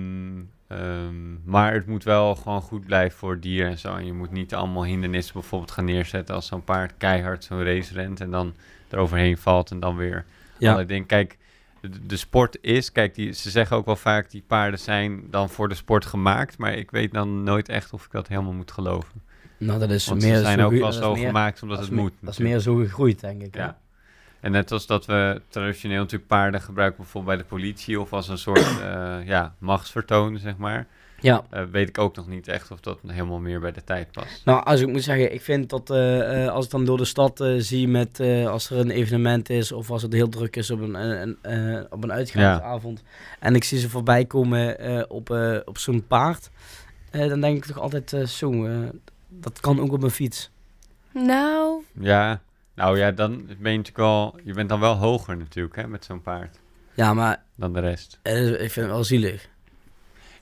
ehm, 0.69 1.45
maar 1.45 1.73
het 1.73 1.87
moet 1.87 2.05
wel 2.05 2.35
gewoon 2.35 2.61
goed 2.63 2.87
blijven 2.87 3.19
voor 3.19 3.41
dieren 3.41 3.71
en 3.71 3.79
zo. 3.79 3.95
En 3.95 4.07
je 4.07 4.13
moet 4.13 4.31
niet 4.31 4.55
allemaal 4.55 4.85
hindernissen 4.85 5.33
bijvoorbeeld 5.35 5.71
gaan 5.71 5.85
neerzetten 5.85 6.35
als 6.35 6.47
zo'n 6.47 6.65
paard 6.65 6.93
keihard 6.99 7.45
zo'n 7.45 7.65
race 7.65 7.95
rent 7.95 8.21
en 8.21 8.31
dan 8.31 8.55
eroverheen 8.91 9.39
valt 9.39 9.71
en 9.71 9.81
dan 9.81 9.97
weer 9.97 10.25
Ja. 10.59 10.65
allerlei 10.67 10.87
dingen. 10.87 11.07
Kijk, 11.07 11.37
de, 12.07 12.17
sport 12.17 12.59
is, 12.61 12.93
kijk, 12.93 13.15
die, 13.15 13.33
ze 13.33 13.51
zeggen 13.51 13.77
ook 13.77 13.85
wel 13.87 13.97
vaak 13.97 14.31
die 14.31 14.45
paarden 14.47 14.79
zijn 14.81 15.23
dan 15.31 15.49
voor 15.49 15.69
de 15.69 15.75
sport 15.75 16.07
gemaakt, 16.07 16.59
maar 16.59 16.73
ik 16.73 16.91
weet 16.91 17.13
dan 17.13 17.43
nooit 17.43 17.69
echt 17.69 17.93
of 17.93 18.05
ik 18.05 18.11
dat 18.11 18.29
helemaal 18.29 18.53
moet 18.53 18.71
geloven. 18.73 19.23
Nou, 19.59 19.79
dat 19.79 19.91
is 19.91 20.07
Want 20.07 20.23
meer 20.23 20.37
ze 20.37 20.43
zijn 20.43 20.63
ook 20.63 20.73
wel 20.73 20.93
zo 20.93 21.15
meer- 21.15 21.27
gemaakt 21.27 21.63
omdat 21.63 21.79
dat 21.79 21.87
het 21.87 21.97
moet. 21.97 22.13
Dat 22.21 22.33
is 22.33 22.39
meer 22.39 22.59
zo 22.59 22.75
gegroeid, 22.77 23.21
denk 23.21 23.43
ik. 23.43 23.55
hè? 23.55 23.61
Ja. 23.61 23.79
En 24.41 24.53
net 24.53 24.73
als 24.73 24.87
dat 24.87 25.07
we 25.07 25.41
traditioneel 25.49 25.99
natuurlijk 26.01 26.29
paarden 26.29 26.61
gebruiken, 26.61 27.03
bijvoorbeeld 27.03 27.37
bij 27.37 27.45
de 27.47 27.51
politie 27.51 28.01
of 28.01 28.13
als 28.13 28.29
een 28.29 28.39
soort 28.39 28.81
eh, 28.81 29.17
ja, 29.25 29.55
machtsvertoon, 29.59 30.39
zeg 30.39 30.57
maar. 30.57 30.87
Ja. 31.21 31.45
Eh, 31.51 31.63
weet 31.71 31.89
ik 31.89 31.99
ook 31.99 32.17
nog 32.17 32.27
niet 32.29 32.49
echt 32.49 32.71
of 32.71 32.81
dat 32.81 32.99
helemaal 33.07 33.39
meer 33.39 33.61
bij 33.61 33.73
de 33.73 33.85
tijd 33.85 34.11
past. 34.13 34.43
Nou, 34.45 34.65
als 34.65 34.81
ik 34.81 34.89
moet 34.89 35.03
zeggen, 35.03 35.33
ik 35.35 35.41
vind 35.41 35.71
dat 35.71 35.91
eh, 35.91 36.45
eh, 36.45 36.53
als 36.53 36.65
ik 36.65 36.71
dan 36.71 36.85
door 36.85 36.97
de 36.97 37.05
stad 37.05 37.41
eh, 37.41 37.55
zie 37.59 37.89
met 37.89 38.21
eh, 38.21 38.47
als 38.49 38.71
er 38.71 38.79
een 38.79 38.91
evenement 38.91 39.51
is 39.51 39.73
of 39.73 39.91
als 39.91 40.03
het 40.03 40.13
heel 40.13 40.29
druk 40.29 40.57
is 40.57 40.71
op 40.71 40.81
een, 40.81 40.95
een, 40.95 41.37
een, 41.43 41.77
eh, 41.77 41.85
op 41.91 42.05
een 42.05 42.13
uitgaansavond 42.13 43.03
en 43.41 43.55
ik 43.55 43.65
zie 43.65 43.79
ze 43.79 43.89
voorbij 43.91 44.25
komen 44.25 44.79
eh, 44.79 45.03
op, 45.09 45.31
eh, 45.31 45.57
op 45.65 45.79
zo'n 45.79 46.07
paard, 46.07 46.51
eh, 47.11 47.29
dan 47.29 47.41
denk 47.41 47.57
ik 47.57 47.65
toch 47.65 47.79
altijd 47.81 48.13
eh, 48.13 48.23
zo, 48.27 48.65
eh, 48.67 48.79
dat 49.29 49.61
kan 49.61 49.81
ook 49.81 49.93
op 49.93 50.03
een 50.03 50.11
fiets. 50.11 50.51
nou, 51.13 51.83
Ja, 51.93 52.41
nou 52.75 52.99
ja, 52.99 53.11
dan 53.13 53.37
ben 53.47 53.73
je 53.73 53.77
natuurlijk 53.79 53.97
wel, 53.97 54.39
je 54.45 54.53
bent 54.53 54.69
dan 54.69 54.81
wel 54.81 54.95
hoger 54.95 55.37
natuurlijk 55.37 55.77
hè, 55.77 55.87
met 55.89 56.05
zo'n 56.05 56.23
paard 56.23 56.59
Ja, 56.95 57.15
maar 57.15 57.43
dan 57.55 57.73
de 57.73 57.81
rest. 57.81 58.19
ik 58.23 58.59
vind 58.59 58.75
het 58.75 58.87
wel 58.87 59.05
zielig. 59.05 59.49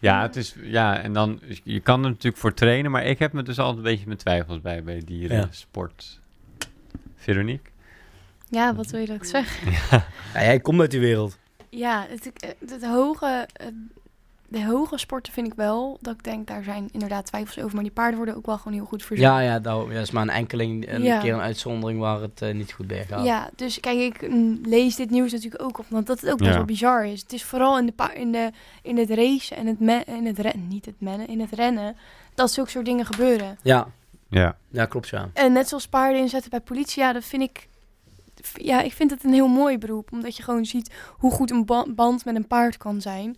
Ja, 0.04 0.22
het 0.22 0.36
is, 0.36 0.54
ja, 0.62 0.98
en 1.00 1.12
dan, 1.12 1.40
je 1.62 1.80
kan 1.80 2.02
er 2.02 2.08
natuurlijk 2.08 2.36
voor 2.36 2.54
trainen, 2.54 2.90
maar 2.90 3.04
ik 3.04 3.18
heb 3.18 3.32
me 3.32 3.42
dus 3.42 3.58
altijd 3.58 3.76
een 3.76 3.82
beetje 3.82 4.06
mijn 4.06 4.18
twijfels 4.18 4.60
bij, 4.60 4.82
bij 4.82 5.02
dieren, 5.04 5.48
sport. 5.50 6.20
Veronique? 7.16 7.70
ja, 8.48 8.74
wat 8.74 8.90
wil 8.90 9.00
je 9.00 9.06
dat 9.06 9.16
ik 9.16 9.24
zeg? 9.24 9.64
Ja. 9.90 10.06
Ja, 10.34 10.42
jij 10.42 10.60
komt 10.60 10.80
uit 10.80 10.90
die 10.90 11.00
wereld. 11.00 11.38
Ja, 11.68 12.06
het, 12.08 12.24
het, 12.24 12.70
het 12.70 12.84
hoge, 12.84 13.48
eh, 13.52 13.66
de 14.54 14.64
hoge 14.64 14.98
sporten 14.98 15.32
vind 15.32 15.46
ik 15.46 15.54
wel, 15.54 15.98
dat 16.00 16.14
ik 16.14 16.22
denk, 16.24 16.46
daar 16.46 16.62
zijn 16.62 16.88
inderdaad 16.92 17.26
twijfels 17.26 17.58
over. 17.58 17.74
Maar 17.74 17.82
die 17.84 17.92
paarden 17.92 18.16
worden 18.16 18.36
ook 18.36 18.46
wel 18.46 18.58
gewoon 18.58 18.72
heel 18.72 18.84
goed 18.86 19.02
voorzien. 19.02 19.26
Ja, 19.26 19.40
ja, 19.40 19.58
dat 19.58 19.86
ja, 19.90 20.00
is 20.00 20.10
maar 20.10 20.22
een 20.22 20.30
enkeling, 20.30 20.88
een 20.92 21.02
Ja. 21.02 21.20
keer 21.20 21.34
een 21.34 21.40
uitzondering 21.40 22.00
waar 22.00 22.20
het 22.20 22.42
eh, 22.42 22.54
niet 22.54 22.72
goed 22.72 22.86
bij 22.86 23.04
gaat. 23.04 23.24
Ja, 23.24 23.50
dus 23.56 23.80
kijk, 23.80 23.98
ik 23.98 24.28
mm, 24.30 24.58
lees 24.62 24.96
dit 24.96 25.10
nieuws 25.10 25.32
natuurlijk 25.32 25.62
ook 25.62 25.78
op, 25.78 25.84
omdat 25.90 26.06
dat 26.06 26.20
het 26.20 26.30
ook 26.30 26.38
best 26.38 26.50
Ja. 26.50 26.56
wel 26.56 26.64
bizar 26.64 27.06
is. 27.06 27.20
Het 27.20 27.32
is 27.32 27.44
vooral 27.44 27.78
in, 27.78 27.86
de 27.86 27.92
pa- 27.92 28.12
in, 28.12 28.32
de, 28.32 28.50
in 28.82 28.98
het 28.98 29.10
racen 29.10 29.56
en 29.56 29.66
het, 29.66 30.06
in 30.08 30.26
het 30.26 30.38
rennen, 30.38 30.68
niet 30.68 30.84
het 30.86 31.00
mennen, 31.00 31.28
in 31.28 31.40
het 31.40 31.52
rennen, 31.52 31.96
dat 32.34 32.50
zulke 32.52 32.70
soort 32.70 32.84
dingen 32.84 33.06
gebeuren. 33.06 33.58
Ja, 33.62 33.86
Ja. 34.28 34.56
ja 34.70 34.86
klopt 34.86 35.08
ja. 35.08 35.28
En 35.32 35.52
net 35.52 35.68
zoals 35.68 35.88
paarden 35.88 36.20
inzetten 36.20 36.50
bij 36.50 36.60
politie, 36.60 37.02
ja, 37.02 37.12
dat 37.12 37.24
vind 37.24 37.42
ik, 37.42 37.68
ja, 38.54 38.80
ik 38.80 38.92
vind 38.92 39.10
het 39.10 39.24
een 39.24 39.32
heel 39.32 39.48
mooi 39.48 39.78
beroep, 39.78 40.12
omdat 40.12 40.36
je 40.36 40.42
gewoon 40.42 40.64
ziet 40.64 40.90
hoe 41.18 41.30
goed 41.30 41.50
een 41.50 41.64
ba- 41.64 41.86
band 41.88 42.24
met 42.24 42.34
een 42.34 42.46
paard 42.46 42.76
kan 42.76 43.00
zijn. 43.00 43.36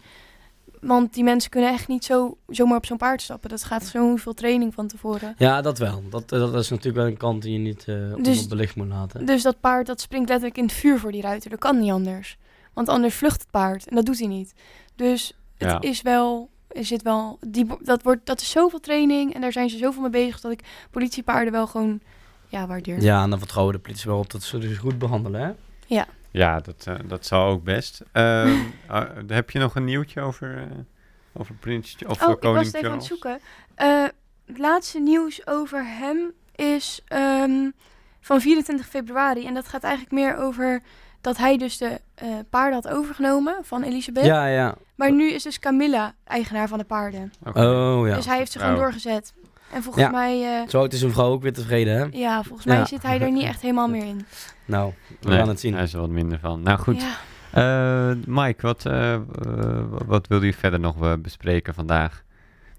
Want 0.87 1.14
die 1.14 1.25
mensen 1.25 1.51
kunnen 1.51 1.72
echt 1.72 1.88
niet 1.88 2.05
zo, 2.05 2.37
zomaar 2.46 2.77
op 2.77 2.87
zo'n 2.87 2.96
paard 2.96 3.22
stappen. 3.22 3.51
Dat 3.51 3.64
gaat 3.64 3.85
zoveel 3.85 4.35
training 4.35 4.75
van 4.75 4.87
tevoren. 4.87 5.35
Ja, 5.38 5.61
dat 5.62 5.79
wel. 5.79 6.03
Dat, 6.11 6.33
eh, 6.33 6.38
dat 6.38 6.55
is 6.55 6.68
natuurlijk 6.70 6.96
wel 6.96 7.07
een 7.07 7.16
kant 7.16 7.42
die 7.42 7.53
je 7.53 7.59
niet 7.59 7.85
eh 7.88 8.14
Dus- 8.22 8.37
onderbelicht 8.37 8.77
moet 8.77 8.87
laten. 8.88 9.27
Dus 9.27 9.42
dat 9.42 9.61
paard 9.61 9.87
dat 9.87 10.01
springt 10.01 10.29
letterlijk 10.29 10.59
in 10.59 10.64
het 10.64 10.72
vuur 10.72 10.99
voor 10.99 11.12
die 11.12 11.22
ruiter. 11.22 11.51
Dat 11.51 11.59
kan 11.59 11.79
niet 11.79 11.90
anders. 11.92 12.37
Want 12.72 12.88
anders 12.88 13.14
vlucht 13.14 13.40
het 13.40 13.51
paard. 13.51 13.88
En 13.88 13.96
dat 13.96 14.07
doet 14.07 14.18
hij 14.18 14.29
niet. 14.29 14.55
Dus 14.96 15.33
het 15.57 15.70
Ja. 15.70 15.81
is 15.81 16.03
wel... 16.03 16.51
Er 16.68 16.85
zit 16.85 17.03
wel 17.03 17.38
die, 17.46 17.66
dat, 17.81 18.03
wordt, 18.03 18.27
dat 18.27 18.40
is 18.40 18.51
zoveel 18.51 18.81
training. 18.81 19.35
En 19.35 19.40
daar 19.40 19.53
zijn 19.53 19.70
ze 19.70 19.77
zoveel 19.77 20.03
mee 20.03 20.11
bezig 20.11 20.40
dat 20.40 20.53
ik 20.53 20.61
politiepaarden 20.90 21.53
wel 21.53 21.66
gewoon 21.66 22.01
ja, 22.49 22.66
waardeer. 22.66 23.03
Ja, 23.03 23.22
en 23.22 23.31
dan 23.31 23.38
vertrouwen 23.38 23.75
de 23.75 23.81
politie 23.81 24.11
wel 24.11 24.18
op 24.18 24.31
dat 24.31 24.42
ze 24.42 24.59
dus 24.59 24.79
goed 24.79 24.99
behandelen, 24.99 25.40
hè? 25.40 25.51
Ja, 25.87 26.07
dat, 26.37 26.85
eh, 26.87 26.94
dat 27.05 27.27
zal 27.27 27.46
ook 27.49 27.64
best. 27.64 28.03
Ehm, 28.12 28.57
ah, 28.87 29.09
heb 29.27 29.51
je 29.51 29.59
nog 29.59 29.75
een 29.75 29.85
nieuwtje 29.85 30.20
over, 30.20 30.57
eh, 30.57 30.62
over 31.33 31.55
Prins 31.55 31.96
of 32.07 32.22
Oh, 32.22 32.29
eh, 32.29 32.35
ik 32.35 32.42
was 32.42 32.53
Koning 32.53 32.66
het 32.66 32.75
even 32.75 32.90
aan 32.90 32.96
het 32.96 33.05
zoeken. 33.07 33.40
Eh, 33.75 34.05
het 34.46 34.59
laatste 34.59 35.01
nieuws 35.01 35.46
over 35.46 35.85
hem 35.87 36.33
is 36.55 37.01
ehm, 37.09 37.70
van 38.20 38.40
24 38.40 38.87
februari. 38.87 39.46
En 39.46 39.55
dat 39.55 39.68
gaat 39.68 39.83
eigenlijk 39.83 40.14
meer 40.14 40.37
over 40.37 40.83
dat 41.20 41.37
hij 41.37 41.57
dus 41.57 41.77
de 41.79 42.01
eh, 42.14 42.29
paarden 42.51 42.75
had 42.83 42.88
overgenomen 42.92 43.57
van 43.62 43.83
Elisabeth. 43.83 44.25
Ja, 44.25 44.46
ja. 44.46 44.75
Maar 44.94 45.12
nu 45.12 45.31
is 45.31 45.42
dus 45.42 45.59
Camilla 45.59 46.14
eigenaar 46.25 46.68
van 46.68 46.79
de 46.79 46.85
paarden. 46.85 47.33
Oké. 47.44 47.66
Oh, 47.66 48.09
ja. 48.09 48.14
Dus 48.14 48.27
hij 48.27 48.37
heeft 48.37 48.53
ze 48.53 48.59
gewoon 48.59 48.75
Oh. 48.75 48.81
doorgezet. 48.81 49.33
En 49.72 49.83
volgens 49.83 50.05
Ja. 50.05 50.11
mij, 50.11 50.61
eh, 50.62 50.68
Zo 50.68 50.85
is 50.85 51.03
een 51.03 51.12
vrouw 51.12 51.31
ook 51.31 51.42
weer 51.42 51.53
tevreden, 51.53 51.96
hè? 51.99 52.07
ja, 52.18 52.42
volgens 52.42 52.66
mij 52.66 52.77
Ja. 52.77 52.85
zit 52.85 53.03
hij 53.03 53.20
er 53.20 53.31
niet 53.33 53.42
echt 53.44 53.61
helemaal 53.61 53.88
meer 53.88 54.05
in. 54.05 54.27
Nou, 54.66 54.92
we 55.20 55.29
Nee, 55.29 55.38
gaan 55.38 55.48
het 55.48 55.61
zien. 55.61 55.74
Hij 55.74 55.83
is 55.83 55.92
er 55.94 56.00
wat 56.00 56.11
minder 56.11 56.38
van. 56.38 56.62
Nou 56.62 56.79
goed, 56.79 57.00
Ja. 57.02 57.16
Eh, 58.11 58.16
Mike, 58.26 58.62
wat, 58.62 58.87
eh, 58.87 59.14
eh, 59.14 59.20
wat 60.07 60.26
wilde 60.26 60.46
je 60.46 60.52
verder 60.55 60.81
nog 60.81 61.02
eh, 61.02 61.12
bespreken 61.22 61.74
vandaag? 61.74 62.24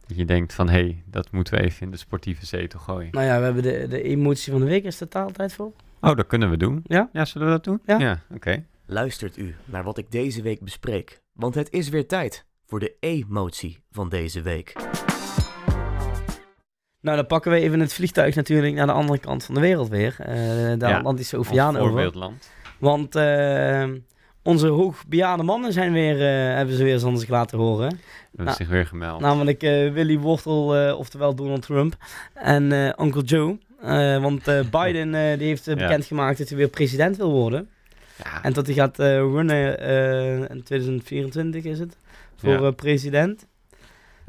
Dat 0.08 0.18
je 0.18 0.26
denkt 0.26 0.54
van, 0.54 0.70
hé, 0.70 0.74
hey, 0.80 1.04
dat 1.06 1.32
moeten 1.32 1.54
we 1.54 1.62
even 1.64 1.82
in 1.86 1.92
de 1.92 1.98
sportieve 1.98 2.46
zetel 2.46 2.80
gooien. 2.80 3.10
Nou 3.12 3.26
ja, 3.26 3.38
we 3.38 3.44
hebben 3.44 3.64
de, 3.64 3.88
de 3.88 4.02
emotie 4.02 4.52
van 4.52 4.62
de 4.62 4.68
week. 4.68 4.84
Is 4.84 5.02
er 5.02 5.08
taal 5.08 5.32
tijd 5.32 5.54
voor? 5.54 5.72
Oh, 6.02 6.16
dat 6.16 6.28
kunnen 6.28 6.50
we 6.50 6.58
doen. 6.58 6.84
Ja? 6.84 7.10
Ja, 7.14 7.26
zullen 7.26 7.48
we 7.48 7.54
dat 7.54 7.64
doen? 7.64 7.82
Ja. 8.00 8.22
oké. 8.34 8.64
Luistert 8.86 9.38
u 9.38 9.56
naar 9.66 9.84
wat 9.84 9.98
ik 9.98 10.12
deze 10.12 10.42
week 10.42 10.62
bespreek, 10.62 11.22
want 11.34 11.56
het 11.56 11.72
is 11.72 11.90
weer 11.90 12.08
tijd 12.08 12.46
voor 12.66 12.80
de 12.80 12.96
emotie 13.00 13.80
van 13.92 14.10
deze 14.10 14.42
week. 14.42 14.74
Nou, 17.08 17.20
dan 17.20 17.28
pakken 17.28 17.52
we 17.52 17.58
even 17.60 17.80
het 17.80 17.94
vliegtuig 17.94 18.36
natuurlijk 18.36 18.76
naar 18.76 18.86
de 18.86 18.92
andere 18.92 19.20
kant 19.20 19.44
van 19.44 19.56
de 19.56 19.62
wereld 19.62 19.90
weer. 19.90 20.16
eh, 20.20 20.36
de 20.36 20.76
Ja, 20.80 20.98
Atlantische 20.98 21.38
Oceaan 21.38 21.76
over. 21.78 21.88
voorbeeldland. 21.88 22.50
Want 22.78 23.16
eh, 23.16 23.86
onze 24.44 24.68
hoogbejaarde 24.68 25.44
mannen 25.44 25.74
zijn 25.74 25.94
weer, 25.94 26.16
eh, 26.16 26.56
hebben 26.56 26.76
ze 26.76 26.84
weer 26.84 27.06
aan 27.06 27.18
zich 27.18 27.30
laten 27.30 27.58
horen. 27.58 27.88
Hebben 27.88 28.46
Nou, 28.46 28.52
zich 28.58 28.68
weer 28.68 28.86
gemeld. 28.86 29.20
Namelijk 29.22 29.62
Willy 29.62 30.18
Wortel, 30.20 30.96
oftewel 30.98 31.36
Donald 31.36 31.62
Trump. 31.62 31.96
En 32.34 32.72
Uncle 33.04 33.22
Joe. 33.24 33.58
Want 34.22 34.44
Biden 34.72 35.12
die 35.40 35.48
heeft 35.48 35.66
Ja. 35.66 35.74
bekendgemaakt 35.76 36.38
dat 36.38 36.48
hij 36.50 36.58
weer 36.58 36.68
president 36.70 37.18
wil 37.18 37.32
worden. 37.32 37.70
ja, 38.24 38.44
En 38.44 38.54
dat 38.54 38.66
hij 38.66 38.76
gaat 38.76 38.98
runnen 38.98 39.80
in 40.50 40.64
2024 40.64 41.64
is 41.64 41.80
het. 41.80 41.98
Voor 42.36 42.74
president. 42.74 43.48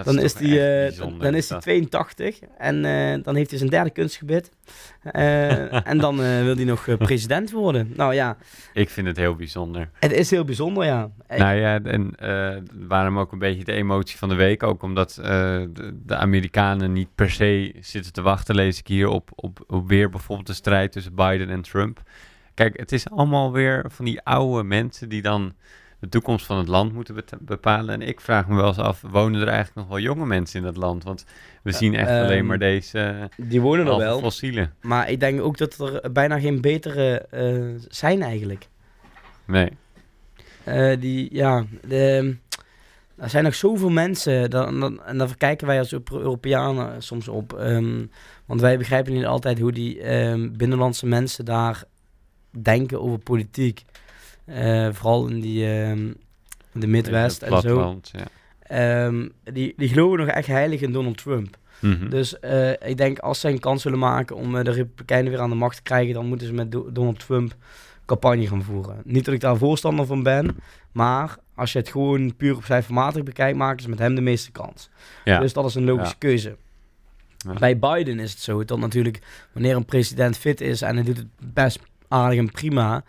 Dat 0.05 0.15
dan 0.15 0.25
is 0.25 0.35
eh, 0.35 0.41
bijzonder, 0.49 1.21
dan 1.23 1.35
is 1.35 1.49
hij 1.49 1.57
dat. 1.57 1.63
82 1.63 2.39
en 2.59 2.85
eh, 2.85 3.23
dan 3.23 3.35
heeft 3.35 3.51
hij 3.51 3.59
zijn 3.59 3.71
derde 3.71 3.91
kunstgebit. 3.91 4.51
Eh, 5.03 5.87
en 5.89 5.99
dan 5.99 6.23
eh, 6.23 6.43
wil 6.43 6.55
hij 6.57 6.65
nog 6.65 6.89
eh, 6.89 6.97
president 6.97 7.51
worden. 7.51 7.93
Nou 7.97 8.15
ja, 8.15 8.37
Ik 8.73 8.91
vind 8.91 9.07
het 9.07 9.17
heel 9.17 9.35
bijzonder. 9.35 9.91
het 9.99 10.13
is 10.13 10.31
heel 10.31 10.45
bijzonder, 10.45 10.85
ja. 10.85 11.11
Eh, 11.27 11.39
Nou 11.39 11.57
ja, 11.57 11.81
en 11.83 12.15
eh, 12.17 12.57
waarom 12.89 13.19
ook 13.19 13.33
een 13.33 13.39
beetje 13.39 13.65
de 13.65 13.73
emotie 13.73 14.19
van 14.19 14.29
de 14.29 14.35
week. 14.35 14.63
Ook 14.63 14.83
omdat 14.83 15.17
eh, 15.17 15.25
de, 15.73 16.01
de 16.07 16.17
Amerikanen 16.17 16.93
niet 16.93 17.09
per 17.15 17.31
se 17.31 17.75
zitten 17.81 18.13
te 18.13 18.23
wachten, 18.23 18.55
lees 18.55 18.79
ik 18.79 18.87
hier, 18.87 19.09
op, 19.09 19.31
op, 19.35 19.65
op 19.67 19.89
weer 19.89 20.11
bijvoorbeeld 20.11 20.47
de 20.47 20.53
strijd 20.55 20.93
tussen 20.93 21.15
Biden 21.15 21.49
en 21.49 21.63
Trump. 21.63 22.03
Kijk, 22.55 22.79
het 22.79 22.93
is 22.93 23.11
allemaal 23.11 23.53
weer 23.53 23.85
van 23.89 24.05
die 24.05 24.21
oude 24.23 24.63
mensen 24.65 25.09
die 25.09 25.23
dan 25.23 25.55
de 26.01 26.09
toekomst 26.09 26.47
van 26.47 26.59
het 26.59 26.69
land 26.69 26.93
moeten 26.93 27.25
bepalen. 27.41 27.95
En 27.95 28.09
ik 28.09 28.21
vraag 28.21 28.49
me 28.49 28.57
wel 28.57 28.67
eens 28.67 28.79
af, 28.79 29.01
wonen 29.11 29.41
er 29.41 29.47
eigenlijk 29.49 29.77
nog 29.77 29.89
wel 29.89 29.99
jonge 29.99 30.27
mensen 30.27 30.59
in 30.59 30.65
dat 30.65 30.77
land? 30.77 31.05
Want 31.05 31.25
we 31.63 31.73
zien 31.73 31.95
echt 31.95 32.09
ehm, 32.09 32.23
alleen 32.25 32.47
maar 32.47 32.59
deze 32.59 33.29
die 33.37 33.61
wonen 33.61 33.87
er 33.87 33.97
wel. 33.97 34.19
fossielen. 34.21 34.75
Maar 34.81 35.11
ik 35.11 35.21
denk 35.21 35.41
ook 35.41 35.59
dat 35.59 35.79
er 35.79 36.13
bijna 36.13 36.39
geen 36.41 36.61
betere 36.61 37.19
eh, 37.31 37.83
zijn 37.89 38.23
eigenlijk. 38.23 38.69
Nee. 39.45 39.71
Eh, 40.65 41.01
die, 41.01 41.29
ja, 41.35 41.65
de, 41.87 42.37
er 43.17 43.31
zijn 43.31 43.45
nog 43.45 43.55
zoveel 43.55 43.91
mensen, 43.91 44.51
dan, 44.51 44.81
dan, 44.81 45.03
en 45.05 45.19
daar 45.19 45.37
kijken 45.37 45.67
wij 45.67 45.79
als 45.79 45.93
Euro- 45.93 46.19
Europeanen 46.19 47.03
soms 47.03 47.29
op. 47.29 47.53
ehm, 47.53 48.05
want 48.47 48.61
wij 48.61 48.79
begrijpen 48.79 49.13
niet 49.13 49.27
altijd 49.27 49.59
hoe 49.59 49.73
die 49.73 50.01
ehm, 50.01 50.51
binnenlandse 50.53 51.07
mensen 51.07 51.45
daar 51.45 51.85
denken 52.63 53.01
over 53.01 53.19
politiek. 53.19 53.85
Eh, 54.49 54.89
vooral 54.93 55.27
in 55.27 55.41
die, 55.41 55.67
ehm, 55.73 56.13
de 56.73 56.87
Midwest 56.87 57.43
en 57.43 57.61
zo. 57.61 58.01
ja. 58.13 58.27
Ehm, 58.63 59.29
die, 59.53 59.75
die 59.77 59.89
geloven 59.89 60.19
nog 60.19 60.29
echt 60.29 60.47
heilig 60.47 60.81
in 60.81 60.93
Donald 60.93 61.17
Trump. 61.19 61.57
Mhm. 61.81 62.09
Dus 62.09 62.41
eh, 62.41 62.71
ik 62.71 62.97
denk 62.97 63.19
als 63.19 63.41
zij 63.41 63.53
een 63.53 63.59
kans 63.61 63.85
willen 63.85 63.99
maken 63.99 64.37
om 64.37 64.57
eh, 64.57 64.65
de 64.65 64.71
Republikeinen 64.71 65.31
weer 65.33 65.41
aan 65.41 65.51
de 65.51 65.57
macht 65.57 65.77
te 65.77 65.83
krijgen, 65.83 66.15
dan 66.15 66.27
moeten 66.27 66.47
ze 66.47 66.53
met 66.53 66.73
Do- 66.73 66.93
Donald 66.93 67.19
Trump 67.27 67.55
campagne 68.07 68.47
gaan 68.49 68.63
voeren. 68.63 68.97
Niet 69.05 69.25
dat 69.25 69.35
ik 69.35 69.41
daar 69.41 69.57
voorstander 69.57 70.07
van 70.07 70.23
ben, 70.23 70.57
maar 70.93 71.37
als 71.55 71.73
je 71.73 71.79
het 71.79 71.89
gewoon 71.89 72.37
puur 72.37 72.57
op 72.57 72.65
cijfermatig 72.65 73.23
bekijkt, 73.23 73.57
maken 73.59 73.83
ze 73.83 73.89
met 73.89 73.99
hem 73.99 74.15
de 74.15 74.21
meeste 74.21 74.51
kans. 74.53 74.91
ja. 75.25 75.39
Dus 75.41 75.53
dat 75.53 75.65
is 75.65 75.75
een 75.75 75.85
logische 75.85 76.13
Ja. 76.19 76.19
keuze. 76.29 76.57
Bij 77.59 77.79
Biden 77.79 78.19
is 78.21 78.31
het 78.31 78.41
zo 78.41 78.65
dat 78.65 78.79
natuurlijk 78.79 79.19
wanneer 79.53 79.77
een 79.77 79.85
president 79.85 80.37
fit 80.37 80.61
is 80.61 80.83
en 80.83 80.95
hij 80.95 81.05
doet 81.05 81.17
het 81.17 81.27
best 81.53 81.79
aardig 82.09 82.39
en 82.39 82.51
prima, 82.51 83.05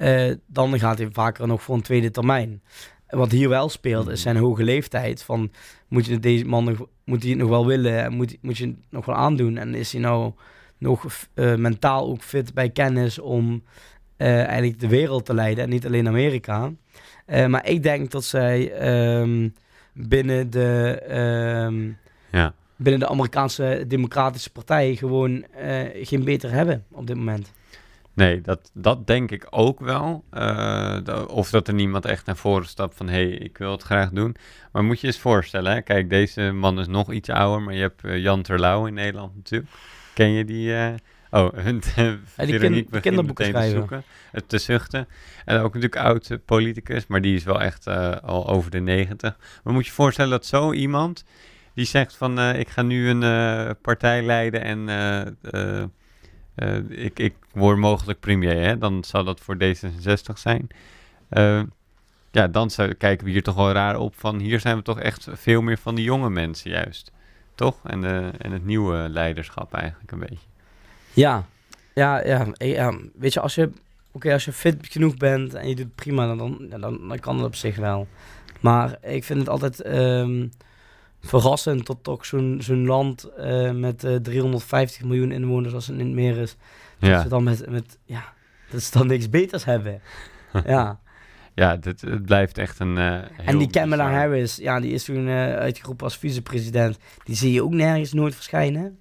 eh, 0.00 0.30
dan 0.46 0.78
gaat 0.78 0.98
hij 0.98 1.08
vaker 1.12 1.46
nog 1.46 1.62
voor 1.62 1.74
een 1.74 1.82
tweede 1.82 2.10
termijn. 2.10 2.62
Wat 3.08 3.30
hier 3.30 3.48
wel 3.48 3.68
speelt 3.68 4.08
is 4.08 4.22
zijn 4.22 4.36
hoge 4.36 4.62
leeftijd. 4.62 5.22
Van, 5.22 5.50
moet 5.88 6.06
je 6.06 6.18
deze 6.18 6.44
man 6.44 6.64
nog, 6.64 6.86
moet 7.04 7.22
hij 7.22 7.30
het 7.30 7.40
nog 7.40 7.48
wel 7.48 7.66
willen? 7.66 8.02
En 8.04 8.12
Moet, 8.12 8.36
moet 8.40 8.58
je 8.58 8.66
het 8.66 8.76
nog 8.90 9.06
wel 9.06 9.14
aandoen? 9.14 9.56
En 9.56 9.74
is 9.74 9.92
hij 9.92 10.00
nou 10.00 10.32
nog 10.78 11.06
eh, 11.34 11.54
mentaal 11.54 12.08
ook 12.08 12.22
fit 12.22 12.54
bij 12.54 12.70
kennis 12.70 13.18
om 13.18 13.62
eh, 14.16 14.44
eigenlijk 14.44 14.80
de 14.80 14.88
wereld 14.88 15.24
te 15.24 15.34
leiden 15.34 15.64
en 15.64 15.70
niet 15.70 15.86
alleen 15.86 16.08
Amerika? 16.08 16.72
Maar 17.48 17.68
ik 17.68 17.82
denk 17.82 18.10
dat 18.10 18.24
zij 18.24 18.72
ehm, 18.72 19.48
binnen 19.92 20.50
de 20.50 21.00
ehm, 21.08 21.90
ja. 22.32 22.54
binnen 22.76 23.00
de 23.00 23.08
Amerikaanse 23.08 23.84
Democratische 23.88 24.50
Partij 24.50 24.96
gewoon 24.96 25.44
geen 26.02 26.24
beter 26.24 26.50
hebben 26.50 26.84
op 26.90 27.06
dit 27.06 27.16
moment. 27.16 27.50
Nee, 28.14 28.40
dat, 28.40 28.70
dat 28.74 29.06
denk 29.06 29.30
ik 29.30 29.46
ook 29.50 29.80
wel. 29.80 30.24
Eh, 30.30 30.98
of 31.26 31.50
dat 31.50 31.68
er 31.68 31.74
niemand 31.74 32.04
echt 32.04 32.26
naar 32.26 32.36
voren 32.36 32.66
stapt 32.66 32.96
van... 32.96 33.08
hé, 33.08 33.12
hey, 33.12 33.30
ik 33.30 33.58
wil 33.58 33.72
het 33.72 33.82
graag 33.82 34.10
doen. 34.10 34.36
Maar 34.72 34.84
moet 34.84 35.00
je 35.00 35.06
eens 35.06 35.18
voorstellen, 35.18 35.72
hè? 35.72 35.80
kijk, 35.82 36.10
deze 36.10 36.52
man 36.52 36.80
is 36.80 36.86
nog 36.86 37.12
iets 37.12 37.28
ouder... 37.28 37.62
maar 37.62 37.74
je 37.74 37.80
hebt 37.80 38.04
eh, 38.04 38.18
Jan 38.18 38.42
Terlouw 38.42 38.86
in 38.86 38.94
Nederland 38.94 39.36
natuurlijk. 39.36 39.70
Ken 40.14 40.30
je 40.30 40.44
die? 40.44 40.74
eh? 40.74 40.94
Oh, 41.30 41.52
hun, 41.64 41.82
begint 42.36 43.00
kinderboeken 43.00 43.24
meteen 43.24 43.34
te 43.34 43.42
schrijven. 43.42 43.78
zoeken, 43.78 44.04
te 44.46 44.58
zuchten. 44.58 45.08
En 45.44 45.56
ook 45.56 45.74
natuurlijk 45.74 46.02
oud 46.02 46.38
politicus, 46.44 47.06
maar 47.06 47.20
die 47.20 47.34
is 47.34 47.44
wel 47.44 47.60
echt 47.60 47.86
al 48.22 48.48
over 48.48 48.70
de 48.70 48.80
negentig. 48.80 49.36
Maar 49.62 49.72
moet 49.72 49.84
je 49.84 49.90
je 49.90 49.96
voorstellen 49.96 50.30
dat 50.30 50.46
zo 50.46 50.72
iemand... 50.72 51.24
die 51.74 51.84
zegt 51.84 52.16
van, 52.16 52.40
ik 52.40 52.68
ga 52.68 52.82
nu 52.82 53.08
een 53.08 53.76
partij 53.82 54.22
leiden 54.22 54.62
en... 54.62 54.88
eh, 56.60 57.04
ik, 57.04 57.18
ik 57.18 57.34
word 57.52 57.78
mogelijk 57.78 58.20
premier, 58.20 58.62
hè? 58.62 58.78
dan 58.78 59.04
zou 59.04 59.24
dat 59.24 59.40
voor 59.40 59.56
D66 59.56 60.34
zijn. 60.34 60.68
Eh, 61.28 61.62
ja, 62.30 62.48
dan 62.48 62.70
zou, 62.70 62.94
kijken 62.94 63.26
we 63.26 63.32
hier 63.32 63.42
toch 63.42 63.54
wel 63.54 63.72
raar 63.72 63.98
op 63.98 64.14
van 64.16 64.38
hier 64.38 64.60
zijn 64.60 64.76
we 64.76 64.82
toch 64.82 65.00
echt 65.00 65.28
veel 65.32 65.62
meer 65.62 65.78
van 65.78 65.94
die 65.94 66.04
jonge 66.04 66.30
mensen 66.30 66.70
juist. 66.70 67.12
Toch? 67.54 67.76
En, 67.84 68.04
eh, 68.04 68.26
en 68.38 68.52
het 68.52 68.64
nieuwe 68.64 69.08
leiderschap 69.08 69.74
eigenlijk 69.74 70.12
een 70.12 70.18
beetje. 70.18 70.46
Ja, 71.12 71.44
ja, 71.94 72.26
ja, 72.26 72.46
ja. 72.58 72.94
weet 73.14 73.32
je, 73.32 73.40
als 73.40 73.54
je, 73.54 73.70
oké, 74.12 74.32
als 74.32 74.44
je 74.44 74.52
fit 74.52 74.76
genoeg 74.80 75.16
bent 75.16 75.54
en 75.54 75.68
je 75.68 75.74
doet 75.74 75.94
prima, 75.94 76.26
dan, 76.26 76.68
dan, 76.68 76.80
dan, 77.08 77.18
kan 77.18 77.36
het 77.36 77.46
op 77.46 77.54
zich 77.54 77.76
wel. 77.76 78.08
Maar 78.60 78.98
ik 79.02 79.24
vind 79.24 79.38
het 79.38 79.48
altijd 79.48 79.80
ehm, 79.80 80.46
verrassend 81.20 81.86
dat 81.86 81.98
toch 82.02 82.26
zo'n 82.26 82.58
zo'n 82.60 82.86
land 82.86 83.24
eh, 83.24 83.70
met 83.70 84.04
eh, 84.04 84.14
350 84.14 85.04
miljoen 85.04 85.32
inwoners, 85.32 85.74
als 85.74 85.86
het 85.86 85.98
in 85.98 86.06
het 86.06 86.14
meer 86.14 86.36
is, 86.36 86.56
dat 86.98 87.22
ze 87.22 87.28
dan 87.28 87.42
met, 87.42 87.70
met, 87.70 87.98
ja, 88.04 88.32
dat 88.70 88.82
ze 88.82 88.98
dan 88.98 89.06
niks 89.06 89.28
beters 89.28 89.64
hebben. 89.64 90.00
ja. 90.66 91.00
ja 91.54 91.76
dit, 91.76 92.00
het 92.00 92.24
blijft 92.24 92.58
echt 92.58 92.78
een 92.78 92.98
eh, 92.98 93.48
En 93.48 93.58
die 93.58 93.70
Kamala 93.70 94.10
Harris, 94.10 94.56
ja, 94.56 94.80
die 94.80 94.92
is 94.92 95.04
toen 95.04 95.28
eh, 95.28 95.54
uitgeroepen 95.54 96.04
als 96.04 96.18
vicepresident. 96.18 96.98
Die 97.24 97.36
zie 97.36 97.52
je 97.52 97.62
ook 97.62 97.72
nergens 97.72 98.12
nooit 98.12 98.34
verschijnen. 98.34 98.98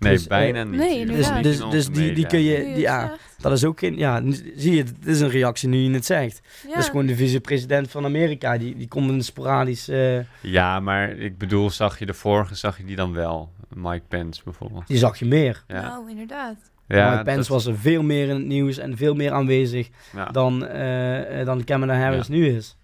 Nee, 0.00 0.12
dus, 0.12 0.22
eh, 0.22 0.28
bijna 0.28 0.64
niet. 0.64 0.80
nee. 0.80 1.06
Dus, 1.06 1.28
dus, 1.42 1.58
dus 1.70 1.88
die, 1.90 2.12
die 2.12 2.26
kun 2.26 2.40
je, 2.40 2.56
die, 2.58 2.66
het 2.68 2.78
ja, 2.80 3.16
dat 3.38 3.52
is 3.52 3.64
ook 3.64 3.78
geen, 3.78 3.96
ja, 3.98 4.22
zie 4.56 4.74
je, 4.74 4.82
het 4.82 5.06
is 5.06 5.20
een 5.20 5.28
reactie 5.30 5.68
nu 5.68 5.76
je 5.78 5.90
het 5.90 6.04
zegt. 6.06 6.40
Ja. 6.66 6.68
Dat 6.74 6.78
is 6.78 6.86
gewoon 6.88 7.06
de 7.06 7.16
vicepresident 7.16 7.90
van 7.90 8.04
Amerika, 8.04 8.58
die, 8.58 8.76
die 8.76 8.88
komt 8.88 9.10
een 9.10 9.24
sporadisch, 9.24 9.88
eh, 9.88 10.18
Ja, 10.40 10.80
maar 10.80 11.10
ik 11.10 11.38
bedoel, 11.38 11.70
zag 11.70 11.98
je 11.98 12.06
de 12.06 12.14
vorige, 12.14 12.54
zag 12.54 12.76
je 12.78 12.84
die 12.84 12.96
dan 12.96 13.12
wel? 13.12 13.50
Mike 13.74 14.02
Pence 14.08 14.40
bijvoorbeeld. 14.44 14.86
die 14.86 14.98
zag 14.98 15.18
je 15.18 15.24
meer. 15.24 15.64
Ja, 15.68 15.80
Nou, 15.82 16.10
inderdaad. 16.10 16.56
ja 16.86 17.10
Mike 17.10 17.22
Pence 17.24 17.38
dat- 17.38 17.48
was 17.48 17.66
er 17.66 17.78
veel 17.78 18.02
meer 18.02 18.28
in 18.28 18.34
het 18.36 18.46
nieuws 18.46 18.78
en 18.78 18.96
veel 18.96 19.14
meer 19.14 19.32
aanwezig 19.32 19.88
ja. 20.14 20.24
dan, 20.24 20.66
eh, 20.66 21.44
dan 21.44 21.64
Kamala 21.64 21.98
Harris 21.98 22.28
nu 22.28 22.46
is. 22.56 22.76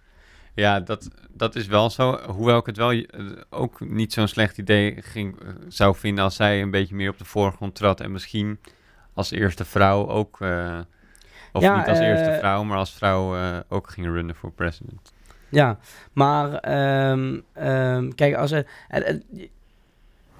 Ja, 0.57 0.81
dat, 0.81 1.09
dat 1.31 1.55
is 1.55 1.66
wel 1.66 1.90
zo. 1.90 2.19
Hoewel 2.31 2.59
ik 2.59 2.66
het 2.66 2.77
wel 2.77 2.90
eh, 2.90 3.27
ook 3.51 3.81
niet 3.81 4.12
zo'n 4.12 4.29
slecht 4.29 4.59
idee 4.59 5.03
ging, 5.03 5.40
eh, 5.40 5.49
zou 5.69 5.97
vinden 5.97 6.25
als 6.25 6.37
zij 6.37 6.62
een 6.62 6.71
beetje 6.71 6.95
meer 6.95 7.11
op 7.11 7.19
de 7.19 7.25
voorgrond 7.25 7.75
trad. 7.75 8.01
En 8.01 8.12
misschien 8.12 8.59
als 9.14 9.31
eerste 9.31 9.64
vrouw 9.64 10.09
ook. 10.09 10.40
eh, 10.40 10.79
of 11.53 11.62
Ja, 11.62 11.79
niet 11.79 11.88
als 11.88 11.99
eerste 11.99 12.33
vrouw, 12.33 12.62
maar 12.64 12.79
als 12.79 12.92
vrouw 12.95 13.37
ook 13.69 13.90
ging 13.90 14.07
runnen 14.07 14.35
voor 14.35 14.53
president. 14.53 15.12
Ja, 15.49 15.79
maar 16.12 16.55
ehm, 16.55 17.40
ehm, 17.53 18.11
kijk, 18.11 18.35
als 18.35 18.51
er. 18.51 18.66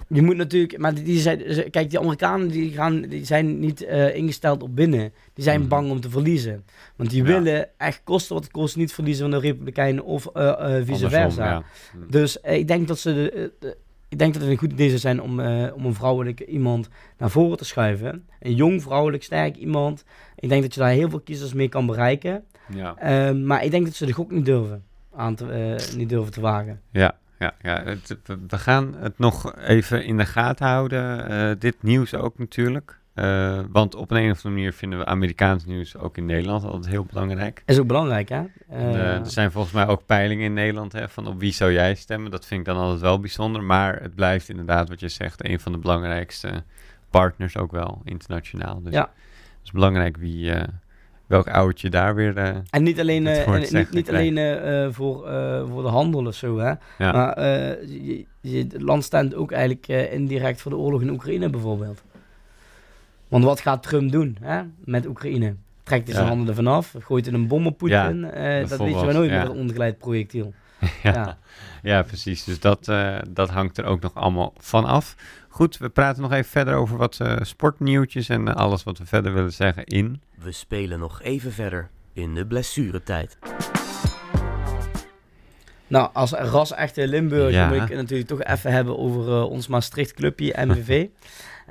Je- 0.09 0.23
moet 0.23 0.37
natuurlijk, 0.37 0.79
maar 0.79 0.95
die, 0.95 1.05
die 1.05 1.19
zijn, 1.19 1.71
kijk, 1.71 1.91
die 1.91 1.99
Amerikanen 1.99 2.49
die 2.49 2.71
gaan, 2.73 3.01
die 3.03 3.25
zijn 3.25 3.59
niet 3.59 3.85
eh, 3.85 4.15
ingesteld 4.15 4.63
op 4.63 4.77
binnen. 4.77 5.13
Die 5.35 5.45
zijn 5.45 5.61
Mhm. 5.61 5.69
bang 5.69 5.91
om 5.91 6.01
te 6.01 6.11
verliezen. 6.11 6.65
Want 6.97 7.11
die 7.11 7.23
Ja. 7.25 7.29
willen 7.29 7.69
echt 7.79 8.01
kosten 8.05 8.35
wat 8.35 8.45
het 8.45 8.53
kost 8.53 8.77
niet 8.77 8.93
verliezen 8.93 9.31
van 9.31 9.41
de 9.41 9.47
Republikeinen 9.47 10.05
of 10.05 10.27
eh, 10.27 10.49
eh, 10.49 10.57
vice 10.59 10.93
Andersom, 10.93 11.11
versa. 11.11 11.45
ja. 11.45 11.63
Dus 12.11 12.37
ik 12.37 12.69
denk 12.69 12.89
dat 12.89 12.99
ze 12.99 13.13
de, 13.15 13.53
de- 13.59 13.77
ik 14.09 14.19
denk 14.19 14.33
dat 14.33 14.43
het 14.43 14.51
een 14.51 14.59
goed 14.59 14.73
idee 14.73 14.89
zou 14.89 15.01
zijn 15.01 15.23
om, 15.23 15.41
om 15.75 15.85
een 15.85 15.95
vrouwelijk 15.95 16.41
iemand 16.41 16.89
naar 17.19 17.31
voren 17.31 17.57
te 17.57 17.65
schuiven. 17.65 18.27
Een 18.41 18.55
jong 18.55 18.83
vrouwelijk 18.83 19.23
sterk 19.23 19.57
iemand. 19.57 20.05
Ik 20.37 20.49
denk 20.49 20.63
dat 20.63 20.75
je 20.75 20.81
daar 20.81 20.91
heel 20.91 21.11
veel 21.11 21.21
kiezers 21.21 21.53
mee 21.53 21.69
kan 21.69 21.87
bereiken. 21.87 22.45
Ja, 22.75 22.97
Ehm, 22.99 23.47
maar 23.47 23.65
ik 23.65 23.71
denk 23.71 23.85
dat 23.85 23.95
ze 23.95 24.07
de 24.07 24.13
gok 24.13 24.31
niet 24.31 24.45
durven 24.45 24.85
aan 25.15 25.35
te, 25.35 25.77
niet 25.97 26.09
durven 26.09 26.33
te 26.33 26.41
wagen. 26.41 26.81
ja, 26.91 27.19
ja. 27.39 27.53
ja. 27.63 27.83
Het, 27.85 28.17
we- 28.49 28.59
gaan 28.59 28.95
het 28.99 29.19
nog 29.19 29.57
even 29.57 30.05
in 30.05 30.17
de 30.17 30.27
gaten 30.27 30.67
houden. 30.67 31.29
eh, 31.29 31.57
dit 31.59 31.77
nieuws 31.83 32.15
ook 32.15 32.39
natuurlijk. 32.39 32.99
Eh, 33.15 33.61
want 33.71 33.95
op 33.95 34.11
een, 34.11 34.17
een 34.17 34.31
of 34.31 34.37
andere 34.37 34.55
manier 34.55 34.73
vinden 34.73 34.99
we 34.99 35.05
Amerikaans 35.05 35.65
nieuws 35.65 35.97
ook 35.97 36.17
in 36.17 36.27
Nederland 36.27 36.65
altijd 36.65 36.87
heel 36.93 37.05
belangrijk. 37.05 37.63
Is 37.67 37.79
ook 37.79 37.87
belangrijk, 37.87 38.29
hè? 38.29 38.43
En, 38.69 38.95
Eh, 38.95 39.15
er 39.19 39.31
zijn 39.31 39.51
volgens 39.53 39.75
mij 39.75 39.87
ook 39.87 40.07
peilingen 40.07 40.45
in 40.45 40.53
Nederland 40.53 40.93
hè, 40.93 41.09
van 41.09 41.27
op 41.27 41.41
wie 41.41 41.53
zou 41.53 41.73
jij 41.73 41.95
stemmen. 41.95 42.31
Dat 42.31 42.47
vind 42.47 42.61
ik 42.61 42.67
dan 42.67 42.77
altijd 42.77 43.01
wel 43.01 43.21
bijzonder. 43.21 43.63
Maar 43.63 44.01
het 44.03 44.15
blijft 44.15 44.49
inderdaad 44.49 44.89
wat 44.89 45.01
je 45.01 45.09
zegt, 45.09 45.49
een 45.49 45.61
van 45.61 45.73
de 45.73 45.79
belangrijkste 45.79 46.63
partners 47.11 47.57
ook 47.57 47.71
wel 47.71 48.01
internationaal. 48.05 48.83
Dus 48.83 48.93
Ja. 48.93 49.01
het 49.01 49.11
is 49.65 49.71
belangrijk 49.71 50.17
wie, 50.17 50.53
welk 51.27 51.49
oudje 51.49 51.91
daar 51.91 52.15
weer... 52.15 52.37
eh, 52.37 52.57
en 52.71 52.83
niet 52.83 53.01
alleen, 53.01 53.27
en 53.27 53.61
niet, 53.61 53.91
niet 53.91 54.09
alleen 54.09 54.39
eh, 54.39 54.87
voor, 54.91 55.17
voor 55.69 55.83
de 55.83 55.89
handel 55.89 56.27
of 56.27 56.35
zo, 56.35 56.59
hè? 56.59 56.73
ja. 56.99 57.13
Maar 57.13 57.41
je, 57.87 58.25
je, 58.41 58.59
het 58.59 58.83
land 58.83 59.05
staat 59.05 59.35
ook 59.35 59.53
eigenlijk 59.53 59.87
indirect 60.13 60.61
voor 60.61 60.71
de 60.71 60.77
oorlog 60.77 61.01
in 61.03 61.11
Oekraïne 61.11 61.51
bijvoorbeeld. 61.51 62.03
Want 63.29 63.45
wat 63.45 63.61
gaat 63.61 63.83
Trump 63.83 64.13
doen 64.13 64.37
hè, 64.41 64.63
met 64.85 65.07
Oekraïne? 65.07 65.55
Trekt 65.83 66.05
hij 66.05 66.15
zijn 66.15 66.27
Ja. 66.27 66.33
handen 66.33 66.49
ervan 66.49 66.67
af? 66.67 66.95
Gooit 66.99 67.25
hij 67.27 67.35
een 67.35 67.47
bom 67.49 67.67
op 67.67 67.79
Poetin? 67.79 68.25
Eh, 68.31 68.69
dat 68.69 68.79
weet 68.79 68.99
je 68.99 69.05
maar 69.05 69.15
nooit 69.15 69.31
ja. 69.31 69.39
met 69.43 69.49
een 69.51 69.57
ongeleid 69.57 69.99
projectiel. 69.99 70.55
ja. 71.03 71.13
Ja. 71.13 71.39
Ja. 71.83 72.03
precies. 72.03 72.45
Dus 72.45 72.61
dat, 72.61 72.85
dat 73.29 73.51
hangt 73.51 73.79
er 73.79 73.85
ook 73.85 74.01
nog 74.01 74.15
allemaal 74.15 74.53
van 74.59 74.85
af. 74.85 75.17
Goed, 75.57 75.79
we 75.79 75.89
praten 75.89 76.23
nog 76.23 76.33
even 76.33 76.51
verder 76.51 76.75
over 76.75 76.97
wat 76.97 77.21
eh, 77.21 77.37
sportnieuwtjes 77.41 78.29
en 78.29 78.49
eh, 78.49 78.55
alles 78.55 78.83
wat 78.83 78.99
we 78.99 79.07
verder 79.07 79.33
willen 79.33 79.53
zeggen 79.53 79.85
in. 79.85 80.21
We 80.39 80.53
spelen 80.53 80.99
nog 80.99 81.23
even 81.23 81.53
verder 81.53 81.89
in 82.13 82.35
de 82.35 82.47
blessuretijd. 82.47 83.39
Nou, 85.87 86.11
als 86.13 86.33
ras-echte 86.33 87.09
Limburger 87.09 87.51
Ja. 87.51 87.69
moet 87.69 87.83
ik 87.83 87.89
het 87.89 87.97
natuurlijk 87.97 88.29
toch 88.29 88.43
even 88.43 88.73
hebben 88.73 88.99
over 88.99 89.29
eh, 89.29 89.51
ons 89.51 89.67
Maastricht 89.67 90.15
clubje, 90.15 90.55
MVV. 90.67 91.07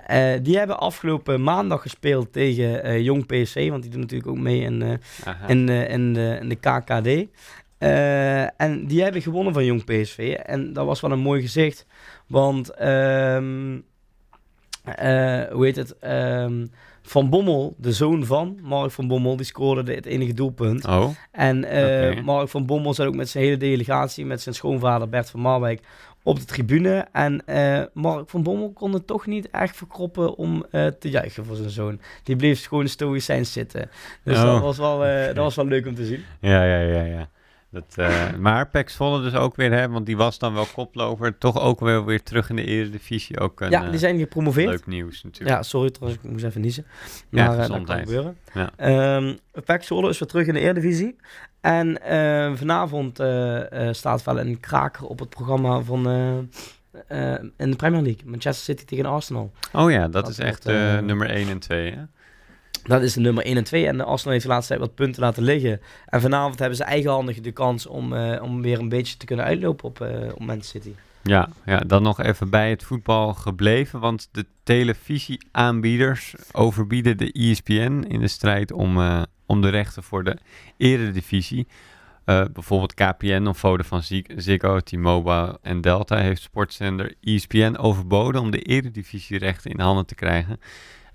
Eh, 0.06 0.34
die 0.42 0.58
hebben 0.58 0.80
afgelopen 0.80 1.44
maandag 1.44 1.82
gespeeld 1.82 2.34
tegen 2.34 2.84
eh, 2.84 3.02
Jong 3.02 3.26
PSC, 3.26 3.56
want 3.56 3.82
die 3.82 3.92
doen 3.92 4.00
natuurlijk 4.00 4.30
ook 4.30 4.38
mee 4.38 4.60
in, 4.60 4.82
eh, 4.82 5.34
in, 5.48 5.66
de, 5.66 5.88
in 5.88 6.14
de 6.50 6.56
KKD. 6.56 7.30
Eh, 7.78 8.62
en 8.62 8.86
die 8.88 9.04
hebben 9.04 9.22
gewonnen 9.22 9.54
van 9.54 9.66
Jong 9.66 9.84
PSV. 9.84 10.36
En 10.46 10.74
dat 10.74 10.86
was 10.86 11.02
wel 11.02 11.12
een 11.12 11.20
mooi 11.20 11.42
gezicht. 11.42 11.86
Want, 12.28 12.70
ehm, 12.70 13.80
eh, 14.84 15.42
hoe 15.52 15.66
heet 15.66 15.76
het? 15.76 16.00
Ehm, 16.00 16.66
van 17.02 17.30
Bommel, 17.30 17.76
de 17.78 17.92
zoon 17.92 18.26
van 18.26 18.60
Mark 18.62 18.92
van 18.92 19.08
Bommel, 19.08 19.36
die 19.36 19.46
scoorde 19.46 19.84
de- 19.84 19.94
het 19.94 20.06
enige 20.06 20.34
doelpunt. 20.34 20.86
Oh, 20.88 21.10
En 21.32 21.64
eh. 21.66 22.24
Mark 22.24 22.50
van 22.50 22.66
Bommel 22.66 22.94
zat 22.94 23.08
ook 23.08 23.16
met 23.16 23.30
zijn 23.30 23.44
hele 23.44 23.58
delegatie, 23.58 24.26
met 24.26 24.42
zijn 24.42 24.56
schoonvader 24.56 25.10
Bert 25.10 25.30
van 25.30 25.40
Marwijk, 25.40 25.82
op 26.24 26.40
de 26.40 26.46
tribune. 26.46 27.08
En 27.12 27.44
Mark 27.94 28.30
van 28.30 28.44
Bommel 28.44 28.72
kon 28.72 28.94
het 28.94 29.08
toch 29.08 29.26
niet 29.26 29.50
echt 29.50 29.76
verkroppen 29.78 30.36
om 30.36 30.66
te 30.72 31.10
juichen 31.10 31.46
voor 31.46 31.56
zijn 31.56 31.70
zoon. 31.70 32.00
Die 32.24 32.36
bleef 32.36 32.66
gewoon 32.68 32.88
stoïcijns 32.88 33.52
zitten. 33.52 33.90
Dus 34.24 34.38
Oh. 34.38 34.44
dat, 34.44 34.62
was 34.62 34.78
wel, 34.78 35.00
dat 35.28 35.36
was 35.36 35.56
wel 35.56 35.66
leuk 35.66 35.86
om 35.88 35.96
te 35.96 36.06
zien. 36.06 36.24
ja, 36.42 36.64
ja, 36.66 36.80
ja, 36.80 37.04
ja. 37.04 37.30
Dat, 37.76 37.94
eh, 37.96 38.34
maar 38.40 38.70
Pek 38.70 38.90
Zwolle 38.90 39.22
dus 39.22 39.34
ook 39.34 39.56
weer, 39.56 39.72
hè, 39.72 39.90
want 39.90 40.06
die 40.06 40.18
was 40.18 40.40
dan 40.40 40.54
wel 40.54 40.66
koploper. 40.74 41.38
Toch 41.38 41.60
ook 41.60 41.80
wel 41.80 42.06
weer 42.06 42.24
terug 42.24 42.50
in 42.50 42.56
de 42.56 42.64
eredivisie. 42.64 43.40
Ook 43.40 43.62
een 43.62 43.70
ja, 43.70 43.84
eh, 43.84 43.90
die 43.90 44.00
zijn 44.00 44.20
gepromoveerd. 44.20 44.70
leuk 44.70 44.88
nieuws 44.88 45.24
natuurlijk. 45.24 45.56
Ja, 45.56 45.64
sorry 45.64 45.90
trouwens, 45.90 46.24
ik 46.24 46.32
moest 46.32 46.44
even 46.44 46.62
niezen. 46.62 46.86
Ja, 47.30 47.48
Maar 47.48 47.60
eh, 47.60 47.68
dat 47.70 47.84
kan 47.84 47.98
gebeuren. 47.98 48.38
Ja. 48.54 48.72
Ehm 48.76 49.34
PEC 49.66 49.84
Zwolle 49.84 50.10
is 50.10 50.20
weer 50.20 50.28
terug 50.28 50.48
in 50.48 50.54
de 50.54 50.60
Eredivisie. 50.60 51.16
En 51.62 52.00
vanavond 52.58 53.24
staat 53.92 54.24
wel 54.24 54.40
een 54.40 54.60
kraker 54.60 55.06
op 55.06 55.20
het 55.20 55.30
programma 55.30 55.82
van... 55.82 56.08
in 57.58 57.72
de 57.72 57.76
Premier 57.78 58.02
League. 58.02 58.22
Manchester 58.26 58.64
City 58.64 58.86
tegen 58.86 59.06
Arsenal. 59.06 59.52
Oh 59.74 59.92
ja, 59.92 60.02
dat, 60.02 60.12
Dat 60.12 60.28
is 60.30 60.40
echt 60.40 60.66
nummer 61.02 61.30
1 61.30 61.50
en 61.50 61.60
2, 61.60 61.92
hè? 61.92 62.02
Dat 62.88 63.02
is 63.02 63.14
de 63.14 63.20
nummer 63.20 63.46
1 63.46 63.58
en 63.58 63.64
2. 63.64 63.88
En 63.88 64.06
Arsenal 64.06 64.32
heeft 64.34 64.46
de 64.46 64.52
laatste 64.52 64.74
tijd 64.74 64.88
wat 64.88 64.96
punten 64.96 65.22
laten 65.22 65.44
liggen. 65.44 65.82
En 66.06 66.22
vanavond 66.22 66.60
hebben 66.60 66.78
ze 66.78 66.84
eigenhandig 66.84 67.40
de 67.42 67.52
kans 67.52 67.88
om, 67.88 68.14
eh, 68.14 68.44
om 68.44 68.62
weer 68.62 68.80
een 68.80 68.90
beetje 68.90 69.18
te 69.18 69.26
kunnen 69.26 69.46
uitlopen 69.46 69.86
op, 69.86 70.02
eh 70.02 70.34
op 70.34 70.40
Manchester 70.40 70.82
City. 70.82 70.96
Ja, 71.24 71.50
ja, 71.66 71.80
dan 71.80 72.04
nog 72.04 72.22
even 72.22 72.50
bij 72.50 72.70
het 72.70 72.84
voetbal 72.84 73.34
gebleven, 73.34 74.00
want 74.00 74.30
de 74.32 74.46
televisieaanbieders 74.64 76.36
overbieden 76.52 77.18
de 77.18 77.32
ESPN 77.32 78.06
in 78.08 78.20
de 78.20 78.28
strijd 78.28 78.72
om, 78.72 78.98
eh, 78.98 79.22
om 79.46 79.62
de 79.62 79.70
rechten 79.70 80.04
voor 80.04 80.24
de 80.24 80.38
eredivisie. 80.78 81.68
Bijvoorbeeld 82.54 82.94
KPN 82.94 83.46
of 83.48 83.58
Vodafone 83.58 84.02
Zig- 84.02 84.32
Ziggo, 84.36 84.80
T-Mobile 84.80 85.58
en 85.62 85.82
Delta 85.82 86.18
heeft 86.18 86.42
sportzender 86.42 87.14
ESPN 87.22 87.76
overboden 87.76 88.42
om 88.42 88.52
de 88.52 88.62
eredivisierechten 88.62 89.72
in 89.72 89.80
handen 89.80 90.06
te 90.06 90.16
krijgen. 90.16 90.60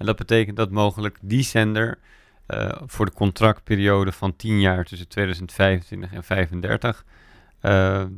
En 0.00 0.06
dat 0.06 0.16
betekent 0.16 0.56
dat 0.56 0.70
mogelijk 0.70 1.18
die 1.20 1.42
zender 1.42 1.98
eh, 2.46 2.72
voor 2.86 3.06
de 3.06 3.12
contractperiode 3.12 4.12
van 4.12 4.36
10 4.36 4.60
jaar 4.60 4.84
tussen 4.84 5.08
2025 5.08 6.12
en 6.12 6.22
2035 6.22 7.04
eh, 7.60 8.00
eh, 8.00 8.08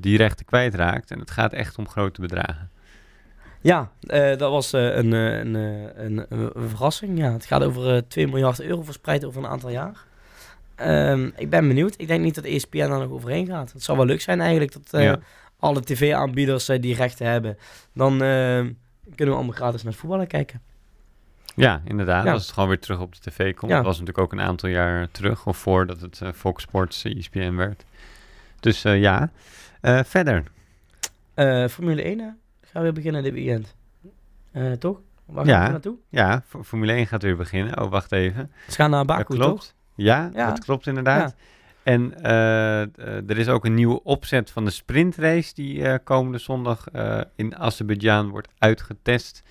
die 0.00 0.16
rechten 0.16 0.46
kwijtraakt. 0.46 1.10
En 1.10 1.18
het 1.18 1.30
gaat 1.30 1.52
echt 1.52 1.78
om 1.78 1.88
grote 1.88 2.20
bedragen. 2.20 2.70
Ja, 3.60 3.90
dat 4.36 4.50
was 4.50 4.72
een, 4.72 5.12
een, 5.12 5.54
een, 6.04 6.50
verrassing. 6.68 7.18
Ja, 7.18 7.32
het 7.32 7.46
gaat 7.46 7.62
over 7.62 7.94
eh 7.94 8.02
2 8.08 8.26
miljard 8.26 8.60
euro 8.60 8.82
verspreid 8.82 9.24
over 9.24 9.42
een 9.42 9.50
aantal 9.50 9.70
jaar. 9.70 10.04
Ehm, 10.74 11.30
ik 11.36 11.50
ben 11.50 11.68
benieuwd. 11.68 11.94
Ik 11.96 12.06
denk 12.06 12.22
niet 12.22 12.34
dat 12.34 12.44
ESPN 12.44 12.78
daar 12.78 12.88
nog 12.88 13.10
overheen 13.10 13.46
gaat. 13.46 13.72
Het 13.72 13.82
zou 13.82 13.98
wel 13.98 14.06
leuk 14.06 14.20
zijn 14.20 14.40
eigenlijk 14.40 14.72
dat 14.72 15.02
Ja. 15.02 15.18
alle 15.58 15.80
tv-aanbieders 15.82 16.66
die 16.66 16.94
rechten 16.94 17.26
hebben. 17.26 17.58
Dan 17.94 18.18
kunnen 18.18 18.74
we 19.16 19.34
allemaal 19.34 19.54
gratis 19.54 19.82
naar 19.82 19.92
voetballen 19.92 20.26
kijken. 20.26 20.62
Ja, 21.56 21.80
inderdaad. 21.84 22.24
Ja. 22.24 22.32
Als 22.32 22.42
het 22.42 22.52
gewoon 22.52 22.68
weer 22.68 22.78
terug 22.78 23.00
op 23.00 23.14
de 23.14 23.30
tv 23.30 23.54
komt. 23.54 23.70
Ja. 23.70 23.76
Dat 23.76 23.86
was 23.86 23.98
natuurlijk 23.98 24.24
ook 24.26 24.32
een 24.32 24.46
aantal 24.46 24.68
jaar 24.68 25.10
terug. 25.10 25.46
Of 25.46 25.56
voordat 25.56 26.00
het 26.00 26.20
eh, 26.20 26.32
Fox 26.32 26.62
Sports 26.62 27.04
eh, 27.04 27.16
ESPN 27.16 27.54
werd. 27.54 27.84
Dus 28.60 28.84
eh, 28.84 29.00
ja. 29.00 29.30
Verder. 30.04 30.42
Formule 31.70 32.02
1 32.02 32.18
hè, 32.18 32.28
gaan 32.62 32.82
we 32.82 32.92
beginnen 32.92 33.22
dit 33.22 33.32
weekend. 33.32 33.74
Toch? 34.78 35.00
Waar 35.24 35.46
Ja. 35.46 35.54
gaan 35.56 35.64
we 35.66 35.70
naartoe? 35.70 35.96
Ja, 36.08 36.42
Formule 36.64 36.92
1 36.92 37.06
gaat 37.06 37.22
weer 37.22 37.36
beginnen. 37.36 37.80
Oh, 37.80 37.90
wacht 37.90 38.12
even. 38.12 38.52
Ze 38.68 38.74
gaan 38.74 38.90
naar 38.90 39.06
Dat 39.06 39.16
Baku, 39.16 39.34
klopt. 39.34 39.50
toch? 39.60 39.72
Ja, 39.94 40.30
Ja. 40.34 40.46
dat 40.48 40.64
klopt 40.64 40.86
inderdaad. 40.86 41.34
En 41.82 42.22
er 43.28 43.38
is 43.38 43.48
ook 43.48 43.64
een 43.64 43.74
nieuwe 43.74 44.02
opzet 44.02 44.50
van 44.50 44.64
de 44.64 44.70
sprintrace 44.70 45.54
die 45.54 45.98
komende 45.98 46.38
zondag 46.38 46.84
in 47.36 47.56
Azerbeidzjan 47.56 48.28
wordt 48.28 48.48
uitgetest. 48.58 49.42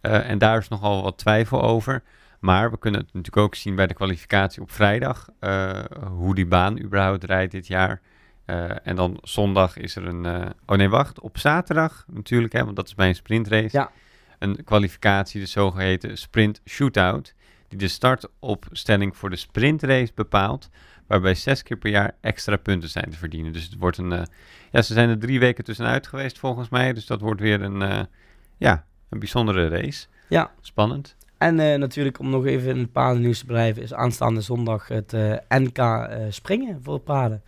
Eh, 0.00 0.30
en 0.30 0.38
daar 0.38 0.58
is 0.58 0.68
nogal 0.68 1.02
wat 1.02 1.18
twijfel 1.18 1.62
over. 1.62 2.02
Maar 2.40 2.70
we 2.70 2.78
kunnen 2.78 3.00
het 3.00 3.14
natuurlijk 3.14 3.46
ook 3.46 3.54
zien 3.54 3.74
bij 3.74 3.86
de 3.86 3.94
kwalificatie 3.94 4.62
op 4.62 4.70
vrijdag. 4.70 5.28
eh, 5.40 5.84
hoe 6.06 6.34
die 6.34 6.46
baan 6.46 6.80
überhaupt 6.80 7.24
rijdt 7.24 7.52
dit 7.52 7.66
jaar. 7.66 8.00
Eh, 8.44 8.86
en 8.86 8.96
dan 8.96 9.18
zondag 9.22 9.76
is 9.76 9.96
er 9.96 10.06
een... 10.06 10.52
oh 10.66 10.76
nee, 10.76 10.88
wacht. 10.88 11.20
Op 11.20 11.38
zaterdag 11.38 12.04
natuurlijk, 12.06 12.52
hè, 12.52 12.64
want 12.64 12.76
dat 12.76 12.86
is 12.86 12.94
bij 12.94 13.08
een 13.08 13.14
sprintrace. 13.14 13.76
Ja. 13.76 13.90
Een 14.38 14.64
kwalificatie, 14.64 15.40
de 15.40 15.46
zogeheten 15.46 16.18
sprint 16.18 16.60
shootout. 16.64 17.34
Die 17.68 17.78
de 17.78 17.88
startopstelling 17.88 19.16
voor 19.16 19.30
de 19.30 19.36
sprintrace 19.36 20.12
bepaalt 20.14 20.68
waarbij 21.06 21.34
zes 21.34 21.62
keer 21.62 21.76
per 21.76 21.90
jaar 21.90 22.14
extra 22.20 22.56
punten 22.56 22.88
zijn 22.88 23.10
te 23.10 23.16
verdienen. 23.16 23.52
Dus 23.52 23.64
het 23.64 23.78
wordt 23.78 23.98
een, 23.98 24.26
ja, 24.70 24.82
ze 24.82 24.92
zijn 24.92 25.08
er 25.08 25.18
drie 25.18 25.40
weken 25.40 25.64
tussenuit 25.64 26.06
geweest 26.06 26.38
volgens 26.38 26.68
mij, 26.68 26.92
dus 26.92 27.06
dat 27.06 27.20
wordt 27.20 27.40
weer 27.40 27.62
een, 27.62 28.08
ja, 28.56 28.86
een 29.10 29.18
bijzondere 29.18 29.68
race. 29.68 30.06
Ja. 30.28 30.50
Spannend. 30.60 31.16
En 31.38 31.60
eh, 31.60 31.78
natuurlijk, 31.78 32.18
om 32.18 32.30
nog 32.30 32.46
even 32.46 32.68
in 32.70 32.78
het 32.78 32.92
paardennieuws 32.92 33.38
te 33.38 33.44
blijven, 33.46 33.82
is 33.82 33.94
aanstaande 33.94 34.40
zondag 34.40 34.88
het 34.88 35.12
eh, 35.12 35.32
NK 35.48 35.78
eh, 35.78 36.16
springen 36.28 36.80
voor 36.82 36.98
paarden. 37.00 37.42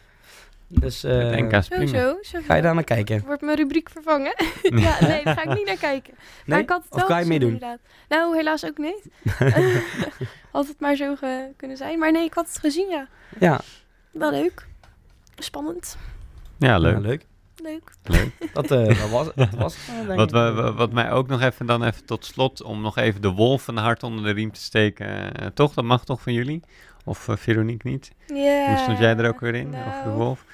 Dus 0.72 1.04
eh, 1.04 1.18
het 1.30 1.40
NK 1.40 1.52
Zo, 1.54 1.60
springen. 1.60 1.88
zo, 1.88 2.16
zo. 2.22 2.38
ga 2.42 2.54
je 2.54 2.62
daar 2.62 2.74
naar 2.74 2.84
kijken? 2.84 3.22
Wordt 3.26 3.42
mijn 3.42 3.56
rubriek 3.56 3.90
vervangen? 3.90 4.34
ja, 4.62 4.96
nee, 5.06 5.24
daar 5.24 5.34
ga 5.38 5.42
ik 5.42 5.54
niet 5.56 5.66
naar 5.66 5.76
kijken. 5.76 6.14
Maar 6.16 6.24
Nee? 6.46 6.60
ik 6.62 6.68
had 6.70 6.82
het 6.84 6.92
Of 6.92 6.98
wel 6.98 7.06
ga 7.06 7.18
je 7.18 7.24
gezien, 7.24 7.28
meedoen? 7.38 7.52
inderdaad. 7.52 7.78
Nou, 8.08 8.36
helaas 8.36 8.64
ook 8.64 8.78
niet. 8.78 9.06
had 10.52 10.66
het 10.66 10.80
maar 10.80 10.94
zo 10.96 11.14
kunnen 11.56 11.76
zijn. 11.76 11.98
Maar 11.98 12.12
nee, 12.12 12.24
ik 12.24 12.34
had 12.34 12.46
het 12.48 12.58
gezien, 12.58 12.88
ja. 12.88 13.08
Ja, 13.38 13.60
Wel 14.10 14.30
leuk. 14.30 14.66
Spannend. 15.38 15.96
Ja, 16.58 16.78
leuk. 16.78 16.94
Ja, 16.94 17.00
leuk. 17.00 17.26
Leuk. 17.62 17.92
leuk. 18.02 18.30
Dat, 18.54 18.70
eh, 18.70 18.86
dat 18.86 19.10
was, 19.10 19.30
dat 19.34 19.50
was 19.50 19.76
het, 19.76 19.96
eh, 20.00 20.06
denk 20.06 20.18
Wat, 20.18 20.30
we, 20.30 20.72
wat 20.72 20.92
mij 20.92 21.10
ook 21.10 21.28
nog 21.28 21.40
even 21.40 21.66
dan 21.66 21.84
even 21.84 22.04
tot 22.04 22.24
slot, 22.24 22.62
om 22.62 22.80
nog 22.80 22.96
even 22.96 23.22
de 23.22 23.30
wolf 23.30 23.66
een 23.66 23.76
hart 23.76 24.02
onder 24.02 24.24
de 24.24 24.30
riem 24.30 24.52
te 24.52 24.60
steken. 24.60 25.34
eh, 25.34 25.46
toch? 25.46 25.74
Dat 25.74 25.84
mag 25.84 26.04
toch 26.04 26.20
van 26.20 26.32
jullie? 26.32 26.62
Of 27.04 27.28
eh, 27.28 27.36
Veronique 27.36 27.88
niet? 27.88 28.12
Ja. 28.26 28.66
Hoe 28.68 28.76
stond 28.76 28.98
jij 28.98 29.16
er 29.16 29.28
ook 29.28 29.40
weer 29.40 29.54
in, 29.54 29.70
de 29.70 29.76
nou, 29.76 30.16
wolf? 30.16 30.44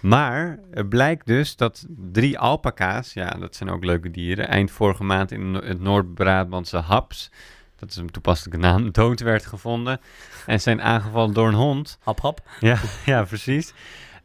Maar 0.00 0.58
er 0.70 0.86
blijkt 0.86 1.26
dus 1.26 1.56
dat 1.56 1.86
drie 2.12 2.38
alpaca's, 2.38 3.12
ja, 3.12 3.30
dat 3.30 3.56
zijn 3.56 3.70
ook 3.70 3.84
leuke 3.84 4.10
dieren, 4.10 4.48
eind 4.48 4.70
vorige 4.70 5.04
maand 5.04 5.32
in 5.32 5.54
het 5.54 5.80
Noord-Brabantse 5.80 6.76
Haps, 6.76 7.30
dat 7.78 7.90
is 7.90 7.96
een 7.96 8.10
toepasselijke 8.10 8.60
naam, 8.60 8.92
dood 8.92 9.20
werd 9.20 9.46
gevonden 9.46 10.00
en 10.46 10.60
zijn 10.60 10.82
aangevallen 10.82 11.34
door 11.34 11.48
een 11.48 11.54
hond. 11.54 11.98
Hap, 12.02 12.20
hap. 12.20 12.40
Ja, 12.60 12.78
ja, 13.04 13.24
precies. 13.24 13.74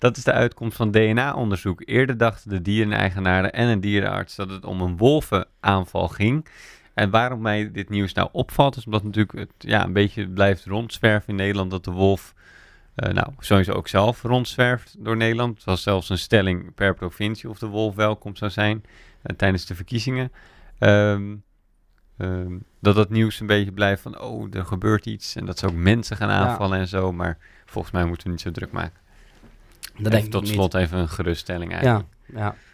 Dat 0.03 0.17
is 0.17 0.23
de 0.23 0.31
uitkomst 0.31 0.77
van 0.77 0.91
DNA-onderzoek. 0.91 1.81
Eerder 1.85 2.17
dachten 2.17 2.49
de 2.49 2.61
diereneigenaren 2.61 3.53
en 3.53 3.67
een 3.67 3.79
dierenarts 3.79 4.35
dat 4.35 4.49
het 4.49 4.65
om 4.65 4.81
een 4.81 4.97
wolvenaanval 4.97 6.07
ging. 6.07 6.47
En 6.93 7.09
waarom 7.09 7.41
mij 7.41 7.71
dit 7.71 7.89
nieuws 7.89 8.13
nou 8.13 8.29
opvalt, 8.31 8.75
is 8.75 8.85
omdat 8.85 9.03
natuurlijk 9.03 9.37
het 9.39 9.53
ja, 9.57 9.83
een 9.83 9.93
beetje 9.93 10.29
blijft 10.29 10.65
rondzwerven 10.65 11.29
in 11.29 11.35
Nederland 11.35 11.71
dat 11.71 11.83
de 11.83 11.91
wolf, 11.91 12.33
eh, 12.95 13.13
nou 13.13 13.27
sowieso 13.39 13.71
ook 13.71 13.87
zelf 13.87 14.21
rondzwerft 14.21 14.95
door 14.99 15.17
Nederland. 15.17 15.55
Het 15.55 15.65
was 15.65 15.83
zelfs 15.83 16.09
een 16.09 16.17
stelling 16.17 16.73
per 16.73 16.93
provincie 16.93 17.49
of 17.49 17.59
de 17.59 17.67
wolf 17.67 17.95
welkom 17.95 18.35
zou 18.35 18.51
zijn 18.51 18.83
eh, 19.21 19.35
tijdens 19.35 19.65
de 19.65 19.75
verkiezingen. 19.75 20.31
Ehm, 20.79 21.35
ehm, 22.17 22.57
dat 22.79 22.95
dat 22.95 23.09
nieuws 23.09 23.39
een 23.39 23.47
beetje 23.47 23.71
blijft 23.71 24.01
van, 24.01 24.19
oh, 24.21 24.55
er 24.55 24.65
gebeurt 24.65 25.05
iets 25.05 25.35
en 25.35 25.45
dat 25.45 25.59
ze 25.59 25.65
ook 25.65 25.75
mensen 25.75 26.17
gaan 26.17 26.29
aanvallen 26.29 26.79
en 26.79 26.87
zo. 26.87 27.11
Maar 27.11 27.37
volgens 27.65 27.93
mij 27.93 28.05
moeten 28.05 28.25
we 28.25 28.31
niet 28.31 28.41
zo 28.41 28.51
druk 28.51 28.71
maken. 28.71 29.02
Dat 29.93 29.99
Even 29.99 30.11
denk 30.11 30.23
ik 30.25 30.31
tot 30.31 30.41
niet. 30.43 30.51
slot 30.53 30.73
even 30.73 30.97
een 30.97 31.09
geruststelling 31.09 31.71
Ja, 31.71 31.77
eigenlijk. 31.77 32.07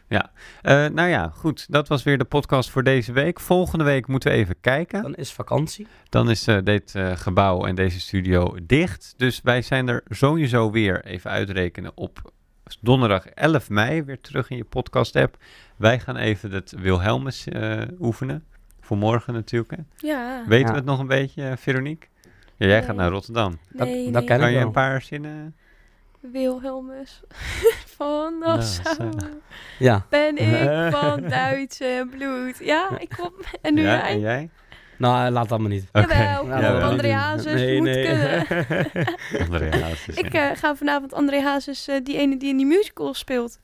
ja. 0.07 0.32
Eh, 0.61 0.86
nou 0.86 1.09
ja, 1.09 1.30
goed. 1.36 1.65
Dat 1.72 1.88
was 1.88 2.03
weer 2.03 2.17
de 2.17 2.24
podcast 2.26 2.70
voor 2.70 2.84
deze 2.84 3.11
week. 3.11 3.39
Volgende 3.39 3.84
week 3.84 4.07
moeten 4.07 4.32
we 4.32 4.38
even 4.38 4.55
kijken. 4.61 5.01
Dan 5.01 5.15
is 5.15 5.32
vakantie. 5.34 5.88
Dan 6.09 6.30
is 6.30 6.47
eh, 6.47 6.57
dit 6.63 6.95
eh, 6.95 7.11
gebouw 7.15 7.65
en 7.65 7.76
deze 7.76 7.99
studio 7.99 8.55
dicht. 8.63 9.13
Dus 9.17 9.41
wij 9.43 9.61
zijn 9.61 9.88
er 9.88 10.03
sowieso 10.09 10.72
weer 10.72 11.05
even 11.05 11.32
uitrekenen 11.32 11.91
op 11.95 12.32
donderdag 12.82 13.26
11 13.28 13.70
mei 13.70 14.03
weer 14.03 14.22
terug 14.22 14.49
in 14.49 14.57
je 14.57 14.63
podcast-app. 14.63 15.38
Wij 15.76 15.99
gaan 15.99 16.15
even 16.15 16.51
het 16.51 16.74
Wilhelmus 16.78 17.47
eh, 17.47 17.82
oefenen. 17.99 18.43
Voor 18.82 18.97
morgen 18.97 19.34
natuurlijk. 19.34 19.72
Hè. 19.72 20.07
Ja. 20.07 20.43
Weten 20.47 20.65
Ja. 20.65 20.72
we 20.72 20.78
het 20.78 20.86
nog 20.88 20.99
een 20.99 21.07
beetje, 21.07 21.53
Veronique? 21.57 22.07
Ja, 22.55 22.67
jij 22.67 22.84
gaat 22.84 22.95
naar 22.95 23.09
Rotterdam. 23.09 23.57
Dat- 23.70 23.88
Nee, 23.88 24.11
dat 24.11 24.24
Kan 24.26 24.49
je 24.51 24.57
wel. 24.57 24.65
een 24.65 24.72
paar 24.72 25.01
zinnen? 25.01 25.55
Wilhelmus 26.20 27.22
van 27.97 28.38
Nou, 28.39 28.57
Nassau. 28.57 28.95
zo. 28.95 29.28
Ja. 29.80 30.05
Ben 30.09 30.38
ik 30.47 30.91
van 30.91 31.22
Duitse 31.30 32.07
bloed. 32.17 32.57
Ja, 32.59 32.89
ik 32.99 33.09
kom. 33.17 33.34
En 33.61 33.74
nu 33.74 33.82
ja, 33.82 33.88
jij? 33.97 34.09
en 34.11 34.20
jij? 34.20 34.49
Nou, 34.97 35.26
eh, 35.26 35.32
laat 35.32 35.49
dat 35.49 35.59
maar 35.59 35.70
niet. 35.70 35.88
Oké. 35.91 36.13
Jawel, 36.13 36.47
Ja. 36.61 36.80
André 36.82 37.11
Hazes 37.13 37.78
moet 37.78 37.89
kunnen. 37.89 38.38
André 39.51 39.82
Hazes, 39.82 40.15
Ik 40.15 40.34
eh, 40.34 40.49
ga 40.53 40.76
vanavond 40.76 41.13
André 41.13 41.41
Hazes, 41.41 41.88
eh, 41.88 41.95
die 42.03 42.17
ene 42.17 42.38
die 42.38 42.49
in 42.49 42.57
die 42.57 42.65
musical 42.65 43.13
speelt, 43.13 43.59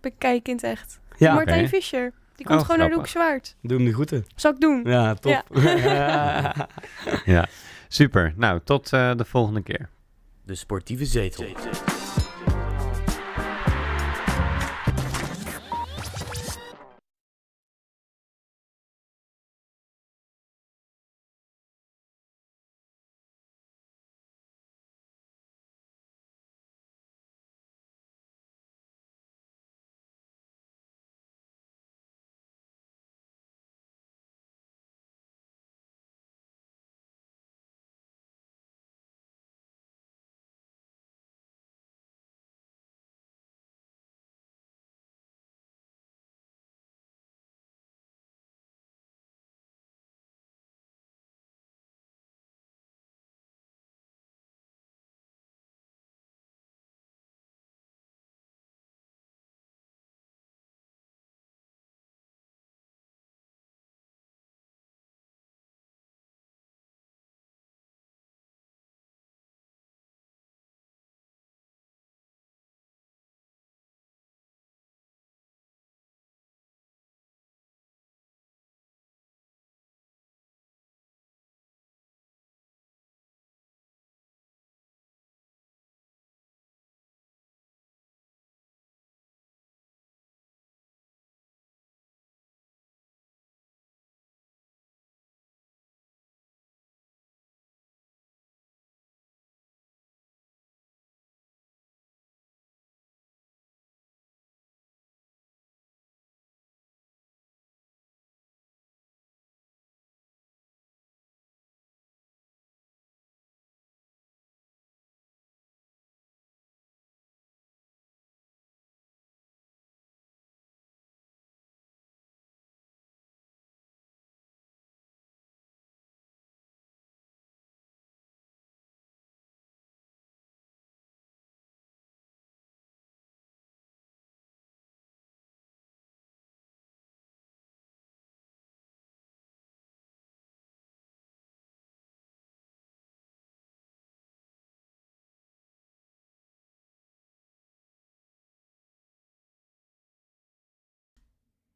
bekijken 0.00 0.50
in 0.50 0.54
het 0.54 0.64
echt. 0.64 1.00
Ja, 1.16 1.34
Martijn. 1.34 1.68
Fischer. 1.68 2.12
Die 2.36 2.46
komt 2.46 2.60
Oh, 2.60 2.64
gewoon 2.66 2.88
naar 2.90 3.02
de 3.02 3.08
Zwaard. 3.08 3.56
doe 3.62 3.76
hem 3.76 3.86
de 3.86 3.92
groeten. 3.92 4.26
Zal 4.34 4.50
ik 4.52 4.60
doen? 4.60 4.82
Ja, 4.84 5.14
top. 5.14 5.42
ja, 7.24 7.46
super. 7.88 8.32
Nou, 8.36 8.60
tot 8.64 8.92
eh, 8.92 9.14
de 9.16 9.24
volgende 9.24 9.62
keer. 9.62 9.88
De 10.46 10.54
sportieve 10.54 11.04
zetel. 11.06 11.93